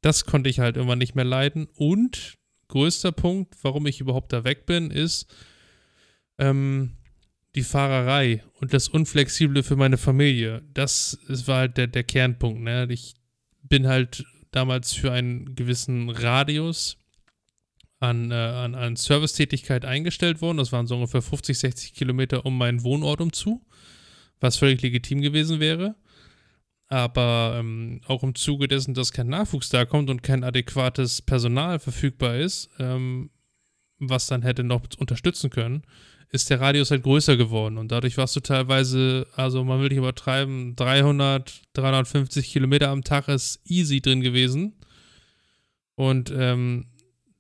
das 0.01 0.25
konnte 0.25 0.51
ich 0.51 0.59
halt 0.59 0.77
irgendwann 0.77 0.99
nicht 0.99 1.15
mehr 1.15 1.25
leiden. 1.25 1.69
Und 1.77 2.39
größter 2.69 3.13
Punkt, 3.13 3.55
warum 3.63 3.87
ich 3.87 4.01
überhaupt 4.01 4.33
da 4.33 4.45
weg 4.45 4.67
bin, 4.67 4.91
ist 4.91 5.33
ähm, 6.39 6.97
die 7.55 7.63
Fahrerei 7.63 8.43
und 8.55 8.73
das 8.73 8.89
Unflexible 8.89 9.63
für 9.63 9.77
meine 9.77 9.99
Familie. 9.99 10.63
Das, 10.75 11.19
das 11.29 11.47
war 11.47 11.59
halt 11.59 11.77
der, 11.77 11.87
der 11.87 12.05
Kernpunkt. 12.05 12.63
Ne? 12.63 12.87
Ich 12.91 13.15
bin 13.63 13.87
halt 13.87 14.25
damals 14.51 14.93
für 14.93 15.13
einen 15.13 15.55
gewissen 15.55 16.11
Radius 16.11 16.99
an, 18.03 18.33
äh, 18.33 18.35
an, 18.35 18.75
an 18.75 18.97
Servicetätigkeit 18.97 19.85
eingestellt 19.85 20.43
worden. 20.43 20.59
Das 20.59 20.73
waren 20.73 20.89
so 20.89 20.97
ungefähr 20.97 21.23
50, 21.23 21.57
60 21.57 21.95
Kilometer 21.95 22.45
um 22.45 22.59
meinen 22.59 22.83
Wohnort 22.83 23.21
umzu, 23.21 23.65
was 24.41 24.57
völlig 24.57 24.83
legitim 24.83 25.21
gewesen 25.21 25.61
wäre. 25.61 25.95
Aber 26.89 27.55
ähm, 27.57 28.01
auch 28.09 28.25
im 28.25 28.35
Zuge 28.35 28.67
dessen, 28.67 28.93
dass 28.93 29.13
kein 29.13 29.29
Nachwuchs 29.29 29.69
da 29.69 29.85
kommt 29.85 30.11
und 30.11 30.23
kein 30.23 30.43
adäquates 30.43 31.23
Personal 31.23 31.79
verfügbar 31.79 32.37
ist, 32.37 32.71
ähm, 32.81 33.31
was 33.99 34.27
dann 34.27 34.43
hätte 34.43 34.65
noch 34.65 34.83
unterstützen 34.99 35.49
können, 35.49 35.85
ist 36.31 36.51
der 36.51 36.61
Radius 36.61 36.91
halt 36.91 37.05
größer 37.05 37.37
geworden. 37.37 37.79
Und 37.79 37.93
dadurch 37.93 38.19
warst 38.19 38.35
du 38.35 38.41
teilweise, 38.41 39.29
also 39.37 39.63
man 39.63 39.81
will 39.81 39.91
nicht 39.91 39.99
übertreiben, 39.99 40.75
300, 40.75 41.63
350 41.75 42.51
Kilometer 42.51 42.89
am 42.89 43.05
Tag 43.05 43.29
ist 43.29 43.61
easy 43.65 44.01
drin 44.01 44.23
gewesen. 44.23 44.75
Und 45.95 46.33
ähm, 46.37 46.87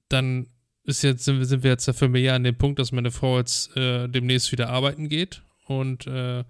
dann 0.09 0.47
ist 0.85 1.03
jetzt, 1.03 1.25
sind, 1.25 1.39
wir, 1.39 1.47
sind 1.47 1.63
wir 1.63 1.71
jetzt 1.71 1.85
für 1.85 1.95
familiär 1.95 2.35
an 2.35 2.45
dem 2.45 2.57
Punkt, 2.57 2.79
dass 2.79 2.93
meine 2.93 3.11
Frau 3.11 3.39
jetzt 3.39 3.77
äh, 3.77 4.09
demnächst 4.09 4.53
wieder 4.53 4.71
arbeiten 4.71 5.09
geht. 5.09 5.43
Und 5.67 6.07
äh, 6.07 6.45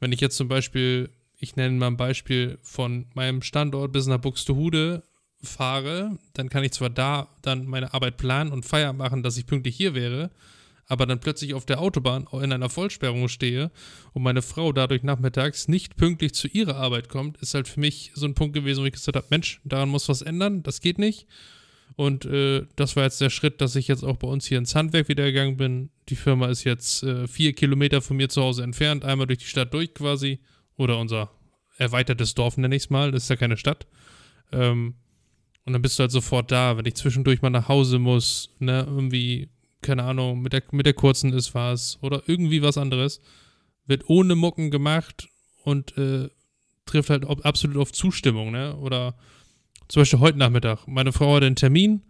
wenn 0.00 0.12
ich 0.12 0.20
jetzt 0.20 0.36
zum 0.36 0.48
Beispiel, 0.48 1.10
ich 1.38 1.56
nenne 1.56 1.76
mal 1.76 1.88
ein 1.88 1.96
Beispiel 1.96 2.58
von 2.62 3.06
meinem 3.14 3.42
Standort 3.42 3.92
bis 3.92 4.06
nach 4.06 4.18
Buxtehude 4.18 5.02
fahre, 5.42 6.18
dann 6.34 6.48
kann 6.48 6.64
ich 6.64 6.72
zwar 6.72 6.90
da 6.90 7.28
dann 7.42 7.66
meine 7.66 7.94
Arbeit 7.94 8.16
planen 8.16 8.52
und 8.52 8.64
Feier 8.64 8.92
machen, 8.92 9.22
dass 9.22 9.36
ich 9.36 9.46
pünktlich 9.46 9.76
hier 9.76 9.94
wäre, 9.94 10.30
aber 10.86 11.06
dann 11.06 11.20
plötzlich 11.20 11.54
auf 11.54 11.66
der 11.66 11.80
Autobahn 11.80 12.28
in 12.32 12.52
einer 12.52 12.68
Vollsperrung 12.68 13.28
stehe 13.28 13.72
und 14.12 14.22
meine 14.22 14.42
Frau 14.42 14.72
dadurch 14.72 15.02
nachmittags 15.02 15.66
nicht 15.66 15.96
pünktlich 15.96 16.34
zu 16.34 16.46
ihrer 16.46 16.76
Arbeit 16.76 17.08
kommt, 17.08 17.38
ist 17.38 17.54
halt 17.54 17.66
für 17.66 17.80
mich 17.80 18.12
so 18.14 18.26
ein 18.26 18.34
Punkt 18.34 18.54
gewesen, 18.54 18.82
wo 18.82 18.86
ich 18.86 18.92
gesagt 18.92 19.16
habe, 19.16 19.26
Mensch, 19.30 19.60
daran 19.64 19.88
muss 19.88 20.08
was 20.08 20.22
ändern, 20.22 20.62
das 20.62 20.80
geht 20.80 20.98
nicht. 20.98 21.26
Und 21.96 22.24
äh, 22.24 22.66
das 22.76 22.96
war 22.96 23.04
jetzt 23.04 23.20
der 23.20 23.30
Schritt, 23.30 23.60
dass 23.60 23.76
ich 23.76 23.88
jetzt 23.88 24.02
auch 24.02 24.16
bei 24.16 24.28
uns 24.28 24.46
hier 24.46 24.58
ins 24.58 24.74
Handwerk 24.74 25.08
wieder 25.08 25.24
gegangen 25.24 25.56
bin. 25.56 25.90
Die 26.08 26.16
Firma 26.16 26.48
ist 26.48 26.64
jetzt 26.64 27.02
äh, 27.02 27.26
vier 27.26 27.52
Kilometer 27.52 28.00
von 28.00 28.16
mir 28.16 28.28
zu 28.28 28.42
Hause 28.42 28.62
entfernt, 28.62 29.04
einmal 29.04 29.26
durch 29.26 29.40
die 29.40 29.46
Stadt 29.46 29.72
durch 29.74 29.92
quasi. 29.94 30.40
Oder 30.76 30.98
unser 30.98 31.30
erweitertes 31.76 32.34
Dorf 32.34 32.56
nenne 32.56 32.74
ich 32.74 32.84
es 32.84 32.90
mal, 32.90 33.12
das 33.12 33.24
ist 33.24 33.28
ja 33.28 33.36
keine 33.36 33.56
Stadt. 33.56 33.86
Ähm, 34.52 34.94
und 35.64 35.72
dann 35.72 35.82
bist 35.82 35.98
du 35.98 36.02
halt 36.02 36.10
sofort 36.10 36.50
da, 36.50 36.76
wenn 36.76 36.86
ich 36.86 36.94
zwischendurch 36.94 37.42
mal 37.42 37.50
nach 37.50 37.68
Hause 37.68 37.98
muss, 37.98 38.54
ne, 38.58 38.84
irgendwie, 38.86 39.48
keine 39.80 40.02
Ahnung, 40.04 40.42
mit 40.42 40.52
der, 40.52 40.62
mit 40.72 40.86
der 40.86 40.94
kurzen 40.94 41.32
ist 41.32 41.54
was 41.54 41.98
oder 42.02 42.22
irgendwie 42.26 42.62
was 42.62 42.78
anderes, 42.78 43.20
wird 43.86 44.08
ohne 44.08 44.34
Mucken 44.34 44.70
gemacht 44.70 45.28
und 45.64 45.96
äh, 45.96 46.28
trifft 46.86 47.10
halt 47.10 47.24
absolut 47.24 47.76
auf 47.76 47.92
Zustimmung, 47.92 48.50
ne? 48.50 48.76
Oder 48.76 49.16
zum 49.92 50.00
Beispiel 50.00 50.20
heute 50.20 50.38
Nachmittag. 50.38 50.88
Meine 50.88 51.12
Frau 51.12 51.34
hatte 51.34 51.44
einen 51.44 51.54
Termin 51.54 52.00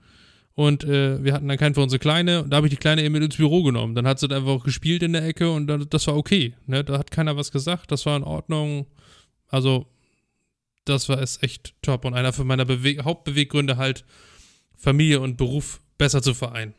und 0.55 0.85
äh, 0.85 1.23
wir 1.25 1.33
hatten 1.33 1.49
dann 1.49 1.59
keinen 1.59 1.75
für 1.75 1.81
unsere 1.81 1.99
Kleine. 1.99 2.45
Und 2.45 2.51
da 2.51 2.59
habe 2.59 2.69
ich 2.69 2.71
die 2.71 2.77
Kleine 2.77 3.03
eben 3.03 3.13
mit 3.13 3.25
ins 3.25 3.37
Büro 3.37 3.65
genommen. 3.65 3.97
Dann 3.97 4.07
hat 4.07 4.21
sie 4.21 4.29
dann 4.29 4.47
einfach 4.47 4.63
gespielt 4.63 5.03
in 5.03 5.15
der 5.15 5.27
Ecke 5.27 5.51
und 5.51 5.67
dann, 5.67 5.89
das 5.91 6.07
war 6.07 6.17
okay. 6.17 6.55
Ne? 6.67 6.85
Da 6.85 6.97
hat 6.97 7.11
keiner 7.11 7.37
was 7.37 7.51
gesagt. 7.51 7.91
Das 7.91 8.07
war 8.07 8.17
in 8.17 8.23
Ordnung. 8.23 8.87
Also, 9.49 9.89
das 10.85 11.09
war 11.09 11.21
es 11.21 11.43
echt 11.43 11.75
top. 11.83 12.05
Und 12.05 12.15
einer 12.15 12.33
von 12.33 12.47
meiner 12.47 12.65
Bewe 12.65 13.03
Hauptbeweggründe 13.03 13.77
halt, 13.79 14.05
Familie 14.77 15.19
und 15.19 15.37
Beruf 15.37 15.81
besser 15.99 16.23
zu 16.23 16.35
vereinen. 16.35 16.75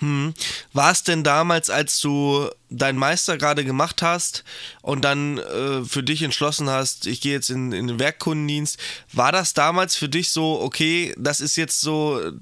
Hm. 0.00 0.34
War 0.72 0.92
es 0.92 1.02
denn 1.02 1.24
damals, 1.24 1.70
als 1.70 2.00
du 2.00 2.48
deinen 2.70 2.98
Meister 2.98 3.36
gerade 3.36 3.64
gemacht 3.64 4.02
hast 4.02 4.44
und 4.82 5.02
dann 5.02 5.38
äh, 5.38 5.84
für 5.84 6.02
dich 6.02 6.22
entschlossen 6.22 6.70
hast, 6.70 7.06
ich 7.06 7.20
gehe 7.20 7.32
jetzt 7.32 7.50
in, 7.50 7.72
in 7.72 7.88
den 7.88 7.98
Werkkundendienst, 7.98 8.78
war 9.12 9.32
das 9.32 9.54
damals 9.54 9.96
für 9.96 10.08
dich 10.08 10.30
so, 10.30 10.60
okay, 10.60 11.14
das 11.18 11.40
ist 11.40 11.56
jetzt 11.56 11.80
so 11.80 12.20
äh, 12.20 12.32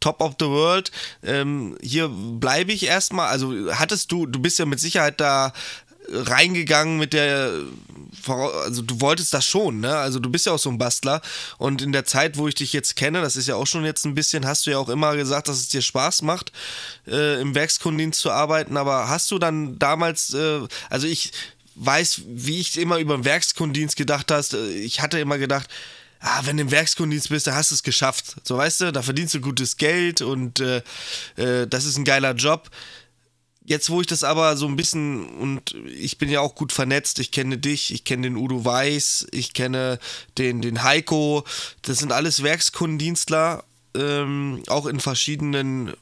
Top 0.00 0.20
of 0.20 0.34
the 0.38 0.46
World, 0.46 0.92
ähm, 1.22 1.76
hier 1.80 2.08
bleibe 2.08 2.72
ich 2.72 2.84
erstmal? 2.84 3.28
Also 3.28 3.72
hattest 3.72 4.12
du, 4.12 4.26
du 4.26 4.38
bist 4.38 4.58
ja 4.58 4.66
mit 4.66 4.78
Sicherheit 4.78 5.20
da 5.20 5.52
reingegangen 6.08 6.98
mit 6.98 7.12
der 7.12 7.50
also 8.26 8.82
du 8.82 9.00
wolltest 9.00 9.34
das 9.34 9.44
schon, 9.44 9.80
ne? 9.80 9.96
Also 9.96 10.18
du 10.18 10.30
bist 10.30 10.46
ja 10.46 10.52
auch 10.52 10.58
so 10.58 10.70
ein 10.70 10.78
Bastler 10.78 11.20
und 11.58 11.82
in 11.82 11.92
der 11.92 12.04
Zeit, 12.04 12.38
wo 12.38 12.48
ich 12.48 12.54
dich 12.54 12.72
jetzt 12.72 12.96
kenne, 12.96 13.20
das 13.20 13.36
ist 13.36 13.48
ja 13.48 13.56
auch 13.56 13.66
schon 13.66 13.84
jetzt 13.84 14.06
ein 14.06 14.14
bisschen, 14.14 14.46
hast 14.46 14.66
du 14.66 14.70
ja 14.70 14.78
auch 14.78 14.88
immer 14.88 15.16
gesagt, 15.16 15.48
dass 15.48 15.58
es 15.58 15.68
dir 15.68 15.82
Spaß 15.82 16.22
macht, 16.22 16.52
äh, 17.06 17.40
im 17.40 17.54
Werkskundendienst 17.54 18.20
zu 18.20 18.30
arbeiten, 18.30 18.76
aber 18.76 19.08
hast 19.08 19.30
du 19.30 19.38
dann 19.38 19.78
damals, 19.78 20.32
äh, 20.32 20.60
also 20.88 21.06
ich 21.06 21.32
weiß, 21.74 22.22
wie 22.26 22.60
ich 22.60 22.78
immer 22.78 22.98
über 22.98 23.16
den 23.16 23.24
Werkskundendienst 23.24 23.96
gedacht 23.96 24.30
hast, 24.30 24.54
äh, 24.54 24.70
ich 24.70 25.00
hatte 25.00 25.18
immer 25.18 25.38
gedacht, 25.38 25.68
ah, 26.20 26.40
wenn 26.44 26.56
du 26.56 26.62
im 26.62 26.70
Werkskundendienst 26.70 27.28
bist, 27.28 27.46
dann 27.46 27.54
hast 27.54 27.70
du 27.70 27.74
es 27.74 27.82
geschafft. 27.82 28.36
So, 28.44 28.56
weißt 28.56 28.80
du, 28.80 28.92
da 28.92 29.02
verdienst 29.02 29.34
du 29.34 29.40
gutes 29.40 29.76
Geld 29.76 30.22
und 30.22 30.60
äh, 30.60 30.82
äh, 31.36 31.66
das 31.66 31.84
ist 31.84 31.98
ein 31.98 32.04
geiler 32.04 32.34
Job. 32.34 32.70
Jetzt, 33.66 33.88
wo 33.88 34.02
ich 34.02 34.06
das 34.06 34.24
aber 34.24 34.58
so 34.58 34.66
ein 34.66 34.76
bisschen, 34.76 35.26
und 35.26 35.74
ich 35.86 36.18
bin 36.18 36.28
ja 36.28 36.40
auch 36.40 36.54
gut 36.54 36.70
vernetzt, 36.70 37.18
ich 37.18 37.30
kenne 37.30 37.56
dich, 37.56 37.94
ich 37.94 38.04
kenne 38.04 38.28
den 38.28 38.36
Udo 38.36 38.62
Weiß, 38.62 39.26
ich 39.32 39.54
kenne 39.54 39.98
den, 40.36 40.60
den 40.60 40.82
Heiko, 40.82 41.44
das 41.80 41.98
sind 41.98 42.12
alles 42.12 42.42
Werkskundendienstler, 42.42 43.64
ähm, 43.96 44.62
auch 44.66 44.84
in 44.84 45.00
verschiedenen, 45.00 45.94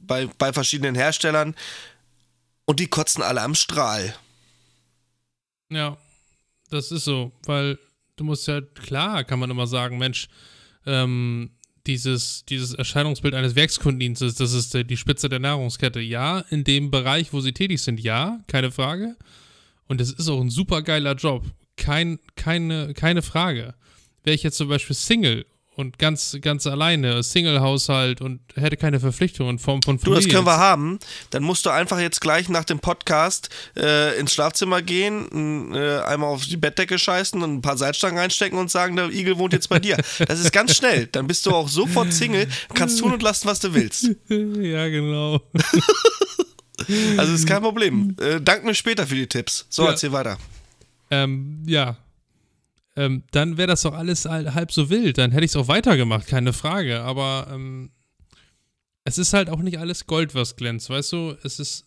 bei, 0.00 0.30
bei 0.38 0.54
verschiedenen 0.54 0.94
Herstellern, 0.94 1.54
und 2.64 2.80
die 2.80 2.86
kotzen 2.86 3.22
alle 3.22 3.42
am 3.42 3.54
Strahl. 3.54 4.14
Ja, 5.70 5.98
das 6.70 6.90
ist 6.90 7.04
so, 7.04 7.32
weil 7.44 7.78
du 8.16 8.24
musst 8.24 8.48
ja, 8.48 8.62
klar 8.62 9.24
kann 9.24 9.38
man 9.38 9.50
immer 9.50 9.66
sagen, 9.66 9.98
Mensch, 9.98 10.28
ähm, 10.86 11.50
dieses, 11.88 12.44
dieses 12.44 12.74
Erscheinungsbild 12.74 13.34
eines 13.34 13.56
Werkskundendienstes, 13.56 14.36
das 14.36 14.52
ist 14.52 14.74
die 14.74 14.96
Spitze 14.96 15.28
der 15.28 15.40
Nahrungskette. 15.40 16.00
Ja, 16.00 16.40
in 16.50 16.62
dem 16.62 16.90
Bereich, 16.90 17.32
wo 17.32 17.40
sie 17.40 17.52
tätig 17.52 17.82
sind, 17.82 17.98
ja, 17.98 18.38
keine 18.46 18.70
Frage. 18.70 19.16
Und 19.88 20.00
es 20.00 20.12
ist 20.12 20.28
auch 20.28 20.40
ein 20.40 20.50
super 20.50 20.82
geiler 20.82 21.14
Job. 21.14 21.44
Kein, 21.76 22.18
keine, 22.36 22.94
keine 22.94 23.22
Frage. 23.22 23.74
Wäre 24.22 24.34
ich 24.34 24.42
jetzt 24.42 24.58
zum 24.58 24.68
Beispiel 24.68 24.94
Single 24.94 25.46
und 25.78 25.96
ganz, 25.96 26.36
ganz 26.40 26.66
alleine, 26.66 27.22
Single-Haushalt 27.22 28.20
und 28.20 28.40
hätte 28.56 28.76
keine 28.76 28.98
Verpflichtungen 28.98 29.52
in 29.52 29.58
Form 29.60 29.80
von 29.80 30.00
Familie. 30.00 30.22
Du, 30.22 30.26
das 30.26 30.34
können 30.34 30.46
wir 30.46 30.58
haben. 30.58 30.98
Dann 31.30 31.44
musst 31.44 31.64
du 31.66 31.70
einfach 31.70 32.00
jetzt 32.00 32.20
gleich 32.20 32.48
nach 32.48 32.64
dem 32.64 32.80
Podcast 32.80 33.48
äh, 33.76 34.18
ins 34.18 34.34
Schlafzimmer 34.34 34.82
gehen, 34.82 35.72
äh, 35.72 36.00
einmal 36.00 36.30
auf 36.30 36.44
die 36.44 36.56
Bettdecke 36.56 36.98
scheißen 36.98 37.40
und 37.40 37.54
ein 37.54 37.62
paar 37.62 37.76
Seitstangen 37.76 38.18
reinstecken 38.18 38.58
und 38.58 38.72
sagen, 38.72 38.96
der 38.96 39.10
Igel 39.10 39.38
wohnt 39.38 39.52
jetzt 39.52 39.68
bei 39.68 39.78
dir. 39.78 39.96
Das 40.26 40.40
ist 40.40 40.52
ganz 40.52 40.74
schnell. 40.76 41.06
Dann 41.06 41.28
bist 41.28 41.46
du 41.46 41.52
auch 41.52 41.68
sofort 41.68 42.12
Single, 42.12 42.48
kannst 42.74 42.98
tun 42.98 43.12
und 43.12 43.22
lassen, 43.22 43.46
was 43.46 43.60
du 43.60 43.72
willst. 43.72 44.10
ja, 44.28 44.88
genau. 44.88 45.40
also 47.16 47.34
ist 47.34 47.46
kein 47.46 47.62
Problem. 47.62 48.16
Äh, 48.20 48.40
dank 48.40 48.64
mir 48.64 48.74
später 48.74 49.06
für 49.06 49.14
die 49.14 49.28
Tipps. 49.28 49.64
So, 49.68 49.84
ja. 49.84 49.90
erzähl 49.90 50.10
weiter. 50.10 50.38
Ähm, 51.12 51.62
ja, 51.66 51.96
ähm, 52.98 53.22
dann 53.30 53.56
wäre 53.56 53.68
das 53.68 53.82
doch 53.82 53.94
alles 53.94 54.24
halb 54.24 54.72
so 54.72 54.90
wild. 54.90 55.18
Dann 55.18 55.30
hätte 55.30 55.44
ich 55.44 55.52
es 55.52 55.56
auch 55.56 55.68
weitergemacht, 55.68 56.26
keine 56.26 56.52
Frage. 56.52 57.00
Aber 57.02 57.46
ähm, 57.52 57.90
es 59.04 59.18
ist 59.18 59.32
halt 59.32 59.48
auch 59.48 59.60
nicht 59.60 59.78
alles 59.78 60.06
Gold, 60.06 60.34
was 60.34 60.56
glänzt, 60.56 60.90
weißt 60.90 61.12
du? 61.12 61.36
Es 61.44 61.60
ist 61.60 61.86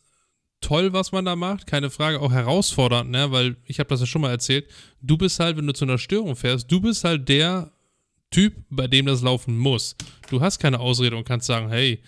toll, 0.62 0.93
was 0.93 1.12
man 1.12 1.26
da 1.26 1.36
macht, 1.36 1.68
keine 1.68 1.89
Frage, 1.89 2.22
auch 2.22 2.32
herausfordernd, 2.32 3.12
ne? 3.12 3.30
Weil 3.32 3.57
ich 3.66 3.80
habe 3.80 3.89
das 3.89 3.99
ja 3.99 4.05
schon 4.05 4.22
mal 4.22 4.32
erzählt. 4.32 4.68
Du 5.01 5.18
bist 5.18 5.39
halt, 5.39 5.57
wenn 5.57 5.68
du 5.68 5.74
zu 5.74 5.84
einer 5.84 5.97
Störung 5.97 6.38
fährst, 6.38 6.72
du 6.72 6.80
bist 6.80 7.03
halt 7.03 7.28
der 7.28 7.72
Typ, 8.30 8.53
bei 8.70 8.88
dem 8.88 9.05
das 9.05 9.22
laufen 9.22 9.57
muss. 9.57 9.97
Du 10.30 10.39
hast 10.39 10.59
keine 10.59 10.80
Ausrede 10.80 11.18
und 11.18 11.28
kannst 11.28 11.47
sagen, 11.47 11.70
hey, 11.70 12.01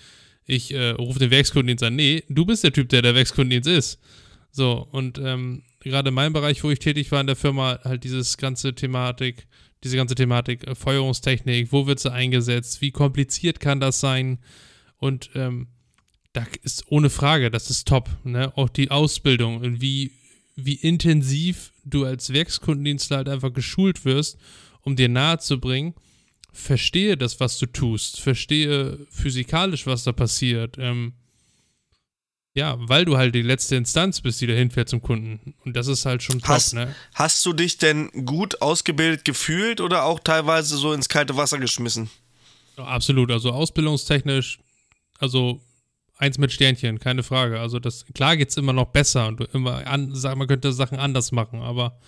ich 0.45 0.73
äh, 0.73 0.91
rufe 0.91 1.19
den 1.19 1.31
Werkskundendienst 1.31 1.83
an. 1.83 1.95
Nee, 1.97 2.23
du 2.29 2.45
bist 2.45 2.63
der 2.63 2.71
Typ, 2.71 2.87
der 2.87 3.01
der 3.01 3.15
Werkskundendienst 3.15 3.67
ist. 3.67 3.99
So, 4.51 4.87
und 4.91 5.17
ähm, 5.17 5.63
gerade 5.83 6.09
in 6.09 6.15
meinem 6.15 6.33
Bereich, 6.33 6.63
wo 6.63 6.71
ich 6.71 6.79
tätig 6.79 7.11
war 7.11 7.21
in 7.21 7.27
der 7.27 7.35
Firma, 7.35 7.79
halt 7.83 8.03
dieses 8.03 8.37
ganze 8.37 8.73
Thematik, 8.73 9.47
diese 9.83 9.97
ganze 9.97 10.15
Thematik, 10.15 10.65
äh, 10.67 10.75
Feuerungstechnik, 10.75 11.71
wo 11.71 11.87
wird 11.87 11.99
sie 11.99 12.11
eingesetzt, 12.11 12.81
wie 12.81 12.91
kompliziert 12.91 13.59
kann 13.59 13.79
das 13.79 13.99
sein? 13.99 14.39
Und 14.97 15.29
ähm, 15.35 15.67
da 16.33 16.45
ist 16.63 16.85
ohne 16.89 17.09
Frage, 17.09 17.51
das 17.51 17.69
ist 17.69 17.87
top. 17.87 18.09
Ne? 18.23 18.51
Auch 18.57 18.69
die 18.69 18.91
Ausbildung 18.91 19.57
und 19.57 19.81
wie, 19.81 20.11
wie 20.55 20.75
intensiv 20.75 21.71
du 21.85 22.05
als 22.05 22.33
Werkskundendienstler 22.33 23.17
halt 23.17 23.29
einfach 23.29 23.53
geschult 23.53 24.05
wirst, 24.05 24.37
um 24.81 24.95
dir 24.95 25.09
nahezubringen, 25.09 25.93
verstehe 26.51 27.17
das, 27.17 27.39
was 27.39 27.57
du 27.57 27.65
tust, 27.65 28.19
verstehe 28.19 28.99
physikalisch, 29.09 29.85
was 29.85 30.03
da 30.03 30.11
passiert. 30.11 30.77
Ähm, 30.79 31.13
ja, 32.55 32.75
weil 32.79 33.05
du 33.05 33.17
halt 33.17 33.33
die 33.33 33.41
letzte 33.41 33.75
Instanz 33.75 34.21
bist, 34.21 34.39
die 34.41 34.47
da 34.47 34.53
hinfährt 34.53 34.87
zum 34.87 35.01
Kunden. 35.01 35.55
Und 35.65 35.75
das 35.75 35.87
ist 35.87 36.05
halt 36.05 36.21
schon 36.21 36.39
top, 36.39 36.49
hast, 36.49 36.73
ne? 36.73 36.93
Hast 37.15 37.43
du 37.45 37.53
dich 37.53 37.77
denn 37.77 38.09
gut 38.25 38.61
ausgebildet 38.61 39.25
gefühlt 39.25 39.81
oder 39.81 40.03
auch 40.03 40.19
teilweise 40.19 40.77
so 40.77 40.93
ins 40.93 41.09
kalte 41.09 41.35
Wasser 41.35 41.57
geschmissen? 41.57 42.09
Ja, 42.77 42.85
absolut. 42.85 43.31
Also 43.31 43.51
ausbildungstechnisch, 43.51 44.59
also 45.17 45.61
eins 46.17 46.37
mit 46.37 46.51
Sternchen, 46.51 46.99
keine 46.99 47.23
Frage. 47.23 47.59
Also 47.59 47.79
das, 47.79 48.05
klar 48.13 48.37
geht 48.37 48.49
es 48.49 48.57
immer 48.57 48.73
noch 48.73 48.87
besser 48.87 49.27
und 49.27 49.39
du 49.39 49.45
immer 49.45 49.85
an, 49.87 50.09
man 50.09 50.47
könnte 50.47 50.73
Sachen 50.73 50.99
anders 50.99 51.31
machen, 51.31 51.61
aber 51.61 51.99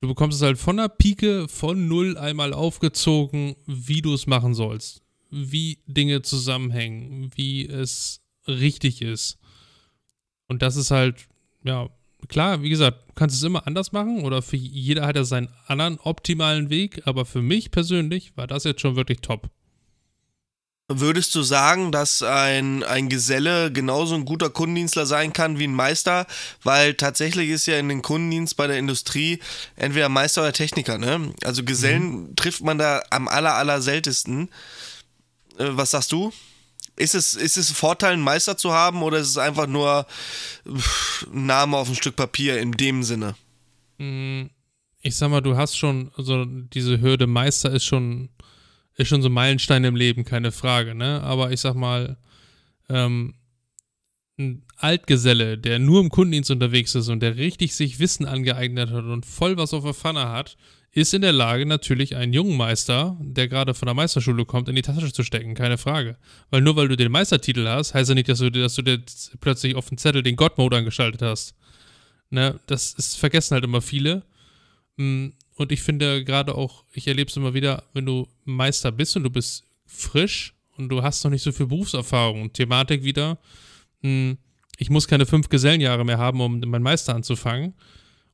du 0.00 0.08
bekommst 0.08 0.36
es 0.36 0.42
halt 0.42 0.58
von 0.58 0.76
der 0.76 0.88
Pike, 0.88 1.48
von 1.48 1.88
null 1.88 2.16
einmal 2.16 2.52
aufgezogen, 2.52 3.56
wie 3.66 4.02
du 4.02 4.14
es 4.14 4.28
machen 4.28 4.54
sollst. 4.54 5.02
Wie 5.30 5.80
Dinge 5.86 6.22
zusammenhängen, 6.22 7.30
wie 7.34 7.66
es 7.66 8.20
richtig 8.46 9.02
ist. 9.02 9.37
Und 10.48 10.62
das 10.62 10.76
ist 10.76 10.90
halt, 10.90 11.26
ja, 11.62 11.88
klar, 12.28 12.62
wie 12.62 12.70
gesagt, 12.70 13.08
du 13.08 13.12
kannst 13.14 13.36
es 13.36 13.42
immer 13.42 13.66
anders 13.66 13.92
machen 13.92 14.24
oder 14.24 14.42
für 14.42 14.56
jeder 14.56 15.06
hat 15.06 15.16
er 15.16 15.24
seinen 15.24 15.48
anderen 15.66 15.98
optimalen 16.00 16.70
Weg, 16.70 17.02
aber 17.06 17.24
für 17.24 17.42
mich 17.42 17.70
persönlich 17.70 18.36
war 18.36 18.46
das 18.46 18.64
jetzt 18.64 18.80
schon 18.80 18.96
wirklich 18.96 19.20
top. 19.20 19.50
Würdest 20.90 21.34
du 21.34 21.42
sagen, 21.42 21.92
dass 21.92 22.22
ein, 22.22 22.82
ein 22.82 23.10
Geselle 23.10 23.70
genauso 23.70 24.14
ein 24.14 24.24
guter 24.24 24.48
Kundendienstler 24.48 25.04
sein 25.04 25.34
kann 25.34 25.58
wie 25.58 25.66
ein 25.66 25.74
Meister? 25.74 26.26
Weil 26.62 26.94
tatsächlich 26.94 27.50
ist 27.50 27.66
ja 27.66 27.78
in 27.78 27.90
den 27.90 28.00
Kundendienst 28.00 28.56
bei 28.56 28.66
der 28.66 28.78
Industrie 28.78 29.38
entweder 29.76 30.08
Meister 30.08 30.40
oder 30.40 30.54
Techniker, 30.54 30.96
ne? 30.96 31.34
Also 31.44 31.62
Gesellen 31.62 32.28
mhm. 32.30 32.36
trifft 32.36 32.62
man 32.62 32.78
da 32.78 33.02
am 33.10 33.28
aller, 33.28 33.52
aller 33.52 33.82
seltensten. 33.82 34.48
Äh, 35.58 35.66
was 35.72 35.90
sagst 35.90 36.10
du? 36.10 36.32
Ist 36.98 37.14
es, 37.14 37.34
ist 37.34 37.56
es 37.56 37.70
ein 37.70 37.74
Vorteil, 37.74 38.12
einen 38.12 38.22
Meister 38.22 38.56
zu 38.56 38.72
haben 38.72 39.02
oder 39.02 39.18
ist 39.18 39.28
es 39.28 39.38
einfach 39.38 39.66
nur 39.66 40.06
ein 40.66 41.46
Name 41.46 41.76
auf 41.76 41.88
ein 41.88 41.94
Stück 41.94 42.16
Papier 42.16 42.58
in 42.58 42.72
dem 42.72 43.04
Sinne? 43.04 43.36
Mm, 43.98 44.46
ich 45.00 45.16
sag 45.16 45.30
mal, 45.30 45.40
du 45.40 45.56
hast 45.56 45.76
schon, 45.76 46.10
also 46.16 46.44
diese 46.44 47.00
Hürde 47.00 47.28
Meister 47.28 47.70
ist 47.70 47.84
schon, 47.84 48.30
ist 48.96 49.08
schon 49.08 49.22
so 49.22 49.28
ein 49.28 49.32
Meilenstein 49.32 49.84
im 49.84 49.94
Leben, 49.94 50.24
keine 50.24 50.50
Frage, 50.50 50.94
ne? 50.94 51.22
Aber 51.22 51.52
ich 51.52 51.60
sag 51.60 51.74
mal, 51.74 52.16
ähm, 52.88 53.34
ein 54.38 54.62
Altgeselle, 54.76 55.58
der 55.58 55.78
nur 55.78 56.00
im 56.00 56.10
Kundendienst 56.10 56.50
unterwegs 56.50 56.94
ist 56.94 57.08
und 57.08 57.20
der 57.20 57.36
richtig 57.36 57.74
sich 57.74 57.98
Wissen 57.98 58.26
angeeignet 58.26 58.90
hat 58.90 59.04
und 59.04 59.26
voll 59.26 59.56
was 59.56 59.74
auf 59.74 59.84
der 59.84 59.94
Pfanne 59.94 60.28
hat, 60.28 60.56
ist 60.92 61.12
in 61.12 61.22
der 61.22 61.32
Lage, 61.32 61.66
natürlich 61.66 62.16
einen 62.16 62.32
jungen 62.32 62.56
Meister, 62.56 63.16
der 63.20 63.48
gerade 63.48 63.74
von 63.74 63.86
der 63.86 63.94
Meisterschule 63.94 64.44
kommt, 64.44 64.68
in 64.68 64.74
die 64.74 64.82
Tasche 64.82 65.12
zu 65.12 65.22
stecken, 65.22 65.54
keine 65.54 65.78
Frage. 65.78 66.16
Weil 66.50 66.62
nur 66.62 66.76
weil 66.76 66.88
du 66.88 66.96
den 66.96 67.12
Meistertitel 67.12 67.66
hast, 67.66 67.94
heißt 67.94 68.08
ja 68.08 68.14
nicht, 68.14 68.28
dass 68.28 68.38
du, 68.38 68.50
dass 68.50 68.74
du 68.74 68.82
dir 68.82 69.02
plötzlich 69.40 69.74
auf 69.76 69.88
dem 69.88 69.98
Zettel 69.98 70.22
den 70.22 70.36
God-Mode 70.36 70.78
angeschaltet 70.78 71.22
hast. 71.22 71.54
Ne, 72.30 72.58
das 72.66 72.94
ist, 72.94 73.16
vergessen 73.16 73.54
halt 73.54 73.64
immer 73.64 73.82
viele. 73.82 74.22
Mm, 74.96 75.28
und 75.56 75.72
ich 75.72 75.82
finde 75.82 76.24
gerade 76.24 76.54
auch, 76.54 76.84
ich 76.92 77.06
erlebe 77.06 77.30
es 77.30 77.36
immer 77.36 77.54
wieder, 77.54 77.84
wenn 77.92 78.06
du 78.06 78.28
Meister 78.44 78.92
bist 78.92 79.16
und 79.16 79.24
du 79.24 79.30
bist 79.30 79.64
frisch 79.86 80.54
und 80.76 80.88
du 80.88 81.02
hast 81.02 81.24
noch 81.24 81.30
nicht 81.30 81.42
so 81.42 81.52
viel 81.52 81.66
Berufserfahrung. 81.66 82.52
Thematik 82.52 83.02
wieder, 83.02 83.38
ich 84.00 84.90
muss 84.90 85.08
keine 85.08 85.26
fünf 85.26 85.48
Gesellenjahre 85.48 86.04
mehr 86.04 86.18
haben, 86.18 86.40
um 86.40 86.60
meinen 86.60 86.82
Meister 86.82 87.14
anzufangen. 87.14 87.74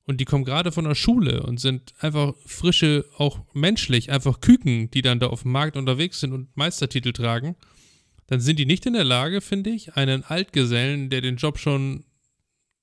Und 0.06 0.20
die 0.20 0.26
kommen 0.26 0.44
gerade 0.44 0.70
von 0.70 0.84
der 0.84 0.94
Schule 0.94 1.42
und 1.44 1.58
sind 1.58 1.94
einfach 1.98 2.34
frische, 2.44 3.06
auch 3.16 3.40
menschlich, 3.54 4.10
einfach 4.12 4.40
Küken, 4.40 4.90
die 4.90 5.00
dann 5.00 5.18
da 5.18 5.28
auf 5.28 5.42
dem 5.42 5.52
Markt 5.52 5.78
unterwegs 5.78 6.20
sind 6.20 6.32
und 6.32 6.54
Meistertitel 6.56 7.12
tragen, 7.12 7.56
dann 8.26 8.40
sind 8.40 8.58
die 8.58 8.66
nicht 8.66 8.84
in 8.84 8.92
der 8.92 9.04
Lage, 9.04 9.40
finde 9.40 9.70
ich, 9.70 9.96
einen 9.96 10.22
Altgesellen, 10.22 11.08
der 11.08 11.22
den 11.22 11.36
Job 11.36 11.58
schon 11.58 12.04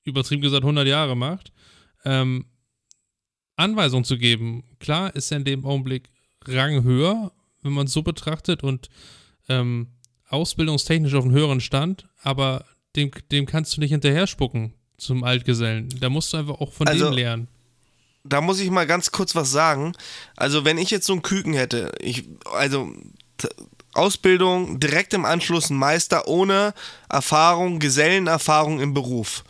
übertrieben 0.04 0.42
gesagt 0.42 0.64
100 0.64 0.88
Jahre 0.88 1.16
macht, 1.16 1.52
ähm, 2.06 2.46
Anweisungen 3.56 4.06
zu 4.06 4.18
geben. 4.18 4.64
Klar 4.80 5.16
ist 5.16 5.32
er 5.32 5.38
in 5.38 5.46
dem 5.46 5.66
Augenblick 5.66 6.10
Rang 6.46 6.84
höher, 6.84 7.32
wenn 7.62 7.74
man 7.74 7.86
es 7.86 7.94
so 7.94 8.02
betrachtet. 8.02 8.64
Und 8.64 8.90
ähm, 9.50 9.88
ausbildungstechnisch 10.32 11.14
auf 11.14 11.26
einem 11.26 11.34
höheren 11.34 11.62
Stand, 11.62 12.08
aber 12.22 12.66
dem, 12.96 13.12
dem 13.32 13.46
kannst 13.46 13.76
du 13.76 13.82
nicht 13.82 13.92
hinterher 13.92 14.28
spucken 14.28 14.74
zum 14.98 15.24
Altgesellen. 15.24 15.90
Da 16.00 16.10
musst 16.10 16.34
du 16.34 16.38
einfach 16.38 16.60
auch 16.60 16.72
von 16.72 16.88
also, 16.88 17.06
denen 17.06 17.16
lernen. 17.16 17.48
Da 18.24 18.42
muss 18.42 18.60
ich 18.60 18.70
mal 18.70 18.86
ganz 18.86 19.12
kurz 19.12 19.36
was 19.36 19.52
sagen. 19.52 19.94
Also, 20.36 20.64
wenn 20.64 20.78
ich 20.78 20.92
jetzt 20.92 21.08
so 21.08 21.14
einen 21.14 21.24
Küken 21.24 21.54
hätte, 21.54 21.92
ich, 22.00 22.26
also 22.54 22.94
Ausbildung, 23.94 24.80
direkt 24.80 25.14
im 25.14 25.26
Anschluss 25.26 25.70
ein 25.70 25.78
Meister 25.78 26.28
ohne 26.28 26.74
Erfahrung, 27.10 27.80
Gesellenerfahrung 27.80 28.80
im 28.80 28.94
Beruf. 28.94 29.44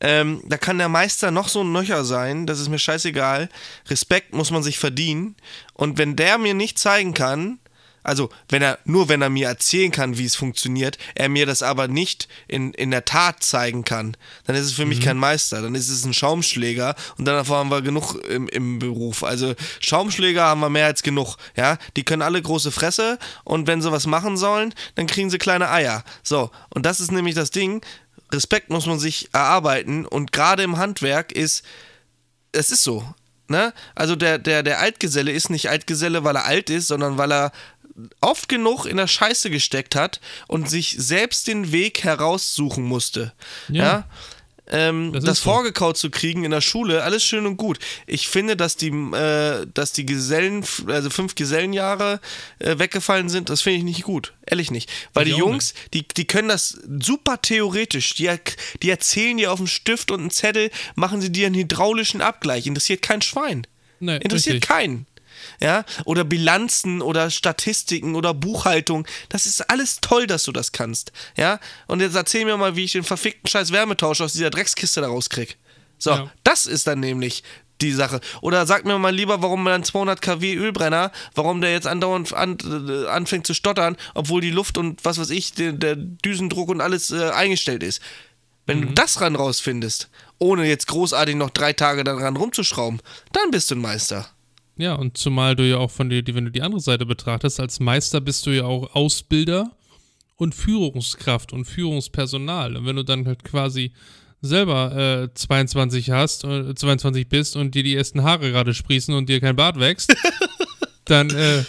Ähm, 0.00 0.42
da 0.46 0.58
kann 0.58 0.78
der 0.78 0.88
Meister 0.88 1.30
noch 1.30 1.48
so 1.48 1.62
ein 1.62 1.72
Nöcher 1.72 2.04
sein, 2.04 2.46
das 2.46 2.60
ist 2.60 2.68
mir 2.68 2.78
scheißegal. 2.78 3.48
Respekt 3.88 4.34
muss 4.34 4.50
man 4.50 4.62
sich 4.62 4.78
verdienen. 4.78 5.36
Und 5.72 5.98
wenn 5.98 6.14
der 6.14 6.36
mir 6.36 6.54
nicht 6.54 6.78
zeigen 6.78 7.14
kann, 7.14 7.58
also 8.04 8.28
wenn 8.48 8.62
er, 8.62 8.78
nur 8.84 9.08
wenn 9.08 9.22
er 9.22 9.30
mir 9.30 9.48
erzählen 9.48 9.90
kann, 9.90 10.18
wie 10.18 10.26
es 10.26 10.36
funktioniert, 10.36 10.98
er 11.14 11.28
mir 11.28 11.46
das 11.46 11.62
aber 11.62 11.88
nicht 11.88 12.28
in, 12.46 12.72
in 12.74 12.90
der 12.90 13.04
Tat 13.04 13.42
zeigen 13.42 13.84
kann, 13.84 14.16
dann 14.44 14.54
ist 14.54 14.66
es 14.66 14.72
für 14.72 14.84
mhm. 14.84 14.90
mich 14.90 15.00
kein 15.00 15.16
Meister, 15.16 15.62
dann 15.62 15.74
ist 15.74 15.88
es 15.88 16.04
ein 16.04 16.14
Schaumschläger 16.14 16.94
und 17.18 17.24
dann 17.24 17.48
haben 17.48 17.70
wir 17.70 17.82
genug 17.82 18.14
im, 18.28 18.46
im 18.48 18.78
Beruf. 18.78 19.24
Also 19.24 19.54
Schaumschläger 19.80 20.44
haben 20.44 20.60
wir 20.60 20.70
mehr 20.70 20.86
als 20.86 21.02
genug, 21.02 21.36
ja. 21.56 21.78
Die 21.96 22.04
können 22.04 22.22
alle 22.22 22.40
große 22.40 22.70
Fresse 22.70 23.18
und 23.42 23.66
wenn 23.66 23.82
sie 23.82 23.90
was 23.90 24.06
machen 24.06 24.36
sollen, 24.36 24.74
dann 24.94 25.06
kriegen 25.06 25.30
sie 25.30 25.38
kleine 25.38 25.70
Eier. 25.70 26.04
So, 26.22 26.50
und 26.70 26.86
das 26.86 27.00
ist 27.00 27.10
nämlich 27.10 27.34
das 27.34 27.50
Ding, 27.50 27.80
Respekt 28.32 28.68
muss 28.68 28.86
man 28.86 28.98
sich 28.98 29.30
erarbeiten 29.32 30.04
und 30.04 30.32
gerade 30.32 30.62
im 30.62 30.76
Handwerk 30.76 31.32
ist, 31.32 31.64
es 32.52 32.70
ist 32.70 32.82
so. 32.82 33.04
Ne? 33.48 33.74
Also 33.94 34.16
der, 34.16 34.38
der, 34.38 34.62
der 34.62 34.80
Altgeselle 34.80 35.30
ist 35.30 35.50
nicht 35.50 35.68
Altgeselle, 35.68 36.24
weil 36.24 36.36
er 36.36 36.46
alt 36.46 36.70
ist, 36.70 36.88
sondern 36.88 37.18
weil 37.18 37.30
er 37.30 37.52
oft 38.20 38.48
genug 38.48 38.86
in 38.86 38.96
der 38.96 39.06
Scheiße 39.06 39.50
gesteckt 39.50 39.94
hat 39.94 40.20
und 40.48 40.68
sich 40.68 40.96
selbst 40.98 41.46
den 41.46 41.72
Weg 41.72 42.04
heraussuchen 42.04 42.84
musste. 42.84 43.32
Ja. 43.68 43.82
ja? 43.82 44.08
Ähm, 44.66 45.12
das, 45.12 45.24
das 45.24 45.38
vorgekaut 45.40 45.98
so. 45.98 46.08
zu 46.08 46.10
kriegen 46.10 46.44
in 46.44 46.50
der 46.50 46.62
Schule, 46.62 47.02
alles 47.02 47.22
schön 47.22 47.46
und 47.46 47.58
gut. 47.58 47.78
Ich 48.06 48.28
finde, 48.28 48.56
dass 48.56 48.76
die, 48.76 48.88
äh, 48.88 49.66
dass 49.72 49.92
die 49.92 50.06
Gesellen, 50.06 50.64
also 50.86 51.10
fünf 51.10 51.34
Gesellenjahre 51.34 52.18
äh, 52.60 52.78
weggefallen 52.78 53.28
sind, 53.28 53.50
das 53.50 53.60
finde 53.60 53.78
ich 53.78 53.84
nicht 53.84 54.02
gut. 54.04 54.32
Ehrlich 54.46 54.70
nicht. 54.70 54.90
Weil 55.12 55.26
ich 55.26 55.34
die 55.34 55.38
Jungs, 55.38 55.74
nicht. 55.74 55.94
Die, 55.94 56.08
die 56.08 56.24
können 56.26 56.48
das 56.48 56.78
super 57.00 57.42
theoretisch. 57.42 58.14
Die, 58.14 58.30
die 58.82 58.88
erzählen 58.88 59.36
dir 59.36 59.52
auf 59.52 59.58
dem 59.58 59.66
Stift 59.66 60.10
und 60.10 60.20
einen 60.20 60.30
Zettel, 60.30 60.70
machen 60.94 61.20
sie 61.20 61.30
dir 61.30 61.46
einen 61.46 61.56
hydraulischen 61.56 62.22
Abgleich. 62.22 62.66
Interessiert 62.66 63.02
kein 63.02 63.20
Schwein. 63.20 63.66
Nee, 64.00 64.16
Interessiert 64.16 64.54
richtig. 64.54 64.68
keinen 64.68 65.06
ja, 65.60 65.84
oder 66.04 66.24
Bilanzen 66.24 67.02
oder 67.02 67.30
Statistiken 67.30 68.14
oder 68.14 68.34
Buchhaltung. 68.34 69.06
Das 69.28 69.46
ist 69.46 69.70
alles 69.70 70.00
toll, 70.00 70.26
dass 70.26 70.44
du 70.44 70.52
das 70.52 70.72
kannst, 70.72 71.12
ja. 71.36 71.60
Und 71.86 72.00
jetzt 72.00 72.14
erzähl 72.14 72.44
mir 72.44 72.56
mal, 72.56 72.76
wie 72.76 72.84
ich 72.84 72.92
den 72.92 73.04
verfickten 73.04 73.48
Scheiß 73.48 73.72
Wärmetausch 73.72 74.20
aus 74.20 74.32
dieser 74.32 74.50
Dreckskiste 74.50 75.00
da 75.00 75.08
rauskrieg. 75.08 75.56
So, 75.98 76.10
ja. 76.10 76.30
das 76.42 76.66
ist 76.66 76.86
dann 76.86 77.00
nämlich 77.00 77.42
die 77.80 77.92
Sache. 77.92 78.20
Oder 78.40 78.66
sag 78.66 78.84
mir 78.84 78.98
mal 78.98 79.14
lieber, 79.14 79.42
warum 79.42 79.62
man 79.62 79.84
200 79.84 80.20
kW 80.20 80.54
Ölbrenner, 80.54 81.12
warum 81.34 81.60
der 81.60 81.72
jetzt 81.72 81.86
andauernd 81.86 82.32
an, 82.32 82.56
äh, 82.64 83.06
anfängt 83.08 83.46
zu 83.46 83.54
stottern, 83.54 83.96
obwohl 84.14 84.40
die 84.40 84.50
Luft 84.50 84.78
und 84.78 85.04
was 85.04 85.18
weiß 85.18 85.30
ich, 85.30 85.52
der, 85.52 85.72
der 85.72 85.96
Düsendruck 85.96 86.68
und 86.68 86.80
alles 86.80 87.10
äh, 87.10 87.30
eingestellt 87.30 87.82
ist. 87.82 88.00
Wenn 88.66 88.80
mhm. 88.80 88.86
du 88.88 88.92
das 88.94 89.20
ran 89.20 89.36
rausfindest, 89.36 90.08
ohne 90.38 90.66
jetzt 90.66 90.86
großartig 90.86 91.36
noch 91.36 91.50
drei 91.50 91.72
Tage 91.72 92.04
daran 92.04 92.36
rumzuschrauben, 92.36 93.00
dann 93.32 93.50
bist 93.50 93.70
du 93.70 93.74
ein 93.74 93.80
Meister. 93.80 94.28
Ja, 94.76 94.94
und 94.94 95.16
zumal 95.16 95.54
du 95.54 95.68
ja 95.68 95.78
auch 95.78 95.90
von 95.90 96.10
dir, 96.10 96.22
wenn 96.26 96.46
du 96.46 96.50
die 96.50 96.62
andere 96.62 96.80
Seite 96.80 97.06
betrachtest, 97.06 97.60
als 97.60 97.78
Meister 97.78 98.20
bist 98.20 98.46
du 98.46 98.50
ja 98.50 98.64
auch 98.64 98.94
Ausbilder 98.94 99.70
und 100.36 100.54
Führungskraft 100.54 101.52
und 101.52 101.64
Führungspersonal. 101.64 102.76
Und 102.76 102.86
wenn 102.86 102.96
du 102.96 103.04
dann 103.04 103.26
halt 103.26 103.44
quasi 103.44 103.92
selber 104.40 105.22
äh, 105.24 105.34
22 105.34 106.10
hast, 106.10 106.44
äh, 106.44 106.74
22 106.74 107.28
bist 107.28 107.56
und 107.56 107.74
dir 107.74 107.82
die 107.82 107.94
ersten 107.94 108.22
Haare 108.24 108.50
gerade 108.50 108.74
sprießen 108.74 109.14
und 109.14 109.28
dir 109.28 109.40
kein 109.40 109.56
Bart 109.56 109.78
wächst, 109.78 110.14
dann 111.04 111.30
äh, 111.30 111.64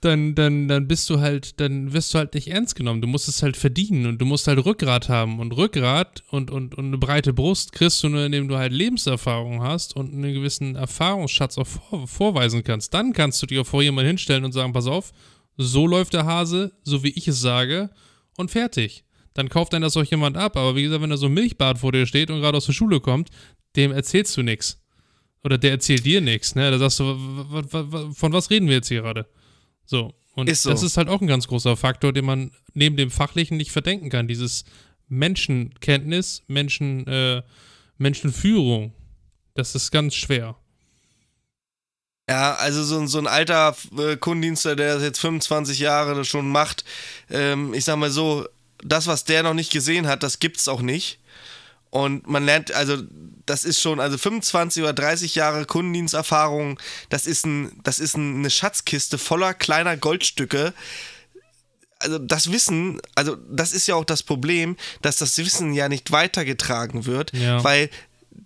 dann, 0.00 0.34
dann, 0.34 0.68
dann 0.68 0.86
bist 0.86 1.08
du 1.08 1.20
halt, 1.20 1.58
dann 1.60 1.92
wirst 1.92 2.12
du 2.12 2.18
halt 2.18 2.34
nicht 2.34 2.48
ernst 2.48 2.76
genommen. 2.76 3.00
Du 3.00 3.08
musst 3.08 3.28
es 3.28 3.42
halt 3.42 3.56
verdienen 3.56 4.06
und 4.06 4.18
du 4.18 4.26
musst 4.26 4.46
halt 4.46 4.64
Rückgrat 4.64 5.08
haben. 5.08 5.40
Und 5.40 5.52
Rückgrat 5.52 6.22
und, 6.30 6.50
und, 6.50 6.74
und 6.74 6.86
eine 6.86 6.98
breite 6.98 7.32
Brust 7.32 7.72
kriegst 7.72 8.02
du 8.02 8.08
nur, 8.08 8.24
indem 8.24 8.48
du 8.48 8.56
halt 8.56 8.72
Lebenserfahrung 8.72 9.62
hast 9.62 9.96
und 9.96 10.12
einen 10.12 10.34
gewissen 10.34 10.76
Erfahrungsschatz 10.76 11.58
auch 11.58 11.66
vor, 11.66 12.06
vorweisen 12.06 12.62
kannst. 12.62 12.92
Dann 12.92 13.12
kannst 13.12 13.42
du 13.42 13.60
auch 13.60 13.66
vor 13.66 13.82
jemanden 13.82 14.08
hinstellen 14.08 14.44
und 14.44 14.52
sagen, 14.52 14.72
pass 14.72 14.86
auf, 14.86 15.12
so 15.56 15.86
läuft 15.86 16.12
der 16.12 16.26
Hase, 16.26 16.72
so 16.84 17.02
wie 17.02 17.10
ich 17.10 17.26
es 17.28 17.40
sage, 17.40 17.90
und 18.36 18.50
fertig. 18.50 19.04
Dann 19.32 19.48
kauft 19.48 19.72
dann 19.72 19.82
das 19.82 19.96
auch 19.96 20.04
jemand 20.04 20.36
ab. 20.36 20.56
Aber 20.56 20.76
wie 20.76 20.82
gesagt, 20.82 21.02
wenn 21.02 21.10
da 21.10 21.16
so 21.16 21.26
ein 21.26 21.34
Milchbart 21.34 21.78
vor 21.78 21.92
dir 21.92 22.06
steht 22.06 22.30
und 22.30 22.40
gerade 22.40 22.58
aus 22.58 22.66
der 22.66 22.74
Schule 22.74 23.00
kommt, 23.00 23.30
dem 23.76 23.92
erzählst 23.92 24.36
du 24.36 24.42
nichts. 24.42 24.82
Oder 25.42 25.58
der 25.58 25.70
erzählt 25.70 26.04
dir 26.04 26.20
nichts, 26.20 26.54
ne? 26.54 26.70
Da 26.70 26.78
sagst 26.78 27.00
du, 27.00 27.16
von 28.14 28.32
was 28.32 28.50
reden 28.50 28.66
wir 28.68 28.76
jetzt 28.76 28.88
hier 28.88 29.02
gerade? 29.02 29.26
So. 29.86 30.14
Und 30.34 30.50
ist 30.50 30.62
so. 30.62 30.70
das 30.70 30.82
ist 30.82 30.98
halt 30.98 31.08
auch 31.08 31.22
ein 31.22 31.26
ganz 31.26 31.48
großer 31.48 31.76
Faktor, 31.76 32.12
den 32.12 32.26
man 32.26 32.50
neben 32.74 32.96
dem 32.96 33.10
Fachlichen 33.10 33.56
nicht 33.56 33.70
verdenken 33.70 34.10
kann. 34.10 34.28
Dieses 34.28 34.64
Menschenkenntnis, 35.08 36.42
Menschen, 36.46 37.06
äh, 37.06 37.42
Menschenführung. 37.96 38.92
Das 39.54 39.74
ist 39.74 39.90
ganz 39.90 40.14
schwer. 40.14 40.56
Ja, 42.28 42.54
also 42.56 42.82
so, 42.82 43.06
so 43.06 43.18
ein 43.18 43.28
alter 43.28 43.76
äh, 43.96 44.16
Kundendienster, 44.16 44.74
der 44.74 44.94
das 44.94 45.02
jetzt 45.04 45.20
25 45.20 45.78
Jahre 45.78 46.24
schon 46.24 46.50
macht, 46.50 46.84
ähm, 47.30 47.72
ich 47.72 47.84
sag 47.84 47.96
mal 47.96 48.10
so, 48.10 48.46
das, 48.84 49.06
was 49.06 49.24
der 49.24 49.42
noch 49.42 49.54
nicht 49.54 49.72
gesehen 49.72 50.06
hat, 50.06 50.22
das 50.22 50.38
gibt's 50.38 50.68
auch 50.68 50.82
nicht. 50.82 51.18
Und 51.90 52.26
man 52.28 52.44
lernt, 52.44 52.72
also 52.72 52.98
das 53.46 53.64
ist 53.64 53.80
schon, 53.80 54.00
also 54.00 54.18
25 54.18 54.82
oder 54.82 54.92
30 54.92 55.34
Jahre 55.34 55.64
Kundendiensterfahrung, 55.64 56.78
das 57.08 57.26
ist, 57.26 57.46
ein, 57.46 57.80
das 57.84 57.98
ist 57.98 58.16
eine 58.16 58.50
Schatzkiste 58.50 59.18
voller 59.18 59.54
kleiner 59.54 59.96
Goldstücke. 59.96 60.74
Also 61.98 62.18
das 62.18 62.52
Wissen, 62.52 63.00
also 63.14 63.36
das 63.50 63.72
ist 63.72 63.86
ja 63.86 63.94
auch 63.94 64.04
das 64.04 64.22
Problem, 64.22 64.76
dass 65.00 65.16
das 65.16 65.38
Wissen 65.38 65.72
ja 65.72 65.88
nicht 65.88 66.12
weitergetragen 66.12 67.06
wird, 67.06 67.32
ja. 67.32 67.62
weil 67.64 67.88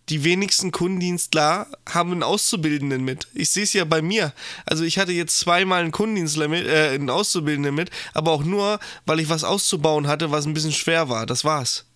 die 0.08 0.24
wenigsten 0.24 0.70
Kundendienstler 0.70 1.66
haben 1.88 2.12
einen 2.12 2.22
Auszubildenden 2.22 3.04
mit. 3.04 3.28
Ich 3.34 3.50
sehe 3.50 3.64
es 3.64 3.72
ja 3.72 3.84
bei 3.84 4.02
mir. 4.02 4.32
Also 4.66 4.84
ich 4.84 4.98
hatte 4.98 5.12
jetzt 5.12 5.38
zweimal 5.38 5.82
einen 5.82 5.92
Kundendienstler 5.92 6.48
mit, 6.48 6.66
äh, 6.66 6.90
einen 6.90 7.10
Auszubildenden 7.10 7.74
mit, 7.74 7.90
aber 8.12 8.32
auch 8.32 8.44
nur, 8.44 8.80
weil 9.06 9.20
ich 9.20 9.28
was 9.28 9.44
auszubauen 9.44 10.06
hatte, 10.06 10.30
was 10.30 10.46
ein 10.46 10.54
bisschen 10.54 10.72
schwer 10.72 11.08
war. 11.08 11.26
Das 11.26 11.44
war's. 11.44 11.86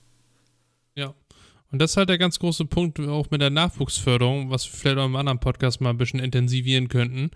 Und 1.74 1.80
das 1.80 1.90
ist 1.90 1.96
halt 1.96 2.08
der 2.08 2.18
ganz 2.18 2.38
große 2.38 2.66
Punkt 2.66 3.00
auch 3.00 3.32
mit 3.32 3.40
der 3.40 3.50
Nachwuchsförderung, 3.50 4.48
was 4.48 4.64
wir 4.64 4.78
vielleicht 4.78 4.98
auch 4.98 5.06
im 5.06 5.16
anderen 5.16 5.40
Podcast 5.40 5.80
mal 5.80 5.90
ein 5.90 5.96
bisschen 5.96 6.20
intensivieren 6.20 6.86
könnten. 6.86 7.32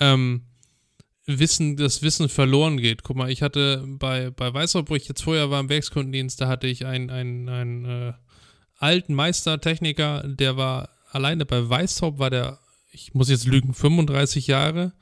Ähm, 0.00 0.42
Wissen, 1.24 1.76
das 1.76 2.02
Wissen 2.02 2.28
verloren 2.28 2.78
geht. 2.78 3.04
Guck 3.04 3.14
mal, 3.16 3.30
ich 3.30 3.42
hatte 3.42 3.84
bei, 3.86 4.30
bei 4.30 4.52
Weißhaupt, 4.52 4.90
wo 4.90 4.96
ich 4.96 5.06
jetzt 5.06 5.22
vorher 5.22 5.52
war 5.52 5.60
im 5.60 5.68
Werkskundendienst, 5.68 6.40
da 6.40 6.48
hatte 6.48 6.66
ich 6.66 6.84
einen, 6.84 7.10
einen, 7.10 7.48
einen 7.48 7.84
äh, 7.84 8.12
alten 8.76 9.14
Meistertechniker, 9.14 10.24
der 10.26 10.56
war 10.56 10.88
alleine 11.12 11.46
bei 11.46 11.70
Weißhaupt, 11.70 12.18
war 12.18 12.30
der, 12.30 12.58
ich 12.90 13.14
muss 13.14 13.30
jetzt 13.30 13.46
lügen, 13.46 13.72
35 13.72 14.48
Jahre. 14.48 14.94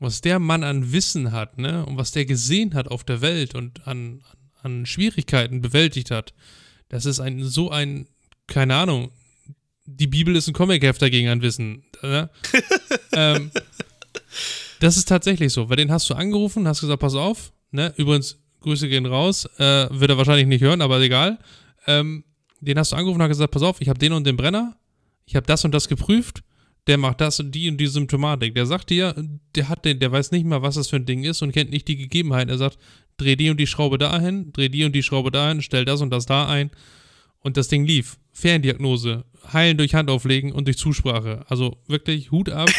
Was 0.00 0.20
der 0.20 0.38
Mann 0.38 0.64
an 0.64 0.92
Wissen 0.92 1.32
hat, 1.32 1.56
ne, 1.56 1.86
und 1.86 1.96
was 1.96 2.12
der 2.12 2.26
gesehen 2.26 2.74
hat 2.74 2.88
auf 2.88 3.04
der 3.04 3.22
Welt 3.22 3.54
und 3.54 3.88
an, 3.88 4.22
an 4.62 4.84
Schwierigkeiten 4.84 5.62
bewältigt 5.62 6.10
hat, 6.10 6.34
das 6.90 7.06
ist 7.06 7.20
ein 7.20 7.42
so 7.42 7.70
ein 7.70 8.06
keine 8.48 8.74
Ahnung, 8.74 9.10
die 9.84 10.06
Bibel 10.06 10.34
ist 10.34 10.48
ein 10.48 10.54
Comic-Heft 10.54 11.00
dagegen 11.00 11.28
an 11.28 11.40
Wissen. 11.40 11.84
Ne? 12.02 12.28
ähm, 13.12 13.50
das 14.80 14.96
ist 14.96 15.08
tatsächlich 15.08 15.52
so, 15.52 15.70
weil 15.70 15.76
den 15.76 15.92
hast 15.92 16.10
du 16.10 16.14
angerufen, 16.14 16.66
hast 16.66 16.80
gesagt, 16.80 17.00
pass 17.00 17.14
auf, 17.14 17.52
ne? 17.70 17.94
Übrigens, 17.96 18.38
Grüße 18.60 18.88
gehen 18.88 19.06
raus, 19.06 19.46
äh, 19.58 19.88
wird 19.90 20.10
er 20.10 20.18
wahrscheinlich 20.18 20.46
nicht 20.46 20.62
hören, 20.62 20.82
aber 20.82 21.00
egal. 21.00 21.38
Ähm, 21.86 22.24
den 22.60 22.78
hast 22.78 22.92
du 22.92 22.96
angerufen 22.96 23.20
und 23.20 23.22
hast 23.22 23.36
gesagt, 23.36 23.52
pass 23.52 23.62
auf, 23.62 23.80
ich 23.80 23.88
habe 23.88 23.98
den 23.98 24.12
und 24.12 24.26
den 24.26 24.36
Brenner, 24.36 24.76
ich 25.26 25.36
habe 25.36 25.46
das 25.46 25.64
und 25.64 25.72
das 25.72 25.88
geprüft, 25.88 26.42
der 26.86 26.98
macht 26.98 27.20
das 27.20 27.38
und 27.38 27.52
die 27.52 27.68
und 27.68 27.78
die 27.78 27.86
Symptomatik. 27.86 28.54
Der 28.54 28.66
sagt 28.66 28.90
dir, 28.90 29.14
der 29.54 29.68
hat 29.68 29.84
den, 29.84 30.00
der 30.00 30.10
weiß 30.10 30.32
nicht 30.32 30.44
mal, 30.44 30.62
was 30.62 30.74
das 30.74 30.88
für 30.88 30.96
ein 30.96 31.06
Ding 31.06 31.22
ist 31.22 31.42
und 31.42 31.52
kennt 31.52 31.70
nicht 31.70 31.86
die 31.86 31.96
Gegebenheiten. 31.96 32.48
Er 32.48 32.58
sagt, 32.58 32.78
dreh 33.18 33.36
die 33.36 33.50
und 33.50 33.58
die 33.58 33.66
Schraube 33.66 33.98
dahin, 33.98 34.52
dreh 34.52 34.68
die 34.68 34.84
und 34.84 34.92
die 34.92 35.02
Schraube 35.02 35.30
dahin, 35.30 35.60
stell 35.60 35.84
das 35.84 36.00
und 36.00 36.10
das 36.10 36.26
da 36.26 36.48
ein 36.48 36.70
und 37.40 37.56
das 37.56 37.68
Ding 37.68 37.84
lief. 37.84 38.18
Ferndiagnose, 38.32 39.24
heilen 39.52 39.78
durch 39.78 39.94
Handauflegen 39.94 40.52
und 40.52 40.66
durch 40.66 40.78
Zusprache. 40.78 41.44
Also 41.48 41.78
wirklich 41.86 42.30
Hut 42.30 42.50
ab. 42.50 42.68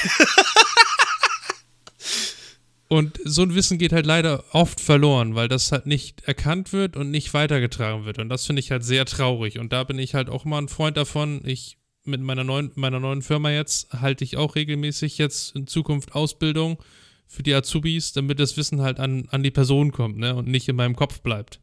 und 2.87 3.19
so 3.25 3.41
ein 3.41 3.55
Wissen 3.55 3.77
geht 3.77 3.91
halt 3.91 4.05
leider 4.05 4.43
oft 4.53 4.79
verloren, 4.79 5.35
weil 5.35 5.49
das 5.49 5.71
halt 5.71 5.85
nicht 5.85 6.21
erkannt 6.21 6.71
wird 6.71 6.95
und 6.95 7.11
nicht 7.11 7.33
weitergetragen 7.33 8.05
wird. 8.05 8.19
Und 8.19 8.29
das 8.29 8.45
finde 8.45 8.61
ich 8.61 8.71
halt 8.71 8.85
sehr 8.85 9.05
traurig. 9.05 9.59
Und 9.59 9.73
da 9.73 9.83
bin 9.83 9.99
ich 9.99 10.15
halt 10.15 10.29
auch 10.29 10.45
mal 10.45 10.59
ein 10.59 10.69
Freund 10.69 10.95
davon. 10.95 11.41
Ich 11.43 11.77
mit 12.05 12.21
meiner 12.21 12.43
neuen, 12.43 12.71
meiner 12.75 12.99
neuen 12.99 13.21
Firma 13.21 13.51
jetzt 13.51 13.91
halte 13.93 14.23
ich 14.23 14.37
auch 14.37 14.55
regelmäßig 14.55 15.17
jetzt 15.17 15.55
in 15.55 15.67
Zukunft 15.67 16.15
Ausbildung 16.15 16.81
für 17.27 17.43
die 17.43 17.53
Azubis, 17.53 18.13
damit 18.13 18.39
das 18.39 18.57
Wissen 18.57 18.81
halt 18.81 18.99
an, 18.99 19.27
an 19.29 19.43
die 19.43 19.51
Person 19.51 19.91
kommt 19.91 20.17
ne? 20.17 20.35
und 20.35 20.47
nicht 20.47 20.67
in 20.67 20.75
meinem 20.75 20.95
Kopf 20.95 21.21
bleibt. 21.21 21.59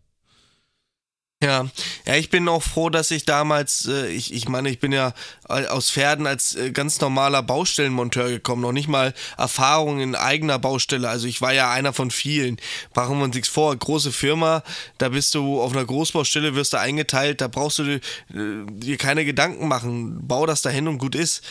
Ja, 1.43 1.67
ja, 2.07 2.15
ich 2.15 2.31
bin 2.31 2.49
auch 2.49 2.63
froh, 2.63 2.89
dass 2.89 3.11
ich 3.11 3.27
damals, 3.27 3.87
äh, 3.87 4.07
ich, 4.09 4.33
ich 4.33 4.49
meine, 4.49 4.71
ich 4.71 4.79
bin 4.79 4.91
ja 4.91 5.13
aus 5.45 5.91
Pferden 5.91 6.27
als 6.27 6.55
äh, 6.55 6.71
ganz 6.71 6.99
normaler 7.03 7.43
Baustellenmonteur 7.43 8.31
gekommen, 8.31 8.63
noch 8.63 8.73
nicht 8.73 8.89
mal 8.89 9.13
Erfahrung 9.37 10.01
in 10.01 10.15
eigener 10.15 10.59
Baustelle. 10.59 11.11
Also 11.11 11.27
ich 11.27 11.43
war 11.43 11.53
ja 11.53 11.71
einer 11.71 11.93
von 11.93 12.11
vielen. 12.11 12.57
Machen 12.95 13.19
wir 13.19 13.25
uns 13.25 13.35
nichts 13.35 13.51
vor. 13.51 13.77
Große 13.77 14.13
Firma, 14.13 14.63
da 14.97 15.11
bist 15.11 15.35
du 15.35 15.61
auf 15.61 15.73
einer 15.73 15.85
Großbaustelle, 15.85 16.55
wirst 16.55 16.73
du 16.73 16.79
eingeteilt, 16.79 17.43
da 17.43 17.49
brauchst 17.49 17.81
du 17.81 17.85
dir, 17.85 18.01
äh, 18.33 18.65
dir 18.71 18.97
keine 18.97 19.27
Gedanken 19.27 19.69
machen. 19.69 20.27
Bau 20.27 20.47
das 20.47 20.63
dahin 20.63 20.89
und 20.89 20.97
gut 20.97 21.15
ist. 21.15 21.43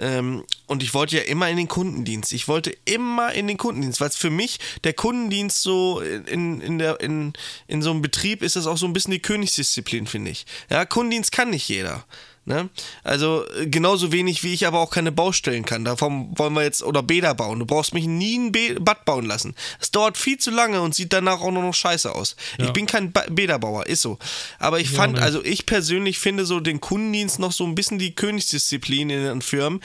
Ähm, 0.00 0.44
und 0.66 0.82
ich 0.82 0.94
wollte 0.94 1.16
ja 1.16 1.22
immer 1.22 1.48
in 1.50 1.58
den 1.58 1.68
Kundendienst. 1.68 2.32
Ich 2.32 2.48
wollte 2.48 2.74
immer 2.86 3.32
in 3.32 3.46
den 3.46 3.58
Kundendienst, 3.58 4.00
weil 4.00 4.08
es 4.08 4.16
für 4.16 4.30
mich 4.30 4.58
der 4.82 4.94
Kundendienst 4.94 5.62
so 5.62 6.00
in, 6.00 6.60
in, 6.60 6.78
der, 6.78 7.00
in, 7.00 7.34
in 7.68 7.82
so 7.82 7.90
einem 7.90 8.00
Betrieb 8.00 8.42
ist 8.42 8.56
das 8.56 8.66
auch 8.66 8.78
so 8.78 8.86
ein 8.86 8.94
bisschen 8.94 9.12
die 9.12 9.20
Königsdisziplin, 9.20 10.06
finde 10.06 10.30
ich. 10.30 10.46
Ja, 10.70 10.86
Kundendienst 10.86 11.32
kann 11.32 11.50
nicht 11.50 11.68
jeder. 11.68 12.04
Ne? 12.46 12.70
Also 13.04 13.44
äh, 13.60 13.66
genauso 13.66 14.12
wenig 14.12 14.42
wie 14.42 14.54
ich 14.54 14.66
aber 14.66 14.80
auch 14.80 14.90
keine 14.90 15.12
Baustellen 15.12 15.64
kann. 15.64 15.84
Davon 15.84 16.36
wollen 16.38 16.54
wir 16.54 16.62
jetzt, 16.62 16.82
oder 16.82 17.02
Bäder 17.02 17.34
bauen. 17.34 17.58
Du 17.58 17.66
brauchst 17.66 17.92
mich 17.92 18.06
nie 18.06 18.38
ein 18.38 18.52
Bad 18.82 19.04
bauen 19.04 19.26
lassen. 19.26 19.54
Es 19.78 19.90
dauert 19.90 20.16
viel 20.16 20.38
zu 20.38 20.50
lange 20.50 20.80
und 20.80 20.94
sieht 20.94 21.12
danach 21.12 21.42
auch 21.42 21.52
nur 21.52 21.62
noch 21.62 21.74
scheiße 21.74 22.14
aus. 22.14 22.36
Ja. 22.58 22.64
Ich 22.64 22.72
bin 22.72 22.86
kein 22.86 23.12
ba 23.12 23.24
Bäderbauer, 23.30 23.86
ist 23.86 24.02
so. 24.02 24.18
Aber 24.58 24.80
ich 24.80 24.90
ja, 24.90 24.96
fand, 24.96 25.14
ne. 25.14 25.22
also 25.22 25.44
ich 25.44 25.66
persönlich 25.66 26.18
finde 26.18 26.46
so 26.46 26.60
den 26.60 26.80
Kundendienst 26.80 27.38
noch 27.38 27.52
so 27.52 27.64
ein 27.64 27.74
bisschen 27.74 27.98
die 27.98 28.14
Königsdisziplin 28.14 29.10
in 29.10 29.22
den 29.22 29.42
Firmen. 29.42 29.80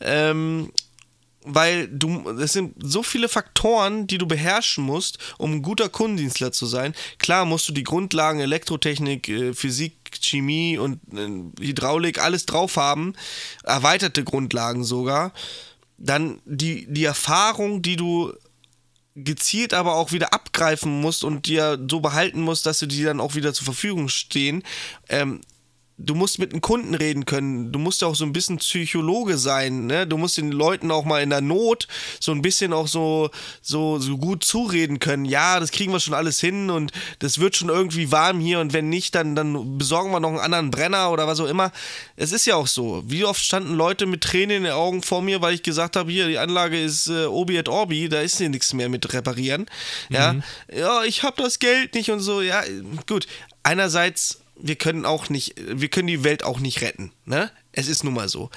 Ähm, 0.00 0.70
weil 1.46 1.86
du, 1.88 2.28
es 2.30 2.52
sind 2.52 2.74
so 2.82 3.04
viele 3.04 3.28
Faktoren, 3.28 4.08
die 4.08 4.18
du 4.18 4.26
beherrschen 4.26 4.84
musst, 4.84 5.18
um 5.38 5.52
ein 5.52 5.62
guter 5.62 5.88
Kundendienstler 5.88 6.50
zu 6.50 6.66
sein. 6.66 6.92
Klar 7.18 7.44
musst 7.44 7.68
du 7.68 7.72
die 7.72 7.84
Grundlagen 7.84 8.40
Elektrotechnik, 8.40 9.28
äh, 9.28 9.54
Physik, 9.54 9.94
Chemie 10.20 10.76
und 10.76 11.00
äh, 11.14 11.64
Hydraulik 11.64 12.18
alles 12.18 12.46
drauf 12.46 12.76
haben, 12.76 13.14
erweiterte 13.62 14.24
Grundlagen 14.24 14.82
sogar. 14.82 15.32
Dann 15.98 16.40
die, 16.44 16.86
die 16.92 17.04
Erfahrung, 17.04 17.80
die 17.80 17.96
du 17.96 18.32
gezielt 19.14 19.72
aber 19.72 19.94
auch 19.94 20.12
wieder 20.12 20.34
abgreifen 20.34 21.00
musst 21.00 21.24
und 21.24 21.46
dir 21.46 21.78
so 21.88 22.00
behalten 22.00 22.42
musst, 22.42 22.66
dass 22.66 22.80
du 22.80 22.86
die 22.86 23.02
dann 23.02 23.20
auch 23.20 23.34
wieder 23.34 23.54
zur 23.54 23.64
Verfügung 23.64 24.08
stehen. 24.08 24.62
Ähm, 25.08 25.40
du 25.98 26.14
musst 26.14 26.38
mit 26.38 26.52
den 26.52 26.60
Kunden 26.60 26.94
reden 26.94 27.24
können. 27.24 27.72
Du 27.72 27.78
musst 27.78 28.02
ja 28.02 28.08
auch 28.08 28.14
so 28.14 28.24
ein 28.24 28.32
bisschen 28.32 28.58
Psychologe 28.58 29.38
sein. 29.38 29.86
Ne? 29.86 30.06
Du 30.06 30.18
musst 30.18 30.36
den 30.36 30.52
Leuten 30.52 30.90
auch 30.90 31.04
mal 31.04 31.22
in 31.22 31.30
der 31.30 31.40
Not 31.40 31.88
so 32.20 32.32
ein 32.32 32.42
bisschen 32.42 32.72
auch 32.72 32.86
so, 32.86 33.30
so, 33.62 33.98
so 33.98 34.18
gut 34.18 34.44
zureden 34.44 34.98
können. 34.98 35.24
Ja, 35.24 35.58
das 35.58 35.70
kriegen 35.70 35.92
wir 35.92 36.00
schon 36.00 36.14
alles 36.14 36.38
hin 36.38 36.70
und 36.70 36.92
das 37.20 37.38
wird 37.38 37.56
schon 37.56 37.70
irgendwie 37.70 38.12
warm 38.12 38.40
hier 38.40 38.60
und 38.60 38.72
wenn 38.72 38.90
nicht, 38.90 39.14
dann, 39.14 39.34
dann 39.34 39.78
besorgen 39.78 40.10
wir 40.10 40.20
noch 40.20 40.30
einen 40.30 40.38
anderen 40.38 40.70
Brenner 40.70 41.10
oder 41.10 41.26
was 41.26 41.40
auch 41.40 41.48
immer. 41.48 41.72
Es 42.16 42.32
ist 42.32 42.46
ja 42.46 42.56
auch 42.56 42.66
so. 42.66 43.02
Wie 43.06 43.24
oft 43.24 43.42
standen 43.42 43.74
Leute 43.74 44.04
mit 44.04 44.22
Tränen 44.22 44.58
in 44.58 44.62
den 44.64 44.72
Augen 44.72 45.02
vor 45.02 45.22
mir, 45.22 45.40
weil 45.40 45.54
ich 45.54 45.62
gesagt 45.62 45.96
habe, 45.96 46.12
hier, 46.12 46.28
die 46.28 46.38
Anlage 46.38 46.80
ist 46.80 47.08
äh, 47.08 47.24
Obi 47.24 47.56
et 47.56 47.68
Orbi, 47.68 48.08
da 48.08 48.20
ist 48.20 48.36
hier 48.36 48.50
nichts 48.50 48.74
mehr 48.74 48.88
mit 48.88 49.12
reparieren. 49.14 49.66
Ja, 50.10 50.34
mhm. 50.34 50.42
ja 50.76 51.04
ich 51.04 51.22
habe 51.22 51.42
das 51.42 51.58
Geld 51.58 51.94
nicht 51.94 52.10
und 52.10 52.20
so. 52.20 52.42
Ja, 52.42 52.62
gut. 53.06 53.26
Einerseits 53.62 54.40
wir 54.58 54.76
können 54.76 55.04
auch 55.04 55.28
nicht, 55.28 55.54
wir 55.58 55.88
können 55.88 56.08
die 56.08 56.24
Welt 56.24 56.42
auch 56.42 56.58
nicht 56.60 56.80
retten. 56.80 57.12
Ne? 57.24 57.50
Es 57.72 57.88
ist 57.88 58.04
nun 58.04 58.14
mal 58.14 58.28
so. 58.28 58.50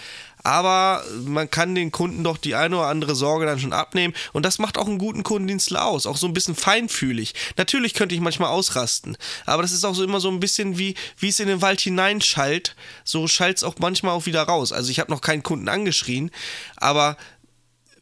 Aber 0.44 1.04
man 1.26 1.52
kann 1.52 1.76
den 1.76 1.92
Kunden 1.92 2.24
doch 2.24 2.38
die 2.38 2.56
eine 2.56 2.78
oder 2.78 2.88
andere 2.88 3.16
Sorge 3.16 3.46
dann 3.46 3.60
schon 3.60 3.74
abnehmen. 3.74 4.14
Und 4.32 4.46
das 4.46 4.60
macht 4.60 4.78
auch 4.78 4.88
einen 4.88 4.98
guten 4.98 5.24
Kundendienstler 5.24 5.86
aus. 5.86 6.06
Auch 6.06 6.16
so 6.16 6.28
ein 6.28 6.34
bisschen 6.34 6.56
feinfühlig. 6.56 7.34
Natürlich 7.58 7.94
könnte 7.94 8.16
ich 8.16 8.22
manchmal 8.22 8.50
ausrasten. 8.50 9.18
Aber 9.46 9.62
das 9.62 9.74
ist 9.74 9.84
auch 9.84 9.96
so 9.96 10.04
immer 10.04 10.22
so 10.22 10.30
ein 10.30 10.40
bisschen 10.40 10.78
wie, 10.78 10.96
wie 11.18 11.30
es 11.30 11.42
in 11.42 11.50
den 11.50 11.62
Wald 11.62 11.82
hineinschallt. 11.82 12.76
So 13.04 13.28
schallt 13.28 13.58
es 13.58 13.64
auch 13.64 13.76
manchmal 13.80 14.14
auch 14.14 14.26
wieder 14.26 14.44
raus. 14.44 14.72
Also 14.72 14.92
ich 14.92 15.00
habe 15.00 15.12
noch 15.12 15.22
keinen 15.22 15.44
Kunden 15.44 15.68
angeschrien. 15.68 16.32
Aber 16.78 17.18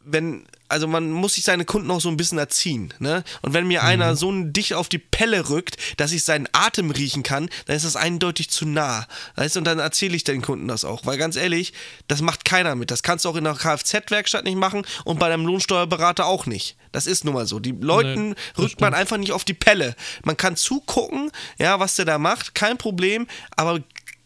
wenn 0.04 0.46
also 0.68 0.86
man 0.86 1.10
muss 1.10 1.34
sich 1.34 1.44
seine 1.44 1.64
Kunden 1.64 1.90
auch 1.90 2.00
so 2.00 2.08
ein 2.08 2.16
bisschen 2.16 2.38
erziehen. 2.38 2.92
Ne? 2.98 3.24
Und 3.42 3.54
wenn 3.54 3.66
mir 3.66 3.80
mhm. 3.80 3.88
einer 3.88 4.16
so 4.16 4.32
dicht 4.32 4.74
auf 4.74 4.88
die 4.88 4.98
Pelle 4.98 5.48
rückt, 5.48 5.76
dass 5.96 6.12
ich 6.12 6.24
seinen 6.24 6.48
Atem 6.52 6.90
riechen 6.90 7.22
kann, 7.22 7.48
dann 7.66 7.76
ist 7.76 7.84
das 7.84 7.96
eindeutig 7.96 8.50
zu 8.50 8.66
nah. 8.66 9.06
Weißt? 9.36 9.56
Und 9.56 9.64
dann 9.64 9.78
erzähle 9.78 10.16
ich 10.16 10.24
den 10.24 10.42
Kunden 10.42 10.68
das 10.68 10.84
auch. 10.84 11.06
Weil 11.06 11.18
ganz 11.18 11.36
ehrlich, 11.36 11.72
das 12.06 12.20
macht 12.20 12.44
keiner 12.44 12.74
mit. 12.74 12.90
Das 12.90 13.02
kannst 13.02 13.24
du 13.24 13.30
auch 13.30 13.36
in 13.36 13.44
der 13.44 13.54
Kfz-Werkstatt 13.54 14.44
nicht 14.44 14.56
machen 14.56 14.82
und 15.04 15.18
bei 15.18 15.28
deinem 15.28 15.46
Lohnsteuerberater 15.46 16.26
auch 16.26 16.46
nicht. 16.46 16.76
Das 16.92 17.06
ist 17.06 17.24
nun 17.24 17.34
mal 17.34 17.46
so. 17.46 17.60
Die 17.60 17.72
Leuten 17.72 18.30
nee, 18.30 18.34
rückt 18.56 18.72
stimmt. 18.72 18.80
man 18.80 18.94
einfach 18.94 19.16
nicht 19.16 19.32
auf 19.32 19.44
die 19.44 19.54
Pelle. 19.54 19.94
Man 20.24 20.36
kann 20.36 20.56
zugucken, 20.56 21.30
ja, 21.58 21.80
was 21.80 21.96
der 21.96 22.04
da 22.04 22.18
macht, 22.18 22.54
kein 22.54 22.78
Problem, 22.78 23.26
aber 23.56 23.80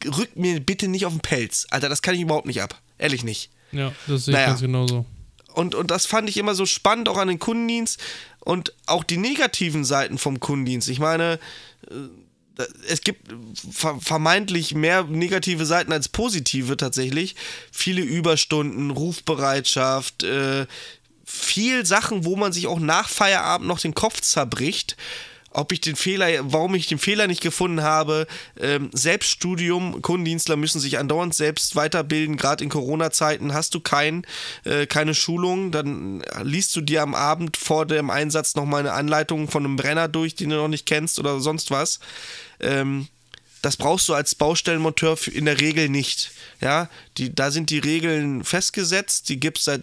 rückt 0.05 0.37
mir 0.37 0.61
bitte 0.61 0.89
nicht 0.89 1.07
auf 1.07 1.13
den 1.13 1.21
Pelz. 1.21 1.67
Alter, 1.71 1.89
das 1.89 2.03
kann 2.03 2.15
ich 2.15 2.21
überhaupt 2.21 2.47
nicht 2.47 2.63
ab. 2.63 2.81
Ehrlich 2.99 3.25
nicht. 3.25 3.51
Ja, 3.73 3.93
das 4.07 4.27
sehe 4.27 4.33
ich 4.33 4.37
naja. 4.37 4.49
ganz 4.49 4.61
genauso. 4.61 5.07
Und, 5.55 5.75
und 5.75 5.91
das 5.91 6.07
fand 6.07 6.29
ich 6.29 6.37
immer 6.37 6.55
so 6.55 6.67
spannend, 6.67 7.09
auch 7.09 7.19
an 7.19 7.29
den 7.29 7.39
Kundendienst 7.39 8.01
und 8.41 8.73
auch 8.87 9.05
die 9.05 9.17
negativen 9.17 9.85
Seiten 9.85 10.19
vom 10.19 10.41
Kundendienst. 10.41 10.89
Ich 10.89 10.99
meine, 10.99 11.39
äh, 11.91 12.65
es 12.89 13.01
gibt 13.01 13.33
vermeintlich 14.01 14.75
mehr 14.75 15.05
negative 15.05 15.65
Seiten 15.65 15.93
als 15.93 16.09
positive 16.09 16.77
tatsächlich. 16.77 17.35
Viele 17.71 18.03
Überstunden, 18.03 18.91
Rufbereitschaft, 18.91 20.23
äh, 20.23 20.67
viel 21.25 21.87
Sachen, 21.87 22.25
wo 22.25 22.37
man 22.37 22.53
sich 22.53 22.67
auch 22.67 22.79
nach 22.79 23.09
Feierabend 23.09 23.69
noch 23.69 23.81
den 23.81 23.95
Kopf 23.95 24.21
zerbricht 24.21 24.97
ob 25.55 25.73
ich 25.73 25.81
den 25.81 25.97
Fehler, 25.97 26.29
warum 26.43 26.75
ich 26.75 26.87
den 26.87 26.99
Fehler 26.99 27.27
nicht 27.27 27.41
gefunden 27.41 27.83
habe. 27.83 28.27
Ähm, 28.59 28.91
Selbststudium, 28.93 30.03
Kundendienstler 30.03 30.57
müssen 30.57 30.81
sich 30.81 30.99
andauernd 30.99 31.35
selbst 31.35 31.77
weiterbilden, 31.77 32.37
gerade 32.37 32.65
in 32.65 32.71
Corona-Zeiten 32.71 33.55
hast 33.55 33.75
du 33.75 33.81
kein, 33.81 34.27
äh, 34.65 34.87
keine 34.87 35.15
Schulung, 35.15 35.71
dann 35.71 36.23
liest 36.43 36.75
du 36.77 36.81
dir 36.81 37.03
am 37.03 37.15
Abend 37.15 37.57
vor 37.57 37.87
dem 37.87 38.11
Einsatz 38.11 38.55
nochmal 38.55 38.81
eine 38.81 38.93
Anleitung 38.93 39.49
von 39.49 39.65
einem 39.65 39.77
Brenner 39.77 40.09
durch, 40.09 40.35
den 40.35 40.51
du 40.51 40.57
noch 40.57 40.69
nicht 40.69 40.87
kennst 40.87 41.19
oder 41.19 41.41
sonst 41.41 41.71
was. 41.71 42.01
Ähm, 42.61 43.09
das 43.63 43.77
brauchst 43.77 44.09
du 44.09 44.15
als 44.15 44.35
Baustellenmonteur 44.35 45.17
in 45.33 45.45
der 45.45 45.61
Regel 45.61 45.89
nicht. 45.89 46.33
Ja, 46.61 46.89
die, 47.17 47.33
da 47.35 47.51
sind 47.51 47.71
die 47.71 47.79
Regeln 47.79 48.45
festgesetzt, 48.45 49.29
die 49.29 49.39
gibt 49.39 49.59
es 49.59 49.65
seit 49.65 49.83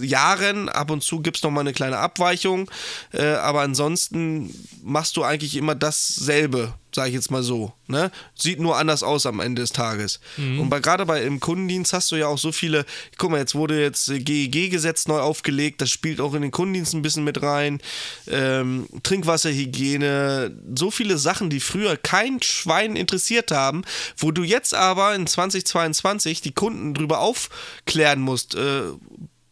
Jahren. 0.00 0.68
Ab 0.68 0.90
und 0.90 1.02
zu 1.02 1.20
gibt 1.20 1.38
es 1.38 1.42
nochmal 1.42 1.62
eine 1.62 1.72
kleine 1.72 1.98
Abweichung, 1.98 2.70
äh, 3.12 3.24
aber 3.24 3.62
ansonsten 3.62 4.54
machst 4.82 5.16
du 5.16 5.24
eigentlich 5.24 5.56
immer 5.56 5.74
dasselbe, 5.74 6.74
sage 6.94 7.08
ich 7.08 7.14
jetzt 7.14 7.30
mal 7.30 7.42
so. 7.42 7.72
Ne? 7.88 8.10
Sieht 8.34 8.60
nur 8.60 8.76
anders 8.76 9.02
aus 9.02 9.26
am 9.26 9.40
Ende 9.40 9.62
des 9.62 9.72
Tages. 9.72 10.20
Mhm. 10.36 10.60
Und 10.60 10.70
bei, 10.70 10.80
gerade 10.80 11.06
bei 11.06 11.22
im 11.22 11.40
Kundendienst 11.40 11.92
hast 11.92 12.10
du 12.10 12.16
ja 12.16 12.26
auch 12.26 12.38
so 12.38 12.52
viele, 12.52 12.84
guck 13.18 13.30
mal, 13.30 13.38
jetzt 13.38 13.54
wurde 13.54 13.80
jetzt 13.80 14.10
GEG-Gesetz 14.12 15.06
neu 15.06 15.20
aufgelegt, 15.20 15.80
das 15.80 15.90
spielt 15.90 16.20
auch 16.20 16.34
in 16.34 16.42
den 16.42 16.50
Kundendienst 16.50 16.94
ein 16.94 17.02
bisschen 17.02 17.24
mit 17.24 17.42
rein. 17.42 17.80
Ähm, 18.28 18.88
Trinkwasserhygiene, 19.02 20.56
so 20.74 20.90
viele 20.90 21.18
Sachen, 21.18 21.50
die 21.50 21.60
früher 21.60 21.96
kein 21.96 22.42
Schwein 22.42 22.96
interessiert 22.96 23.50
haben, 23.50 23.82
wo 24.16 24.30
du 24.30 24.42
jetzt 24.42 24.74
aber 24.74 25.14
in 25.14 25.26
2022 25.26 26.40
die 26.40 26.52
Kunden 26.52 26.94
drüber 26.94 27.20
aufklären 27.20 28.20
musst. 28.20 28.54
Äh, 28.54 28.82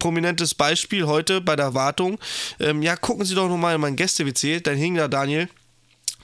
prominentes 0.05 0.55
Beispiel 0.55 1.07
heute 1.07 1.41
bei 1.41 1.57
der 1.57 1.73
Wartung. 1.73 2.19
Ähm, 2.61 2.83
ja, 2.83 2.95
gucken 2.95 3.25
Sie 3.25 3.35
doch 3.35 3.49
nochmal 3.49 3.75
in 3.75 3.81
mein 3.81 3.97
Gäste-WC, 3.97 4.61
dann 4.61 4.77
hing 4.77 4.97
da 4.97 5.09
Daniel 5.09 5.49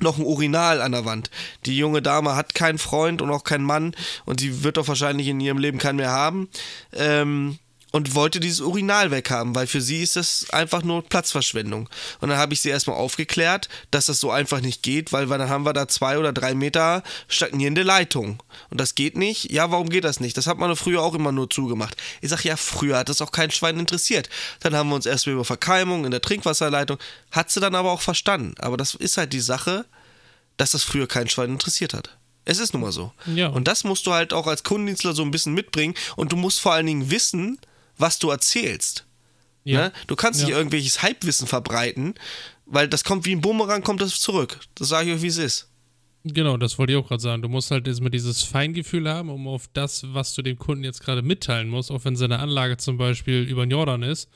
noch 0.00 0.18
ein 0.18 0.24
Urinal 0.26 0.82
an 0.82 0.92
der 0.92 1.06
Wand. 1.06 1.30
Die 1.64 1.78
junge 1.78 2.02
Dame 2.02 2.36
hat 2.36 2.54
keinen 2.54 2.76
Freund 2.76 3.22
und 3.22 3.30
auch 3.30 3.42
keinen 3.42 3.64
Mann 3.64 3.94
und 4.26 4.40
sie 4.40 4.64
wird 4.64 4.76
doch 4.76 4.86
wahrscheinlich 4.86 5.28
in 5.28 5.40
ihrem 5.40 5.56
Leben 5.56 5.78
keinen 5.78 5.96
mehr 5.96 6.10
haben. 6.10 6.50
Ähm, 6.92 7.58
und 7.92 8.14
wollte 8.14 8.40
dieses 8.40 8.60
Urinal 8.60 9.10
weghaben, 9.10 9.54
weil 9.54 9.66
für 9.66 9.80
sie 9.80 10.02
ist 10.02 10.16
das 10.16 10.48
einfach 10.50 10.82
nur 10.82 11.02
Platzverschwendung. 11.02 11.88
Und 12.20 12.28
dann 12.28 12.38
habe 12.38 12.54
ich 12.54 12.60
sie 12.60 12.68
erstmal 12.68 12.96
aufgeklärt, 12.96 13.68
dass 13.90 14.06
das 14.06 14.20
so 14.20 14.30
einfach 14.30 14.60
nicht 14.60 14.82
geht, 14.82 15.12
weil 15.12 15.26
dann 15.26 15.48
haben 15.48 15.64
wir 15.64 15.72
da 15.72 15.88
zwei 15.88 16.18
oder 16.18 16.32
drei 16.32 16.54
Meter 16.54 17.02
stagnierende 17.28 17.82
Leitung. 17.82 18.42
Und 18.70 18.80
das 18.80 18.94
geht 18.94 19.16
nicht. 19.16 19.50
Ja, 19.50 19.70
warum 19.70 19.88
geht 19.88 20.04
das 20.04 20.20
nicht? 20.20 20.36
Das 20.36 20.46
hat 20.46 20.58
man 20.58 20.74
früher 20.76 21.02
auch 21.02 21.14
immer 21.14 21.32
nur 21.32 21.50
zugemacht. 21.50 21.96
Ich 22.20 22.30
sage, 22.30 22.48
ja, 22.48 22.56
früher 22.56 22.98
hat 22.98 23.08
das 23.08 23.20
auch 23.20 23.32
kein 23.32 23.50
Schwein 23.50 23.78
interessiert. 23.78 24.28
Dann 24.60 24.74
haben 24.76 24.88
wir 24.88 24.96
uns 24.96 25.06
erstmal 25.06 25.34
über 25.34 25.44
Verkeimung 25.44 26.04
in 26.04 26.10
der 26.10 26.22
Trinkwasserleitung, 26.22 26.98
hat 27.32 27.50
sie 27.50 27.60
dann 27.60 27.74
aber 27.74 27.90
auch 27.90 28.02
verstanden. 28.02 28.54
Aber 28.58 28.76
das 28.76 28.94
ist 28.94 29.16
halt 29.16 29.32
die 29.32 29.40
Sache, 29.40 29.84
dass 30.56 30.72
das 30.72 30.84
früher 30.84 31.08
kein 31.08 31.28
Schwein 31.28 31.50
interessiert 31.50 31.94
hat. 31.94 32.16
Es 32.44 32.58
ist 32.58 32.72
nun 32.72 32.82
mal 32.82 32.92
so. 32.92 33.12
Ja. 33.26 33.48
Und 33.48 33.68
das 33.68 33.84
musst 33.84 34.06
du 34.06 34.12
halt 34.12 34.32
auch 34.32 34.46
als 34.46 34.62
Kundendienstler 34.62 35.12
so 35.12 35.22
ein 35.22 35.30
bisschen 35.30 35.54
mitbringen. 35.54 35.94
Und 36.16 36.32
du 36.32 36.36
musst 36.36 36.60
vor 36.60 36.72
allen 36.72 36.86
Dingen 36.86 37.10
wissen, 37.10 37.58
was 38.00 38.18
du 38.18 38.30
erzählst. 38.30 39.06
Ja. 39.64 39.80
Ne? 39.80 39.92
Du 40.06 40.16
kannst 40.16 40.40
ja. 40.40 40.46
nicht 40.46 40.56
irgendwelches 40.56 41.02
Halbwissen 41.02 41.46
verbreiten, 41.46 42.14
weil 42.66 42.88
das 42.88 43.04
kommt 43.04 43.26
wie 43.26 43.32
ein 43.32 43.40
Bumerang, 43.40 43.82
kommt 43.82 44.00
das 44.00 44.18
zurück. 44.20 44.60
Das 44.74 44.88
sage 44.88 45.10
ich 45.10 45.16
euch, 45.16 45.22
wie 45.22 45.28
es 45.28 45.38
ist. 45.38 45.66
Genau, 46.24 46.58
das 46.58 46.78
wollte 46.78 46.92
ich 46.92 46.98
auch 46.98 47.08
gerade 47.08 47.22
sagen. 47.22 47.42
Du 47.42 47.48
musst 47.48 47.70
halt 47.70 47.86
jetzt 47.86 48.00
mal 48.00 48.10
dieses 48.10 48.42
Feingefühl 48.42 49.08
haben, 49.08 49.30
um 49.30 49.48
auf 49.48 49.68
das, 49.72 50.04
was 50.12 50.34
du 50.34 50.42
dem 50.42 50.58
Kunden 50.58 50.84
jetzt 50.84 51.00
gerade 51.00 51.22
mitteilen 51.22 51.68
musst, 51.68 51.90
auch 51.90 52.04
wenn 52.04 52.16
seine 52.16 52.40
Anlage 52.40 52.76
zum 52.76 52.98
Beispiel 52.98 53.42
über 53.42 53.64
den 53.64 53.70
Jordan 53.70 54.02
ist, 54.02 54.28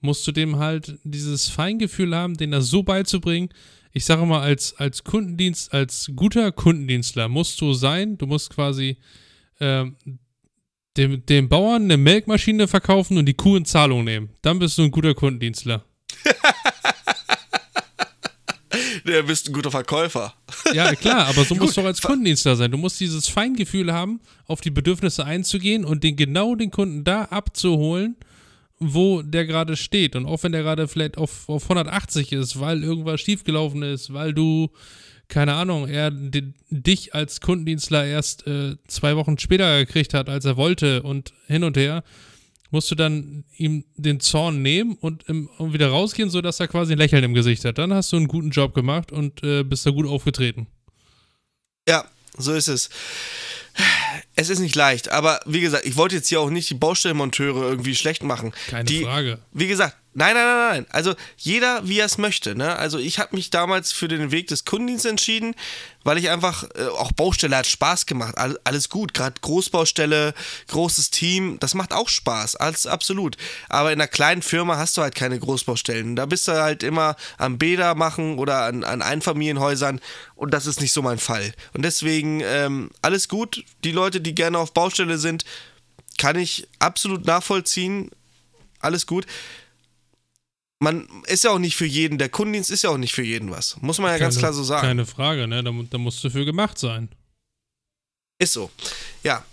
musst 0.00 0.26
du 0.26 0.32
dem 0.32 0.58
halt 0.58 0.96
dieses 1.02 1.48
Feingefühl 1.48 2.14
haben, 2.14 2.36
den 2.36 2.52
da 2.52 2.60
so 2.60 2.82
beizubringen, 2.82 3.48
ich 3.92 4.04
sage 4.04 4.26
mal, 4.26 4.40
als, 4.40 4.76
als 4.76 5.04
Kundendienst, 5.04 5.72
als 5.72 6.10
guter 6.14 6.52
Kundendienstler 6.52 7.28
musst 7.28 7.60
du 7.60 7.72
sein, 7.72 8.18
du 8.18 8.26
musst 8.26 8.50
quasi 8.50 8.96
ähm, 9.60 9.96
dem, 10.96 11.24
dem 11.26 11.48
Bauern 11.48 11.84
eine 11.84 11.96
Melkmaschine 11.96 12.68
verkaufen 12.68 13.18
und 13.18 13.26
die 13.26 13.34
Kuh 13.34 13.56
in 13.56 13.64
Zahlung 13.64 14.04
nehmen. 14.04 14.30
Dann 14.42 14.58
bist 14.58 14.78
du 14.78 14.82
ein 14.82 14.90
guter 14.90 15.14
Kundendienstler. 15.14 15.84
Der 19.06 19.22
bist 19.22 19.48
ein 19.48 19.52
guter 19.52 19.70
Verkäufer. 19.70 20.34
Ja, 20.72 20.94
klar, 20.94 21.26
aber 21.26 21.44
so 21.44 21.54
musst 21.56 21.76
du 21.76 21.82
auch 21.82 21.86
als 21.86 22.00
Kundendienstler 22.00 22.56
sein. 22.56 22.70
Du 22.70 22.78
musst 22.78 22.98
dieses 23.00 23.28
Feingefühl 23.28 23.92
haben, 23.92 24.20
auf 24.46 24.60
die 24.60 24.70
Bedürfnisse 24.70 25.24
einzugehen 25.24 25.84
und 25.84 26.02
den 26.04 26.16
genau 26.16 26.54
den 26.54 26.70
Kunden 26.70 27.04
da 27.04 27.24
abzuholen, 27.24 28.16
wo 28.78 29.22
der 29.22 29.46
gerade 29.46 29.76
steht. 29.76 30.16
Und 30.16 30.26
auch 30.26 30.42
wenn 30.42 30.52
der 30.52 30.62
gerade 30.62 30.88
vielleicht 30.88 31.18
auf, 31.18 31.48
auf 31.48 31.64
180 31.64 32.32
ist, 32.32 32.58
weil 32.60 32.82
irgendwas 32.82 33.20
schiefgelaufen 33.20 33.82
ist, 33.82 34.12
weil 34.12 34.32
du, 34.32 34.70
keine 35.28 35.54
Ahnung, 35.54 35.88
er 35.88 36.10
dich 36.12 37.14
als 37.14 37.40
Kundendienstler 37.40 38.04
erst 38.04 38.46
äh, 38.46 38.76
zwei 38.86 39.16
Wochen 39.16 39.38
später 39.38 39.78
gekriegt 39.84 40.14
hat, 40.14 40.28
als 40.28 40.44
er 40.44 40.56
wollte 40.56 41.02
und 41.02 41.32
hin 41.46 41.64
und 41.64 41.76
her, 41.76 42.04
musst 42.70 42.90
du 42.90 42.94
dann 42.94 43.44
ihm 43.56 43.84
den 43.96 44.20
Zorn 44.20 44.60
nehmen 44.60 44.96
und, 45.00 45.22
im, 45.28 45.48
und 45.58 45.72
wieder 45.72 45.88
rausgehen, 45.88 46.28
sodass 46.28 46.60
er 46.60 46.68
quasi 46.68 46.92
ein 46.92 46.98
Lächeln 46.98 47.24
im 47.24 47.34
Gesicht 47.34 47.64
hat. 47.64 47.78
Dann 47.78 47.94
hast 47.94 48.12
du 48.12 48.16
einen 48.16 48.28
guten 48.28 48.50
Job 48.50 48.74
gemacht 48.74 49.12
und 49.12 49.42
äh, 49.42 49.62
bist 49.62 49.86
da 49.86 49.90
gut 49.90 50.06
aufgetreten. 50.06 50.66
Ja, 51.88 52.04
so 52.36 52.52
ist 52.52 52.68
es. 52.68 52.90
Es 54.36 54.50
ist 54.50 54.58
nicht 54.58 54.74
leicht, 54.74 55.08
aber 55.10 55.40
wie 55.46 55.60
gesagt, 55.60 55.84
ich 55.84 55.96
wollte 55.96 56.16
jetzt 56.16 56.28
hier 56.28 56.40
auch 56.40 56.50
nicht 56.50 56.70
die 56.70 56.74
Baustellenmonteure 56.74 57.62
irgendwie 57.62 57.94
schlecht 57.94 58.22
machen. 58.22 58.52
Keine 58.68 58.84
die, 58.84 59.02
Frage. 59.02 59.38
Wie 59.52 59.66
gesagt, 59.66 59.96
nein, 60.14 60.34
nein, 60.34 60.46
nein, 60.46 60.68
nein. 60.70 60.86
Also 60.90 61.14
jeder, 61.36 61.86
wie 61.86 61.98
er 61.98 62.06
es 62.06 62.18
möchte. 62.18 62.54
Ne? 62.54 62.76
Also 62.76 62.98
ich 62.98 63.18
habe 63.18 63.36
mich 63.36 63.50
damals 63.50 63.92
für 63.92 64.08
den 64.08 64.30
Weg 64.30 64.46
des 64.46 64.64
Kundendienstes 64.64 65.10
entschieden, 65.10 65.54
weil 66.04 66.18
ich 66.18 66.30
einfach, 66.30 66.64
äh, 66.74 66.86
auch 66.86 67.12
Baustelle 67.12 67.56
hat 67.56 67.66
Spaß 67.66 68.06
gemacht. 68.06 68.38
All, 68.38 68.58
alles 68.64 68.88
gut, 68.88 69.14
gerade 69.14 69.40
Großbaustelle, 69.40 70.34
großes 70.68 71.10
Team, 71.10 71.58
das 71.60 71.74
macht 71.74 71.92
auch 71.92 72.08
Spaß, 72.08 72.56
alles 72.56 72.86
absolut. 72.86 73.36
Aber 73.68 73.92
in 73.92 74.00
einer 74.00 74.08
kleinen 74.08 74.42
Firma 74.42 74.76
hast 74.76 74.96
du 74.96 75.02
halt 75.02 75.14
keine 75.14 75.38
Großbaustellen. 75.38 76.16
Da 76.16 76.26
bist 76.26 76.48
du 76.48 76.52
halt 76.52 76.82
immer 76.82 77.16
am 77.36 77.58
Bäder 77.58 77.94
machen 77.94 78.38
oder 78.38 78.64
an, 78.64 78.84
an 78.84 79.02
Einfamilienhäusern 79.02 80.00
und 80.36 80.52
das 80.52 80.66
ist 80.66 80.80
nicht 80.80 80.92
so 80.92 81.02
mein 81.02 81.18
Fall. 81.18 81.52
Und 81.72 81.82
deswegen 81.82 82.40
ähm, 82.40 82.90
alles 83.02 83.28
gut. 83.28 83.64
Die 83.82 83.92
Leute, 83.92 84.20
die 84.20 84.34
gerne 84.34 84.58
auf 84.58 84.72
Baustelle 84.72 85.18
sind, 85.18 85.44
kann 86.18 86.36
ich 86.36 86.68
absolut 86.78 87.26
nachvollziehen. 87.26 88.10
Alles 88.80 89.06
gut 89.06 89.26
man 90.84 91.08
ist 91.26 91.42
ja 91.44 91.50
auch 91.50 91.58
nicht 91.58 91.76
für 91.76 91.86
jeden, 91.86 92.18
der 92.18 92.28
Kundendienst 92.28 92.70
ist 92.70 92.82
ja 92.82 92.90
auch 92.90 92.98
nicht 92.98 93.14
für 93.14 93.24
jeden 93.24 93.50
was. 93.50 93.76
Muss 93.80 93.98
man 93.98 94.08
ja 94.08 94.12
keine, 94.12 94.24
ganz 94.24 94.38
klar 94.38 94.52
so 94.52 94.62
sagen. 94.62 94.86
Keine 94.86 95.06
Frage, 95.06 95.48
ne? 95.48 95.64
Da, 95.64 95.72
da 95.90 95.98
musst 95.98 96.22
du 96.22 96.30
für 96.30 96.44
gemacht 96.44 96.78
sein. 96.78 97.08
Ist 98.38 98.52
so. 98.52 98.70
Ja. 99.22 99.44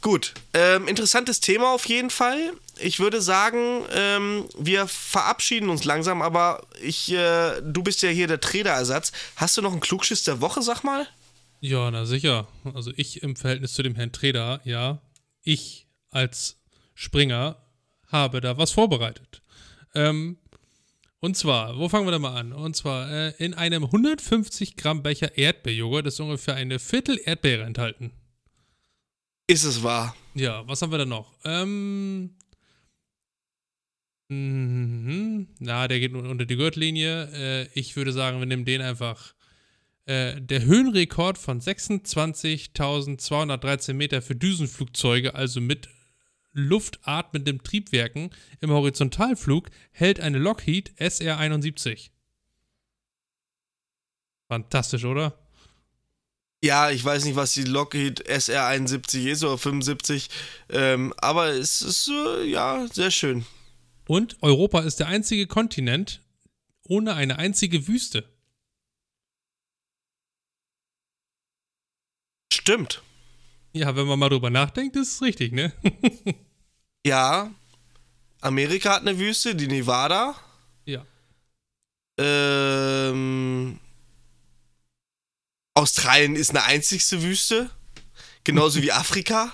Gut. 0.00 0.34
Ähm, 0.52 0.86
interessantes 0.86 1.40
Thema 1.40 1.74
auf 1.74 1.86
jeden 1.86 2.10
Fall. 2.10 2.52
Ich 2.78 3.00
würde 3.00 3.22
sagen, 3.22 3.84
ähm, 3.92 4.44
wir 4.58 4.86
verabschieden 4.86 5.70
uns 5.70 5.84
langsam, 5.84 6.20
aber 6.20 6.66
ich, 6.82 7.10
äh, 7.12 7.60
du 7.62 7.82
bist 7.82 8.02
ja 8.02 8.10
hier 8.10 8.26
der 8.26 8.40
Trader-Ersatz. 8.40 9.12
Hast 9.36 9.56
du 9.56 9.62
noch 9.62 9.72
einen 9.72 9.80
Klugschiss 9.80 10.24
der 10.24 10.40
Woche, 10.40 10.60
sag 10.62 10.82
mal? 10.82 11.06
Ja, 11.60 11.90
na 11.90 12.04
sicher. 12.04 12.46
Also 12.74 12.92
ich 12.96 13.22
im 13.22 13.36
Verhältnis 13.36 13.72
zu 13.72 13.82
dem 13.82 13.94
Herrn 13.94 14.12
Trader, 14.12 14.60
ja. 14.64 15.00
Ich 15.42 15.86
als 16.10 16.56
Springer 16.94 17.56
habe 18.08 18.40
da 18.42 18.58
was 18.58 18.72
vorbereitet. 18.72 19.40
Ähm, 19.94 20.36
und 21.24 21.36
zwar, 21.38 21.78
wo 21.78 21.88
fangen 21.88 22.06
wir 22.06 22.12
da 22.12 22.18
mal 22.18 22.38
an? 22.38 22.52
Und 22.52 22.76
zwar, 22.76 23.10
äh, 23.10 23.32
in 23.38 23.54
einem 23.54 23.84
150 23.84 24.76
Gramm 24.76 25.02
Becher 25.02 25.38
Erdbeerjoghurt 25.38 26.06
ist 26.06 26.20
ungefähr 26.20 26.54
eine 26.54 26.78
Viertel 26.78 27.18
Erdbeere 27.24 27.62
enthalten. 27.62 28.12
Ist 29.46 29.64
es 29.64 29.82
wahr? 29.82 30.14
Ja, 30.34 30.68
was 30.68 30.82
haben 30.82 30.92
wir 30.92 30.98
da 30.98 31.06
noch? 31.06 31.34
Ähm. 31.46 32.36
Mh, 34.28 35.46
na, 35.60 35.88
der 35.88 35.98
geht 35.98 36.12
unter 36.12 36.44
die 36.44 36.56
Gürtellinie. 36.56 37.30
Äh, 37.32 37.68
ich 37.72 37.96
würde 37.96 38.12
sagen, 38.12 38.38
wir 38.38 38.46
nehmen 38.46 38.66
den 38.66 38.82
einfach. 38.82 39.32
Äh, 40.04 40.42
der 40.42 40.66
Höhenrekord 40.66 41.38
von 41.38 41.58
26.213 41.58 43.94
Meter 43.94 44.20
für 44.20 44.36
Düsenflugzeuge, 44.36 45.34
also 45.34 45.62
mit 45.62 45.88
luftatmenden 46.54 47.62
Triebwerken 47.62 48.30
im 48.60 48.70
Horizontalflug 48.70 49.70
hält 49.90 50.20
eine 50.20 50.38
Lockheed 50.38 50.92
SR-71. 50.98 52.10
Fantastisch, 54.48 55.04
oder? 55.04 55.38
Ja, 56.62 56.90
ich 56.90 57.04
weiß 57.04 57.24
nicht, 57.26 57.36
was 57.36 57.52
die 57.52 57.64
Lockheed 57.64 58.26
SR-71 58.26 59.26
ist 59.28 59.44
oder 59.44 59.58
75, 59.58 60.30
ähm, 60.70 61.12
aber 61.18 61.48
es 61.48 61.82
ist 61.82 62.08
äh, 62.08 62.44
ja 62.44 62.86
sehr 62.90 63.10
schön. 63.10 63.44
Und 64.06 64.42
Europa 64.42 64.80
ist 64.80 65.00
der 65.00 65.08
einzige 65.08 65.46
Kontinent 65.46 66.22
ohne 66.84 67.14
eine 67.14 67.38
einzige 67.38 67.86
Wüste. 67.88 68.24
Stimmt. 72.52 73.02
Ja, 73.74 73.96
wenn 73.96 74.06
man 74.06 74.18
mal 74.18 74.28
drüber 74.28 74.50
nachdenkt, 74.50 74.94
ist 74.94 75.14
es 75.14 75.22
richtig, 75.22 75.52
ne? 75.52 75.72
ja. 77.04 77.50
Amerika 78.40 78.94
hat 78.94 79.00
eine 79.00 79.18
Wüste, 79.18 79.56
die 79.56 79.66
Nevada. 79.66 80.36
Ja. 80.84 81.04
Ähm, 82.16 83.80
Australien 85.74 86.36
ist 86.36 86.50
eine 86.50 86.62
einzigste 86.62 87.22
Wüste. 87.22 87.68
Genauso 88.44 88.80
wie 88.80 88.92
Afrika. 88.92 89.52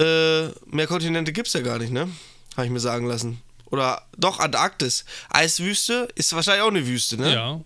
Äh, 0.00 0.48
mehr 0.66 0.88
Kontinente 0.88 1.32
gibt 1.32 1.46
es 1.46 1.52
ja 1.52 1.60
gar 1.60 1.78
nicht, 1.78 1.92
ne? 1.92 2.08
Habe 2.56 2.66
ich 2.66 2.72
mir 2.72 2.80
sagen 2.80 3.06
lassen. 3.06 3.40
Oder 3.66 4.08
doch, 4.18 4.40
Antarktis. 4.40 5.04
Eiswüste 5.30 6.08
ist 6.16 6.32
wahrscheinlich 6.32 6.64
auch 6.64 6.68
eine 6.68 6.86
Wüste, 6.86 7.16
ne? 7.16 7.32
Ja. 7.32 7.60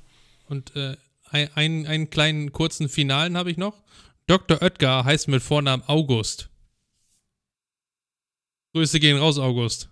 Und 0.48 0.76
äh, 0.76 0.96
ein, 1.30 1.86
einen 1.86 2.10
kleinen 2.10 2.52
kurzen 2.52 2.90
Finalen 2.90 3.38
habe 3.38 3.50
ich 3.50 3.56
noch. 3.56 3.74
Dr. 4.27 4.61
Oetker 4.61 5.05
heißt 5.05 5.29
mit 5.29 5.43
Vornamen 5.43 5.85
August. 5.87 6.49
Grüße 8.74 8.99
gehen 8.99 9.18
raus, 9.18 9.39
August. 9.39 9.89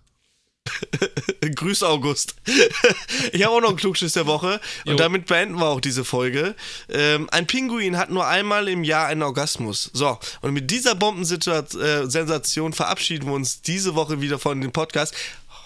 Grüß 1.55 1.83
August. 1.83 2.35
ich 3.31 3.43
habe 3.43 3.55
auch 3.55 3.61
noch 3.61 3.69
einen 3.69 3.77
Klugschiss 3.77 4.13
der 4.13 4.25
Woche 4.25 4.59
und 4.85 4.93
jo. 4.93 4.97
damit 4.97 5.27
beenden 5.27 5.55
wir 5.57 5.67
auch 5.67 5.79
diese 5.79 6.03
Folge. 6.03 6.55
Ähm, 6.89 7.29
ein 7.31 7.47
Pinguin 7.47 7.97
hat 7.97 8.09
nur 8.09 8.27
einmal 8.27 8.67
im 8.67 8.83
Jahr 8.83 9.07
einen 9.07 9.23
Orgasmus. 9.23 9.89
So, 9.93 10.19
und 10.41 10.53
mit 10.53 10.69
dieser 10.69 10.95
Bombensensation 10.95 12.71
äh, 12.71 12.75
verabschieden 12.75 13.27
wir 13.27 13.33
uns 13.33 13.61
diese 13.61 13.95
Woche 13.95 14.21
wieder 14.21 14.37
von 14.37 14.59
dem 14.59 14.71
Podcast. 14.71 15.15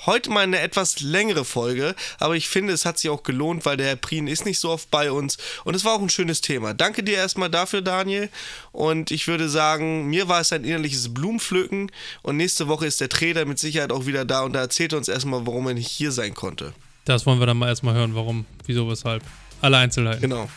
Heute 0.06 0.30
mal 0.30 0.42
eine 0.42 0.60
etwas 0.60 1.02
längere 1.02 1.44
Folge, 1.44 1.94
aber 2.20 2.36
ich 2.36 2.48
finde, 2.48 2.74
es 2.74 2.86
hat 2.86 2.98
sich 2.98 3.10
auch 3.10 3.24
gelohnt, 3.24 3.66
weil 3.66 3.76
der 3.76 3.88
Herr 3.88 3.96
Prien 3.98 4.28
ist 4.28 4.46
nicht 4.46 4.60
so 4.60 4.70
oft 4.70 4.90
bei 4.90 5.12
uns 5.12 5.38
und 5.66 5.76
es 5.76 5.84
war 5.84 5.94
auch 5.94 6.02
ein 6.02 6.10
schönes 6.10 6.42
Thema. 6.42 6.74
Danke 6.74 7.04
dir 7.04 7.18
erstmal 7.18 7.50
dafür, 7.50 7.82
Daniel. 7.82 8.30
Und 8.72 9.12
ich 9.12 9.28
würde 9.28 9.50
sagen, 9.50 10.06
mir 10.06 10.30
war 10.30 10.40
es 10.40 10.54
ein 10.54 10.64
innerliches 10.64 11.14
Blumenpflücken 11.14 11.92
und 12.22 12.38
nächste 12.38 12.68
Woche 12.68 12.86
ist 12.86 13.02
der 13.02 13.10
Trainer 13.10 13.44
mit 13.46 13.60
Sicherheit 13.60 13.92
auch 13.92 14.06
wieder 14.06 14.24
da 14.24 14.44
und 14.44 14.54
da 14.54 14.62
erzählt 14.62 14.94
er 14.94 15.00
uns 15.00 15.10
erstmal, 15.10 15.46
warum 15.46 15.68
er 15.68 15.74
nicht 15.74 15.90
hier 15.90 16.12
sein 16.12 16.34
konnte. 16.34 16.74
Das 17.06 17.26
wollen 17.26 17.40
wir 17.40 17.48
dann 17.48 17.58
mal 17.58 17.68
erstmal 17.68 17.96
hören, 17.96 18.16
warum, 18.16 18.46
wieso, 18.66 18.88
weshalb. 18.90 19.24
Alle 19.62 19.78
Einzelheiten. 19.78 20.22
Genau. 20.22 20.50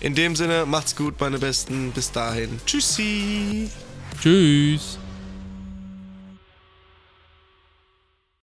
In 0.00 0.14
dem 0.14 0.36
Sinne, 0.36 0.66
macht's 0.66 0.94
gut, 0.94 1.20
meine 1.20 1.38
Besten. 1.38 1.90
Bis 1.92 2.12
dahin. 2.12 2.60
Tschüssi. 2.64 3.68
Tschüss. 4.20 4.98